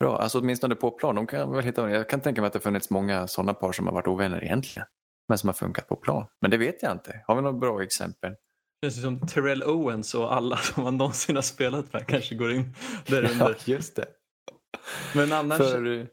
[0.00, 0.18] bra.
[0.18, 1.14] Alltså åtminstone på plan.
[1.14, 3.86] De kan väl hitta, jag kan tänka mig att det funnits många sådana par som
[3.86, 4.86] har varit ovänner egentligen.
[5.28, 6.26] Men som har funkat på plan.
[6.40, 7.24] Men det vet jag inte.
[7.26, 8.34] Har vi några bra exempel?
[8.80, 12.52] Det känns som Terrell Owens och alla som man någonsin har spelat med kanske går
[12.52, 12.74] in
[13.06, 13.56] där under.
[13.64, 14.06] just det.
[15.14, 16.06] Men annars, För, eh,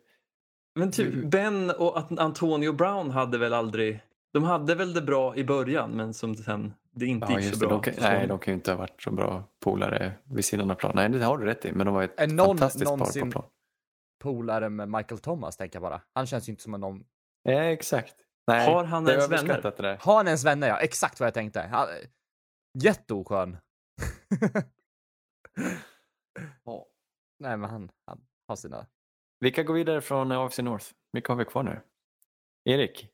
[0.76, 4.02] men typ Ben och Antonio Brown hade väl aldrig,
[4.34, 7.60] de hade väl det bra i början men som sen det inte ja, gick så
[7.60, 7.68] det.
[7.68, 7.70] bra.
[7.70, 10.76] De kan, nej, de kan ju inte ha varit så bra polare vid sidan av
[10.76, 10.92] plan.
[10.96, 11.72] Nej, det har du rätt i.
[11.72, 13.46] Men de var ett Är någon fantastiskt par någonsin- på plan.
[14.24, 16.02] Polare med Michael Thomas, tänker jag bara.
[16.14, 17.04] Han känns ju inte som en någon...
[17.44, 18.16] Ja, exakt.
[18.48, 19.62] Nej, Har han ens vänner?
[19.62, 19.98] det där.
[20.02, 20.68] Har han ens vänner?
[20.68, 21.62] Ja, exakt vad jag tänkte.
[21.62, 21.88] Han...
[22.80, 23.58] Jätteoskön.
[26.64, 26.86] Ja.
[27.40, 28.86] Nej, men han, han har sina...
[29.40, 30.86] Vilka går vidare från AFC North?
[31.12, 31.82] Vilka har vi kvar nu?
[32.66, 33.10] Erik?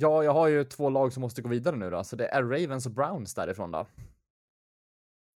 [0.00, 2.42] Ja, jag har ju två lag som måste gå vidare nu då, så det är
[2.42, 3.86] Ravens och Browns därifrån då.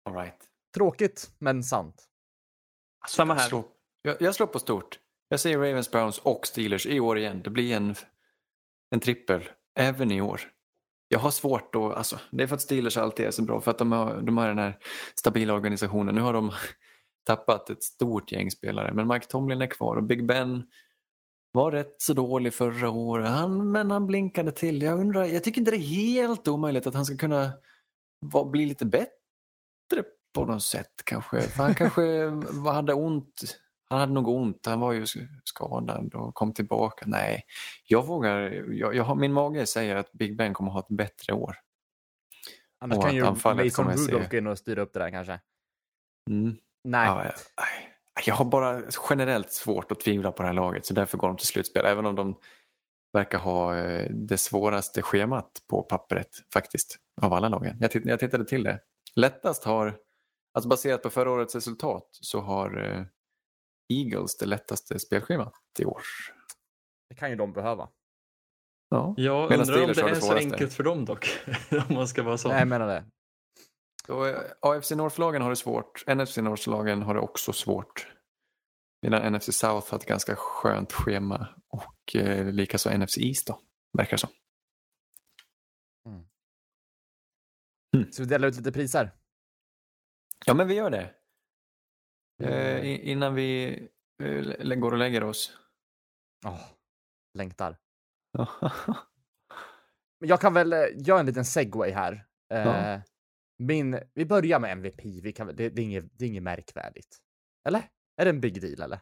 [0.05, 0.49] All right.
[0.75, 2.07] Tråkigt, men sant.
[3.09, 3.49] Samma Jag här.
[3.49, 3.63] slår,
[4.01, 4.99] jag, jag slår på stort.
[5.29, 7.41] Jag säger Ravens, Browns och Steelers i år igen.
[7.43, 7.95] Det blir en,
[8.89, 10.41] en trippel även i år.
[11.07, 13.71] Jag har svårt att, alltså, det är för att Steelers alltid är så bra, för
[13.71, 14.77] att de har, de har den här
[15.15, 16.15] stabila organisationen.
[16.15, 16.51] Nu har de
[17.25, 20.63] tappat ett stort gäng spelare, men Mike Tomlin är kvar och Big Ben
[21.51, 24.81] var rätt så dålig förra året, han, men han blinkade till.
[24.81, 27.51] Jag undrar, jag tycker inte det är helt omöjligt att han ska kunna
[28.25, 29.09] va, bli lite bättre
[30.35, 31.41] på något sätt kanske.
[31.41, 33.57] För han kanske var- hade ont.
[33.89, 34.65] Han hade nog ont.
[34.65, 35.05] Han var ju
[35.43, 37.05] skadad och kom tillbaka.
[37.07, 37.43] Nej,
[37.87, 38.39] jag vågar.
[38.73, 41.55] Jag, jag min mage säger att Big Ben kommer ha ett bättre år.
[42.81, 45.39] Annars Och kan ju Mason Rudolph gå in och styra upp det där kanske.
[46.29, 46.55] Mm.
[46.83, 47.07] Nej.
[47.07, 47.33] Ja, jag,
[48.25, 51.37] jag har bara generellt svårt att tvivla på det här laget så därför går de
[51.37, 51.85] till slutspel.
[51.85, 52.39] Även om de
[53.13, 56.97] verkar ha eh, det svåraste schemat på pappret faktiskt.
[57.21, 57.77] Av alla lagen.
[57.79, 58.79] Jag, titt, jag tittade till det.
[59.15, 59.97] Lättast har,
[60.53, 63.05] alltså baserat på förra årets resultat, så har eh,
[63.93, 66.01] Eagles det lättaste spelschemat i år.
[67.09, 67.89] Det kan ju de behöva.
[68.89, 69.13] Ja.
[69.17, 71.27] Jag undrar om det är så enkelt för dem dock.
[71.89, 72.51] om man ska vara sån.
[72.51, 73.05] Nej, jag menar det.
[74.09, 76.03] Så, eh, AFC North-lagen har det svårt.
[76.07, 78.07] NFC North-lagen har det också svårt.
[79.01, 83.61] Medan NFC South har ett ganska skönt schema och eh, likaså NFC East då,
[83.97, 84.29] verkar det som.
[88.11, 89.11] Så vi delar ut lite priser.
[90.45, 91.15] Ja, men vi gör det.
[92.43, 93.67] Eh, innan vi
[94.23, 95.57] eh, går och lägger oss.
[96.45, 96.59] Åh,
[97.33, 97.77] längtar.
[100.19, 102.27] Men jag kan väl eh, göra en liten segway här.
[102.53, 103.01] Eh, Ja.
[103.59, 104.99] Min, vi börjar med MVP.
[105.05, 107.17] Vi kan, det, det, är inget, det är inget märkvärdigt.
[107.67, 107.83] Eller?
[108.17, 108.99] Är det en big deal eller?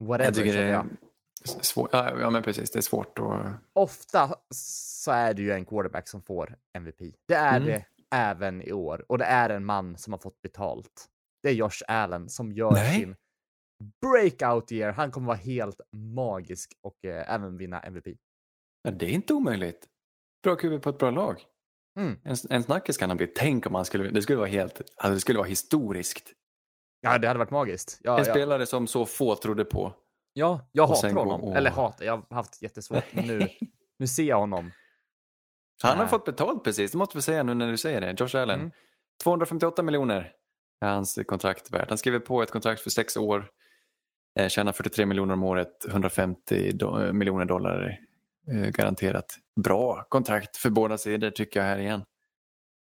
[0.00, 0.86] Whatever, jag tycker det är
[1.62, 1.88] svårt.
[1.92, 2.70] Ja, ja, men precis.
[2.70, 3.46] Det är svårt att...
[3.72, 6.98] Ofta så är det ju en quarterback som får MVP.
[7.28, 7.68] Det är Mm.
[7.68, 7.84] det
[8.14, 9.04] även i år.
[9.08, 11.06] Och det är en man som har fått betalt.
[11.42, 13.00] Det är Josh Allen som gör Nej.
[13.00, 13.16] sin
[14.00, 14.92] breakout year.
[14.92, 18.06] Han kommer vara helt magisk och eh, även vinna MVP.
[18.82, 19.88] Ja, det är inte omöjligt.
[20.42, 21.40] Bra QB på ett bra lag.
[21.96, 22.18] Mm.
[22.24, 23.26] En, en snackis kan han bli.
[23.26, 24.10] Tänk om han skulle...
[24.10, 24.80] Det skulle vara helt...
[24.96, 26.32] Alltså det skulle vara historiskt.
[27.00, 28.00] Ja, det hade varit magiskt.
[28.02, 28.32] Ja, en ja.
[28.32, 29.94] spelare som så få trodde på.
[30.32, 31.40] Ja, jag hatar honom.
[31.44, 31.56] åh.
[31.56, 33.04] Eller hatar, jag har haft jättesvårt.
[33.12, 33.48] Men nu,
[33.98, 34.72] nu ser jag honom.
[35.82, 36.10] Han har Nej.
[36.10, 38.20] fått betalt precis, det måste vi säga nu när du säger det.
[38.20, 38.60] Josh Allen.
[38.60, 38.70] Mm.
[39.22, 40.32] 258 miljoner
[40.80, 41.88] är hans kontrakt värt.
[41.88, 43.50] Han skriver på ett kontrakt för sex år.
[44.40, 47.98] Eh, tjänar 43 miljoner om året, 150 do- miljoner dollar
[48.46, 49.38] garanterat.
[49.60, 52.04] Bra kontrakt för båda sidor tycker jag här igen.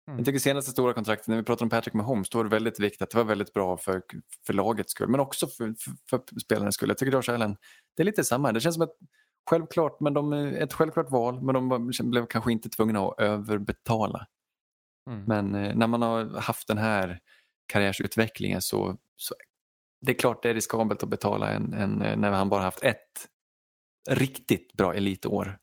[0.08, 0.18] Mm.
[0.18, 2.80] Jag tycker senaste stora kontraktet, när vi pratar om Patrick Mahomes, då är det väldigt
[2.80, 4.02] viktigt att det var väldigt bra för,
[4.46, 6.88] för lagets skull, men också för, för, för spelarens skull.
[6.88, 7.56] Jag tycker Josh Allen,
[7.96, 8.52] det är lite samma.
[8.52, 8.96] Det känns som ett
[9.50, 14.26] självklart, men de, ett självklart val, men de var- blev kanske inte tvungna att överbetala.
[15.10, 15.24] Mm.
[15.24, 17.20] Men eh, när man har haft den här
[17.66, 19.34] karriärsutvecklingen så, så
[20.00, 22.82] det är klart det är riskabelt att betala en, en, eh, när han bara haft
[22.82, 23.28] ett
[24.08, 25.58] riktigt bra elitår.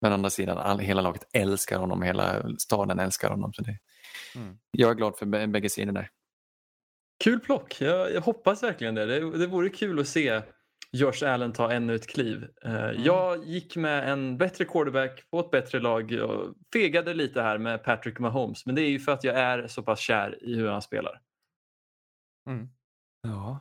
[0.00, 3.52] Men å andra sidan, all, hela laget älskar honom, hela staden älskar honom.
[3.52, 3.78] Så det,
[4.36, 4.58] Mm.
[4.70, 6.08] Jag är glad för bä- bägge sidor där.
[7.24, 7.80] Kul plock.
[7.80, 9.06] Jag, jag hoppas verkligen det.
[9.06, 9.38] det.
[9.38, 10.42] Det vore kul att se
[10.92, 12.48] Josh Allen ta ännu ett kliv.
[12.64, 17.58] Eh, Jag gick med en bättre quarterback på ett bättre lag och fegade lite här
[17.58, 18.66] med Patrick Mahomes.
[18.66, 21.20] Men det är ju för att jag är så pass kär i hur han spelar.
[22.48, 22.68] Mm.
[23.22, 23.60] Ja.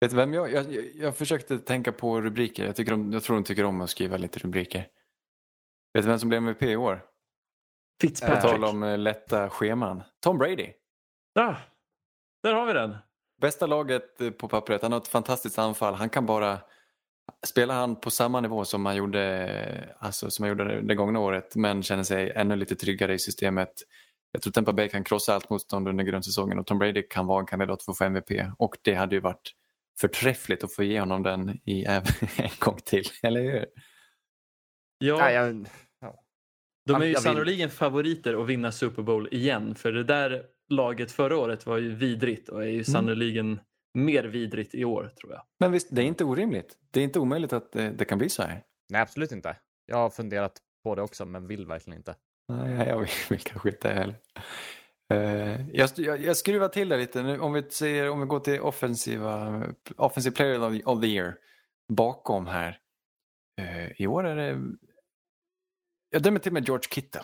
[0.00, 2.66] Vet du vem jag, jag, jag, försökte tänka på rubriker.
[2.66, 4.88] Jag, tycker om, jag tror de tycker om att skriva lite rubriker.
[5.94, 6.96] Vet du vem som blev MVP i år?
[6.96, 8.42] På Fitzpatrick.
[8.42, 10.02] tal om eh, lätta scheman.
[10.20, 10.72] Tom Brady.
[11.34, 11.54] Ah,
[12.42, 12.96] där har vi den.
[13.40, 14.82] Bästa laget eh, på pappret.
[14.82, 15.94] Han har ett fantastiskt anfall.
[15.94, 16.58] Han kan bara...
[17.46, 21.56] Spelar han på samma nivå som han gjorde, alltså, som han gjorde det gångna året
[21.56, 23.72] men känner sig ännu lite tryggare i systemet.
[24.32, 27.40] Jag tror Tampa Bay kan krossa allt motstånd under grundsäsongen och Tom Brady kan vara
[27.40, 28.30] en kandidat för att få MVP.
[28.58, 29.54] Och det hade ju varit
[30.00, 31.84] förträffligt att få ge honom den i
[32.36, 33.66] en gång till, eller hur?
[34.98, 35.66] Ja, Nej, jag,
[36.88, 39.74] de är ju sannoliken favoriter att vinna Super Bowl igen.
[39.74, 43.60] För det där laget förra året var ju vidrigt och är ju sannoliken
[43.94, 45.42] mer vidrigt i år tror jag.
[45.60, 46.76] Men visst, det är inte orimligt.
[46.90, 48.62] Det är inte omöjligt att det, det kan bli så här.
[48.90, 49.56] nej, absolut inte.
[49.86, 50.52] Jag har funderat
[50.84, 52.14] på det också, men vill verkligen inte.
[52.48, 54.16] Nej, jag vill, vill kanske inte heller.
[55.14, 57.22] Eh, jag, jag, jag skruvar till det lite.
[57.22, 59.62] Nu, om, vi säger, om vi går till offensiva,
[59.96, 61.36] offensive player of the, of the year
[61.88, 62.78] bakom här.
[63.60, 64.62] Eh, I år är det...
[66.10, 67.22] Jag dömer till med George Kittle.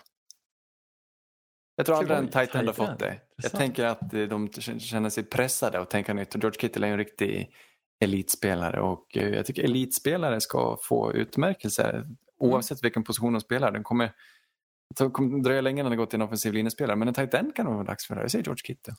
[1.77, 3.21] Jag tror aldrig en tight end har fått det.
[3.37, 6.35] Jag tänker att eh, de känner sig pressade och tänka nytt.
[6.35, 7.55] George Kittle är en riktig
[8.01, 12.09] elitspelare och jag tycker elitspelare ska få utmärkelser
[12.39, 13.73] oavsett vilken position de spelar.
[13.73, 14.13] Den kommer,
[14.97, 17.57] det kommer dröja länge när det går till en offensiv linjespelare, men en tight end
[17.57, 18.21] kan nog vara dags för det.
[18.21, 18.95] Jag säger George Kittle.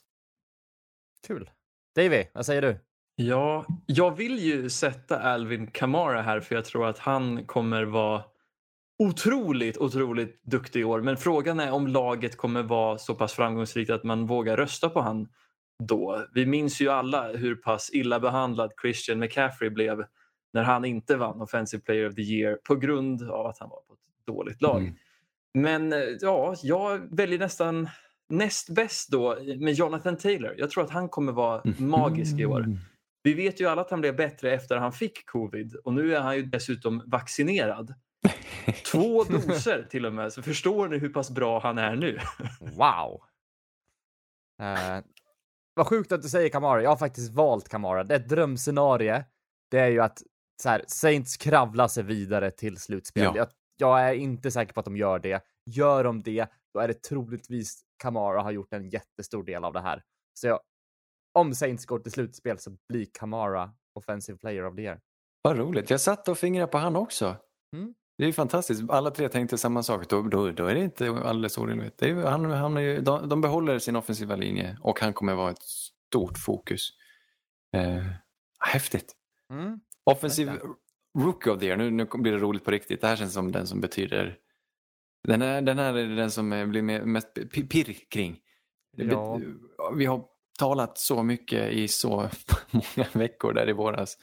[1.27, 1.49] Kul.
[1.95, 2.79] Davy, vad säger du?
[3.15, 8.23] Ja, jag vill ju sätta Alvin Kamara här för jag tror att han kommer vara
[9.03, 11.01] otroligt, otroligt duktig i år.
[11.01, 15.01] Men frågan är om laget kommer vara så pass framgångsrikt att man vågar rösta på
[15.01, 15.27] han
[15.83, 16.25] då.
[16.33, 20.05] Vi minns ju alla hur pass illa behandlad Christian McCaffrey blev
[20.53, 23.81] när han inte vann Offensive Player of the Year på grund av att han var
[23.81, 24.81] på ett dåligt lag.
[24.81, 24.95] Mm.
[25.55, 27.89] Men eh, ja, jag väljer nästan
[28.29, 30.55] näst bäst då med Jonathan Taylor.
[30.57, 32.65] Jag tror att han kommer vara magisk i år.
[33.23, 36.15] Vi vet ju alla att han blev bättre efter att han fick covid och nu
[36.15, 37.93] är han ju dessutom vaccinerad.
[38.91, 42.19] Två doser till och med, så förstår ni hur pass bra han är nu?
[42.59, 43.21] Wow.
[44.61, 45.03] Uh,
[45.73, 46.83] vad sjukt att du säger Kamara.
[46.83, 48.03] Jag har faktiskt valt Kamara.
[48.03, 49.23] Det är ett drömscenario.
[49.71, 50.21] Det är ju att
[50.63, 53.23] så här, Saints kravlar sig vidare till slutspel.
[53.23, 53.33] Ja.
[53.35, 55.43] Jag, jag är inte säker på att de gör det.
[55.65, 59.81] Gör de det, då är det troligtvis Kamara har gjort en jättestor del av det
[59.81, 60.03] här.
[60.33, 60.59] Så jag,
[61.33, 64.99] om Saints går till slutspel så blir Kamara offensive player of the year.
[65.41, 65.89] Vad roligt.
[65.89, 67.37] Jag satt och fingrade på han också.
[67.73, 67.93] Mm.
[68.17, 68.89] Det är ju fantastiskt.
[68.89, 70.09] Alla tre tänkte samma sak.
[70.09, 71.97] Då, då, då är det inte alldeles orimligt.
[71.97, 75.35] Det är, han, han är ju, de, de behåller sin offensiva linje och han kommer
[75.35, 76.89] vara ett stort fokus.
[77.75, 78.05] Eh,
[78.59, 79.15] häftigt.
[79.53, 79.79] Mm.
[80.03, 80.51] Offensiv
[81.15, 81.77] rookie of the year.
[81.77, 83.01] Nu, nu blir det roligt på riktigt.
[83.01, 84.37] Det här känns som den som betyder...
[85.27, 88.39] Den, är, den här är den som eh, blir mest pi- pirr kring.
[88.97, 89.39] Ja.
[89.95, 90.25] Vi har
[90.59, 92.29] talat så mycket i så
[92.71, 94.17] många veckor där i våras.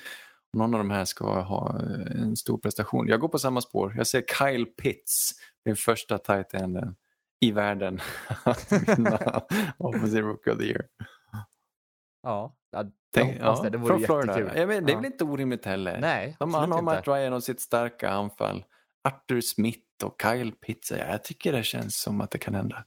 [0.53, 3.09] Någon av de här ska ha eh, en stor prestation.
[3.09, 3.95] Jag går på samma spår.
[3.97, 5.33] Jag ser Kyle Pitts,
[5.65, 6.97] den första tight enden
[7.41, 8.01] i världen
[8.45, 9.43] att vinna
[9.79, 10.87] Offensive Rookie of the Year.
[12.23, 13.71] Ja, jag Tänk, hoppas ja, det.
[13.71, 14.39] Det vore från Florida.
[14.39, 14.61] jättekul.
[14.61, 15.01] Ja, men det är Ja.
[15.01, 15.99] väl inte orimligt heller?
[16.01, 16.83] Nej, De, han har.
[16.83, 18.65] Matt Ryan och sitt starka anfall.
[19.09, 20.91] Arthur Smith och Kyle Pitts.
[20.91, 22.85] Ja, Jag tycker det känns som att det kan hända.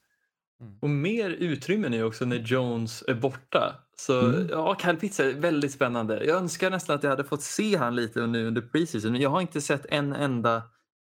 [0.82, 3.76] Och mer utrymme nu också när Jones är borta.
[3.98, 4.48] Så Mm.
[4.52, 6.24] ja, Kyle Pitts är väldigt spännande.
[6.26, 9.12] Jag önskar nästan att jag hade fått se han lite nu under preseason.
[9.12, 10.64] Men jag har inte sett en enda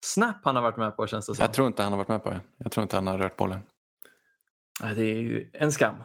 [0.06, 1.44] snap han har varit med på känns det som.
[1.44, 2.40] Jag tror inte han har varit med på det.
[2.58, 3.60] Jag tror inte han har rört bollen.
[4.96, 5.96] Det är ju en skam.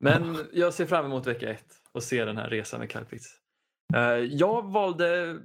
[0.00, 3.26] Men jag ser fram emot vecka ett och se den här resan med Pitts.
[3.94, 5.38] Eh, Jag valde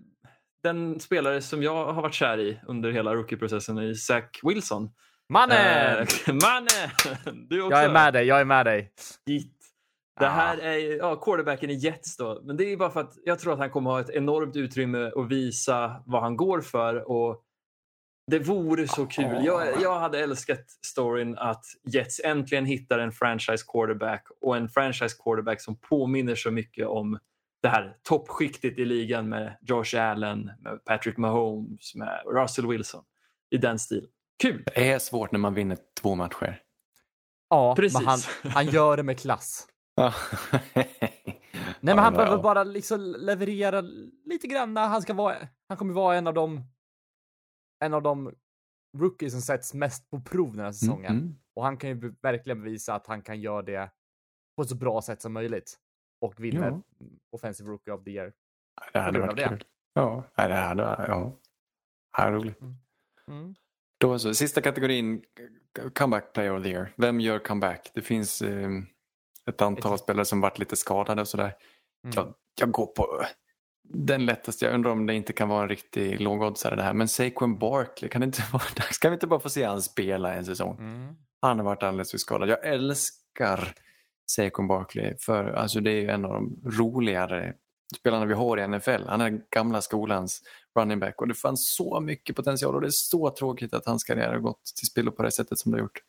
[0.63, 4.89] den spelare som jag har varit kär i under hela rookie-processen i Zach Wilson.
[5.30, 5.57] Mannen!
[5.97, 7.47] Eh, Mannen!
[7.49, 7.76] Du också.
[7.77, 8.91] Jag är med dig, jag är med dig.
[9.26, 9.51] Hit.
[10.19, 10.30] Det Ah.
[10.30, 12.41] här är ja, quarterbacken i Jets då.
[12.43, 15.11] Men det är bara för att jag tror att han kommer ha ett enormt utrymme
[15.15, 17.11] att visa vad han går för.
[17.11, 17.41] Och
[18.27, 19.45] det vore så kul.
[19.45, 25.15] Jag, jag hade älskat storyn att Jets äntligen hittar en franchise quarterback och en franchise
[25.23, 27.19] quarterback som påminner så mycket om
[27.61, 33.03] det här toppskiktet i ligan med Josh Allen, med Patrick Mahomes, med Russell Wilson.
[33.49, 34.10] I den stilen.
[34.41, 34.64] Kul!
[34.65, 36.61] Det är svårt när man vinner två matcher.
[37.49, 37.99] Ja, Precis.
[37.99, 39.68] men han, han gör det med klass.
[41.80, 43.81] Nej, men han behöver bara liksom leverera
[44.26, 44.77] lite grann.
[44.77, 45.35] Han, ska vara,
[45.68, 46.64] han kommer vara en av de
[47.86, 48.34] en av de
[48.98, 51.12] rookies som sätts mest på prov den här säsongen.
[51.12, 51.36] Mm, mm.
[51.53, 53.91] Och han kan ju verkligen bevisa att han kan göra det
[54.56, 55.78] på ett så bra sätt som möjligt.
[56.22, 56.82] Och vinna Ja.
[57.32, 58.34] Offensive Rookie of the Year.
[58.94, 59.48] Det hade varit det.
[59.49, 59.64] kul.
[59.94, 61.40] Ja, det hade ja.
[62.18, 62.62] Ja, roligt.
[63.28, 63.56] Mm.
[63.98, 65.24] Då så, sista kategorin,
[65.94, 66.94] comeback player of the year.
[66.98, 67.91] Vem gör comeback?
[67.94, 68.70] Det finns eh,
[69.49, 71.53] ett antal spelare som varit lite skadade och sådär.
[72.03, 72.14] Mm.
[72.16, 73.26] Jag, jag går på
[73.90, 74.66] den lättaste.
[74.66, 76.94] Jag undrar om det inte kan vara en riktig lågoddsare det här.
[76.94, 78.98] Men Saquon Barkley, kan det inte vara dags?
[78.98, 80.78] Kan vi inte bara få se han spela en säsong?
[80.80, 81.16] Mm.
[81.41, 82.49] Han har varit alldeles för skadad.
[82.49, 83.74] Jag älskar
[84.26, 87.53] Saquon Barkley för alltså det är ju en av de roligare
[87.95, 89.03] spelarna vi har i NFL.
[89.07, 90.41] Han är gamla skolans
[90.80, 94.03] running back och det fanns så mycket potential och det är så tråkigt att hans
[94.03, 95.99] karriär har gått till spillo på det sättet som det har gjort.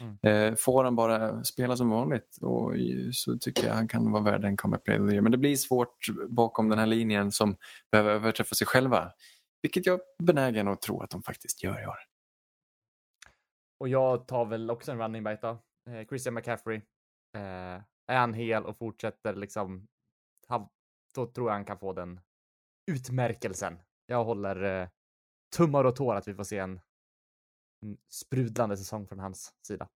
[0.00, 0.18] Mm.
[0.22, 2.72] Eh, får han bara spela som vanligt och
[3.12, 5.22] så tycker jag han kan vara värd en comeback player of the year.
[5.22, 7.56] Men det blir svårt bakom den här linjen som
[7.92, 9.12] behöver överträffa sig själva.
[9.62, 11.98] Vilket jag är benägen att tro att de faktiskt gör i år.
[13.80, 15.48] Och jag tar väl också en running back då.
[15.90, 16.76] Eh, Christian McCaffrey.
[17.36, 19.86] Eh, är han hel och fortsätter liksom,
[21.14, 22.20] då tror jag han kan få den
[22.86, 23.78] utmärkelsen.
[24.06, 24.88] Jag håller eh,
[25.56, 26.80] tummar och tår att vi får se en,
[27.82, 29.88] en sprudlande säsong från hans sida.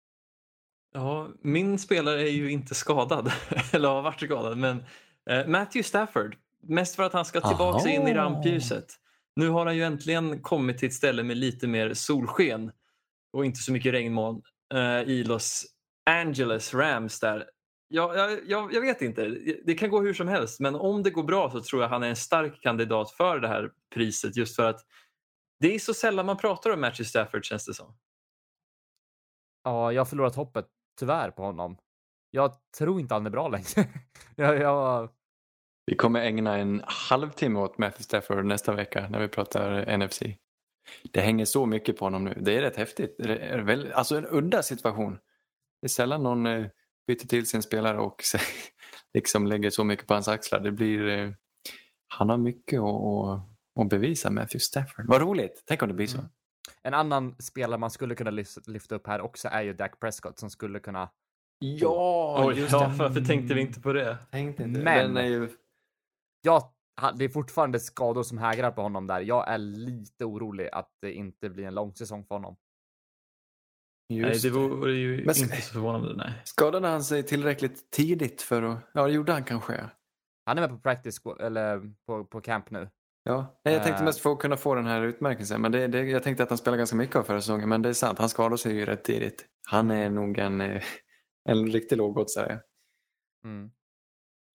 [0.93, 3.33] Ja, min spelare är ju inte skadad,
[3.73, 4.85] eller har varit skadad, men
[5.31, 6.37] eh, Matthew Stafford.
[6.67, 7.89] Mest för att han ska tillbaka Aha.
[7.89, 8.87] in i rampljuset.
[9.37, 12.73] Nu har han ju äntligen kommit till ett ställe med lite mer solsken
[13.33, 14.43] och inte så mycket regnmoln
[14.75, 15.67] eh, i Los
[16.11, 17.45] Angeles Rams där.
[17.97, 19.29] Ja, jag, jag, jag vet inte,
[19.65, 22.03] det kan gå hur som helst men om det går bra så tror jag han
[22.03, 24.81] är en stark kandidat för det här priset just för att
[25.61, 27.97] Det är så sällan man pratar om Matthew Stafford känns det som.
[29.65, 30.67] Ja, jag har förlorat hoppet
[30.99, 31.77] tyvärr på honom.
[32.31, 33.89] Jag tror inte han är bra längre.
[34.37, 35.09] jag, jag,
[35.87, 40.23] Vi kommer ägna en halvtimme åt Matthew Stafford nästa vecka när vi pratar NFC.
[41.13, 42.39] Det hänger så mycket på honom nu.
[42.41, 43.17] Det är rätt häftigt.
[43.19, 45.19] Det är väl, alltså en udda situation.
[45.81, 46.67] Det är sällan någon eh,
[47.07, 48.23] byter till sin spelare och
[49.15, 50.61] liksom lägger så mycket på hans axlar.
[50.61, 51.31] Det blir, eh,
[52.09, 55.07] han har mycket att, bevisa, Matthew Stafford.
[55.09, 55.63] Vad roligt!
[55.67, 56.19] Tänk om det blir så.
[56.19, 56.31] Mm.
[56.83, 60.39] En annan spelare man skulle kunna lyf- lyfta upp här också är ju Dak Prescott
[60.39, 61.11] som skulle kunna
[61.59, 64.19] Ja, Oj, ja, varför tänkte vi inte på det?
[64.31, 64.81] Tänkte inte.
[64.81, 65.49] Men- är ju...
[66.43, 69.21] Ja, han- det är fortfarande skador som hägrar på honom där.
[69.21, 72.57] Jag är lite orolig att det inte blir en lång säsong för honom.
[74.09, 76.15] Nej, Just det vore ju Men- inte så förvånande.
[76.17, 76.33] Nej.
[76.45, 78.79] Skadade han sig tillräckligt tidigt för att...
[78.95, 79.91] Ja, det gjorde han kanske.
[80.47, 82.91] Han är med på practice eller på, på camp nu.
[83.23, 84.05] Ja, nej, jag tänkte Eh.
[84.05, 85.61] mest få kunna få den här utmärkelsen.
[85.61, 87.69] Men det, det, jag tänkte att han spelade ganska mycket av förra säsongen.
[87.69, 89.47] Men det är sant, han skadade sig ju rätt tidigt.
[89.71, 90.83] Han är nog en, eh,
[91.49, 92.61] en riktig lågoddsare.
[93.45, 93.71] Mm.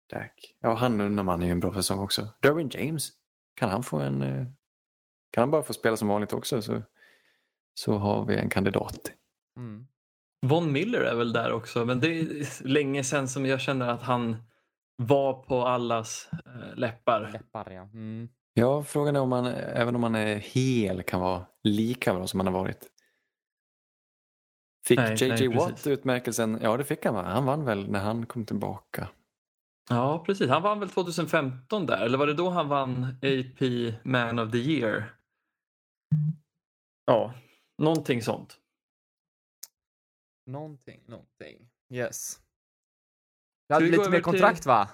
[0.09, 0.55] Dak.
[0.59, 2.27] Ja, han undrar man är ju en bra säsong också.
[2.41, 3.09] Derwin James.
[3.55, 4.21] Kan han få en...
[4.21, 4.45] eh,
[5.31, 6.81] Kan han bara få spela som vanligt också så,
[7.73, 9.11] så har vi en kandidat.
[9.59, 9.87] Mm.
[10.45, 14.01] Von Miller är väl där också, men det är länge sedan som jag känner att
[14.01, 14.37] han
[14.95, 17.29] var på allas eh, läppar.
[17.33, 17.81] Läppar, ja.
[17.81, 18.29] Mm.
[18.53, 22.39] Ja, frågan är om han, även om han är hel, kan vara lika bra som
[22.39, 22.87] han har varit.
[24.87, 25.87] Fick Nej, JJ nej, Watt precis.
[25.87, 26.59] utmärkelsen?
[26.61, 27.23] Ja, det fick han va?
[27.23, 29.07] Han vann väl när han kom tillbaka.
[29.89, 30.49] Ja, precis.
[30.49, 34.57] Han vann väl 2015 där, eller var det då han vann AP Man of the
[34.57, 35.15] Year?
[37.05, 37.33] Ja,
[37.77, 38.57] någonting sånt.
[40.51, 41.69] Någonting, någonting.
[41.93, 42.39] Yes.
[43.67, 44.89] Vi hade vi lite mer över till- kontrakt va?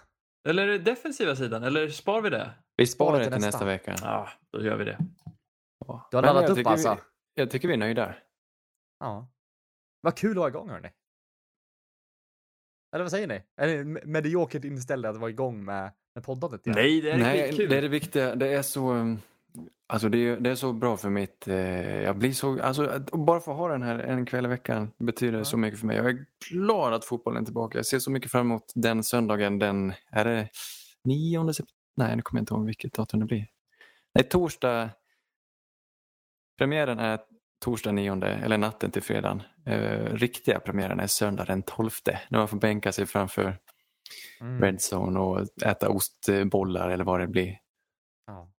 [0.47, 2.53] Eller är det defensiva sidan, eller spar vi det?
[2.75, 3.47] Vi sparar det till nästa.
[3.47, 3.95] nästa vecka.
[4.01, 4.97] Ja, då gör vi det.
[5.87, 6.07] Ja.
[6.11, 6.95] Du har Men laddat upp alltså?
[7.35, 8.15] Vi, jag tycker vi är nöjda.
[8.99, 9.27] Ja.
[10.01, 10.89] Vad kul att vara igång hörni.
[12.95, 13.43] Eller vad säger ni?
[13.55, 16.75] Är ni me- mediokert inställda att vara igång med, med poddandet igen?
[16.75, 18.35] Nej, det är Nej, det är det viktiga.
[18.35, 19.19] Det är så, um,
[19.87, 21.47] alltså det är, det är så bra för mitt...
[21.47, 24.91] Eh, jag blir så, alltså, att bara få ha den här en kväll i veckan
[24.97, 25.97] betyder så mycket för mig.
[25.97, 27.77] Jag är glad att fotbollen är tillbaka.
[27.77, 29.59] Jag ser så mycket fram emot den söndagen.
[29.59, 30.49] Den, är det
[31.03, 31.71] 9 september?
[31.97, 33.47] Nej, nu kommer jag inte ihåg vilket datum det blir.
[34.15, 34.89] Nej, torsdag.
[36.57, 37.19] Premiären är
[37.65, 39.43] torsdag 9, eller natten till fredagen.
[39.65, 41.89] Eh, riktiga premiären är söndag den 12.
[42.29, 43.57] När man får bänka sig framför
[44.41, 44.61] Mm.
[44.61, 47.59] Red Zone och äta ostbollar eller vad det blir.
[48.27, 48.51] Ja.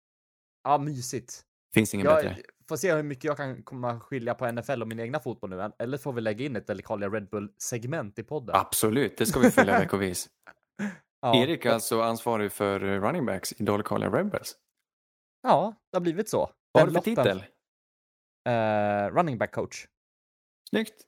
[0.66, 1.42] Ja, mysigt.
[1.74, 2.44] Finns ingen Jag bättre.
[2.70, 5.72] får se hur mycket jag kan komma skilja på NFL och min egna fotboll nu.
[5.80, 8.56] Eller får vi lägga in ett Delicalia Red Bull-segment i podden.
[8.56, 10.30] Absolut, det ska vi följa veckovis.
[11.22, 11.36] Ja.
[11.44, 14.56] Erik är alltså ansvarig för running backs i Dalecarlia Rebels.
[15.44, 16.52] Ja, det har blivit så.
[16.72, 17.44] Vad har du för titel?
[18.50, 19.88] Eh, running back coach.
[20.70, 21.04] Snyggt.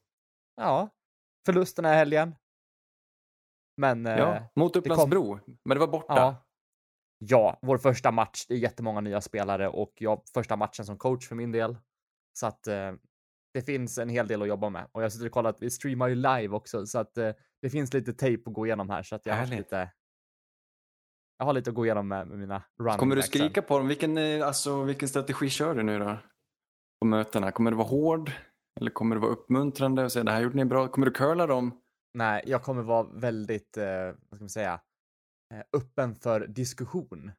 [0.55, 0.89] Ja,
[1.45, 2.35] förlusten är helgen.
[3.77, 5.39] Men eh, Ja, mot Upplands kom- Bro.
[5.65, 6.13] Men det var borta.
[6.15, 6.43] ja.
[7.17, 8.45] Ja, vår första match.
[8.47, 11.77] Det är jättemånga nya spelare och jag första matchen som coach för min del.
[12.33, 12.91] Så att eh,
[13.53, 15.69] det finns en hel del att jobba med och jag sitter och kollar att vi
[15.69, 17.31] streamar ju live också så att eh,
[17.61, 19.91] det finns lite tejp att gå igenom här så att jag har lite.
[21.37, 23.39] Jag har lite att gå igenom med, med mina running Kommer du backs sen.
[23.39, 23.87] skrika på dem?
[23.87, 26.17] Vilken, eh, alltså, vilken strategi kör du nu då?
[27.01, 27.51] På mötena?
[27.51, 28.31] Kommer det vara hård?
[28.79, 30.87] Eller kommer det vara uppmuntrande och säga det här gjorde ni bra?
[30.87, 31.81] Kommer du curla dem?
[32.13, 33.85] Nej, jag kommer vara väldigt, eh,
[34.29, 34.79] vad ska man säga,
[35.73, 37.31] öppen för diskussion.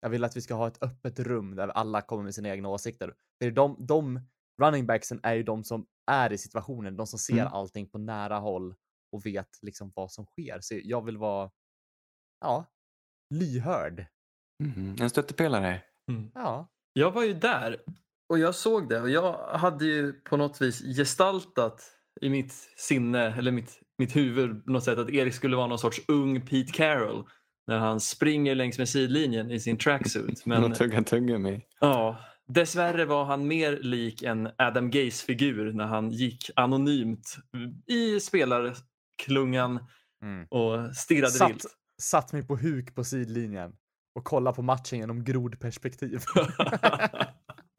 [0.00, 2.68] Jag vill att vi ska ha ett öppet rum där alla kommer med sina egna
[2.68, 3.06] åsikter.
[3.06, 4.20] För det är de, de
[4.62, 7.46] running backsen är ju de som är i situationen, de som ser Mm.
[7.52, 8.74] allting på nära håll
[9.12, 10.58] och vet liksom vad som sker.
[10.60, 11.50] Så jag vill vara,
[12.40, 12.64] ja,
[13.34, 14.06] lyhörd.
[14.64, 15.82] Mhm, En stöttepelare?
[16.10, 16.30] Mm.
[16.34, 17.82] Ja, Jag var ju där
[18.28, 21.82] och jag såg det och jag hade ju på något vis gestaltat
[22.20, 25.78] i mitt sinne eller mitt, mitt huvud på något sätt att Erik skulle vara någon
[25.78, 27.24] sorts ung Pete Carroll
[27.66, 30.46] när han springer längs med sidlinjen i sin tracksuit.
[30.46, 30.72] Men Men...
[30.72, 31.60] Tugga tuggummi.
[31.80, 37.36] ja, dessvärre var han mer lik en Adam Gaze-figur när han gick anonymt
[37.86, 39.86] i spelarklungan
[40.22, 40.46] mm.
[40.50, 41.66] och stirrade Satt- vilt.
[42.02, 43.72] satt mig på huk på sidlinjen
[44.14, 46.20] och kolla på matchen genom grodperspektiv.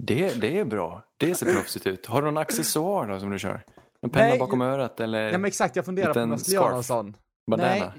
[0.05, 1.03] Det, det är bra.
[1.17, 2.05] Det ser proffsigt ut.
[2.05, 3.63] Har du någon accessoar då som du kör?
[4.03, 6.51] En penna Nej, bakom örat eller ja men exakt, jag funderar på om jag ska
[6.51, 7.17] göra någon sån.
[7.51, 7.71] bandana?
[7.71, 7.91] Nej,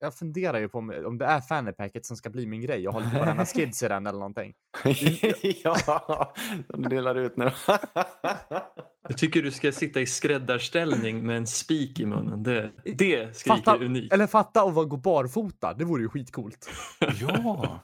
[0.00, 2.80] jag funderar ju på om, om det är fannypacket som ska bli min grej.
[2.80, 4.54] Jag har lite Banana Skids i den eller någonting.
[5.64, 6.32] ja,
[6.68, 7.50] de delar ut nu.
[9.08, 12.42] Jag tycker du ska sitta i skräddarställning med en spik i munnen.
[12.42, 14.12] Det, det skriker Fatta, unikt.
[14.12, 16.70] eller fatta att vara- gå barfota, det vore ju skitcoolt.
[17.20, 17.80] ja,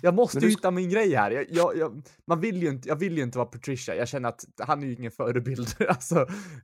[0.00, 1.30] Jag måste du hitta min grej här.
[1.30, 3.94] Jag, jag, jag, man vill ju inte, jag vill ju inte vara Patricia.
[3.96, 5.68] Jag känner att han är ju ingen förebild.
[5.88, 6.16] alltså,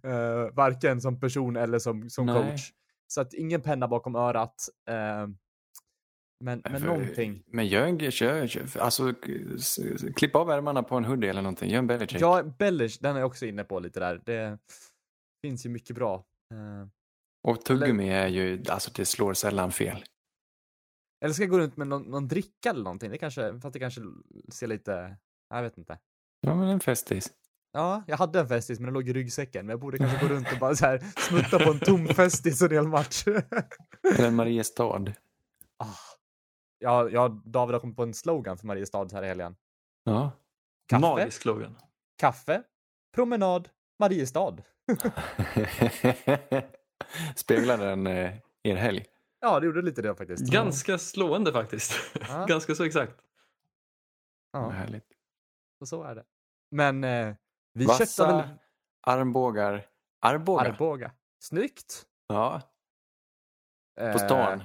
[0.02, 2.50] eh, varken som person eller som, som Nej.
[2.50, 2.72] coach.
[3.06, 4.54] Så att ingen penna bakom örat.
[4.88, 4.94] Eh,
[6.44, 7.42] men, men För- någonting.
[7.46, 9.14] Men gör kör, kör, alltså
[10.16, 11.70] klipp av ärmarna på en hoodie eller någonting.
[11.70, 12.20] Gör en Belichick.
[12.20, 14.20] Ja, Bellish, den är jag också inne på lite där.
[14.24, 14.58] Det
[15.46, 16.24] finns ju mycket bra.
[16.52, 16.88] Eh,
[17.42, 20.04] Och tuggummi är ju, alltså det slår sällan fel.
[21.22, 23.10] Eller ska jag gå runt med någon, någon dricka eller någonting?
[23.10, 24.00] Det kanske, fast det kanske
[24.52, 25.16] ser lite,
[25.50, 25.98] jag vet inte.
[26.40, 27.32] Ja men en festis.
[27.72, 29.66] Ja, jag hade en festis men den låg i ryggsäcken.
[29.66, 32.62] Men jag borde kanske gå runt och bara så här smutta på en tom festis
[32.62, 33.24] en hel match.
[33.26, 35.12] Eller en Mariestad.
[35.76, 35.86] ah.
[36.78, 39.56] ja, ja, David har kommit på en slogan för Mariestad här i helgen.
[40.04, 40.30] Ja.
[40.88, 41.76] Kaffe, Magisk slogan.
[42.18, 42.62] kaffe,
[43.14, 43.68] promenad,
[43.98, 44.56] Mariestad.
[47.36, 48.32] Speglar den eh,
[48.62, 49.04] er helg?
[49.44, 50.52] Ja, det gjorde lite det faktiskt.
[50.52, 51.92] Ganska slående faktiskt.
[52.28, 52.46] Ja.
[52.48, 53.20] Ganska så exakt.
[54.52, 55.06] Ja, härligt.
[55.78, 56.24] så, så är det.
[56.70, 57.34] Men eh,
[57.74, 58.48] vi Vassa köttar väl
[59.06, 59.86] armbågar.
[60.20, 60.64] Armbågar?
[60.64, 61.12] Arboga.
[61.40, 62.06] Snyggt!
[62.26, 62.62] Ja,
[63.96, 64.62] på Eh, stan.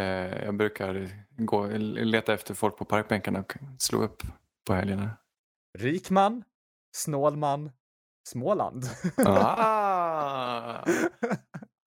[0.00, 4.22] Eh, jag brukar gå, leta efter folk på parkbänkarna och slå upp
[4.66, 5.10] på helgerna.
[5.78, 6.44] rik man,
[6.96, 7.70] snål man,
[8.28, 8.84] Småland.
[9.26, 10.84] Ah!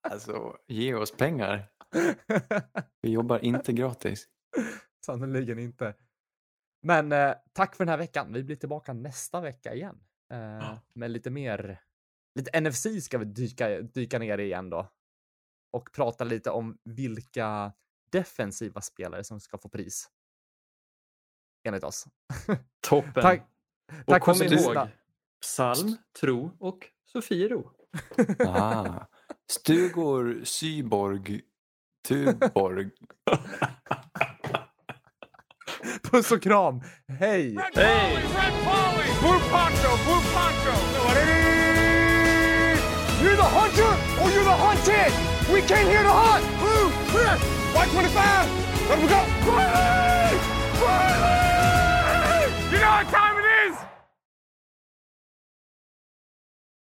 [0.09, 1.70] Alltså, ge oss pengar.
[3.01, 4.27] Vi jobbar inte gratis.
[5.05, 5.95] Sannerligen inte.
[6.81, 8.33] Men eh, tack för den här veckan.
[8.33, 9.99] Vi blir tillbaka nästa vecka igen.
[10.31, 11.81] Eh, med lite mer,
[12.35, 14.91] lite NFC ska vi dyka, dyka ner i igen då.
[15.71, 17.73] Och prata lite om vilka
[18.11, 20.09] defensiva spelare som ska få pris.
[21.63, 22.07] Enligt oss.
[22.87, 23.13] Toppen.
[23.13, 23.41] Tack,
[23.99, 24.87] och tack kom ihåg,
[25.41, 27.71] psalm, tro och Sofiero.
[28.47, 29.05] Ah.
[29.51, 31.41] Stugor, Syborg,
[32.03, 32.89] Tuborg.
[36.11, 36.81] Puss och kram.
[37.19, 37.55] Hej!
[37.55, 39.05] Red Polly, Red Polly!
[39.21, 40.73] Blue Poncho, Blue Poncho!
[43.21, 45.13] You're the hunter or you're the hunted!
[45.53, 46.45] We came here to hunt!
[46.59, 47.37] Blue, clear!
[47.75, 48.49] White 25!
[48.89, 49.25] Let we go!
[49.45, 50.37] Riley!
[50.81, 52.51] Riley!
[52.71, 53.30] You know what time it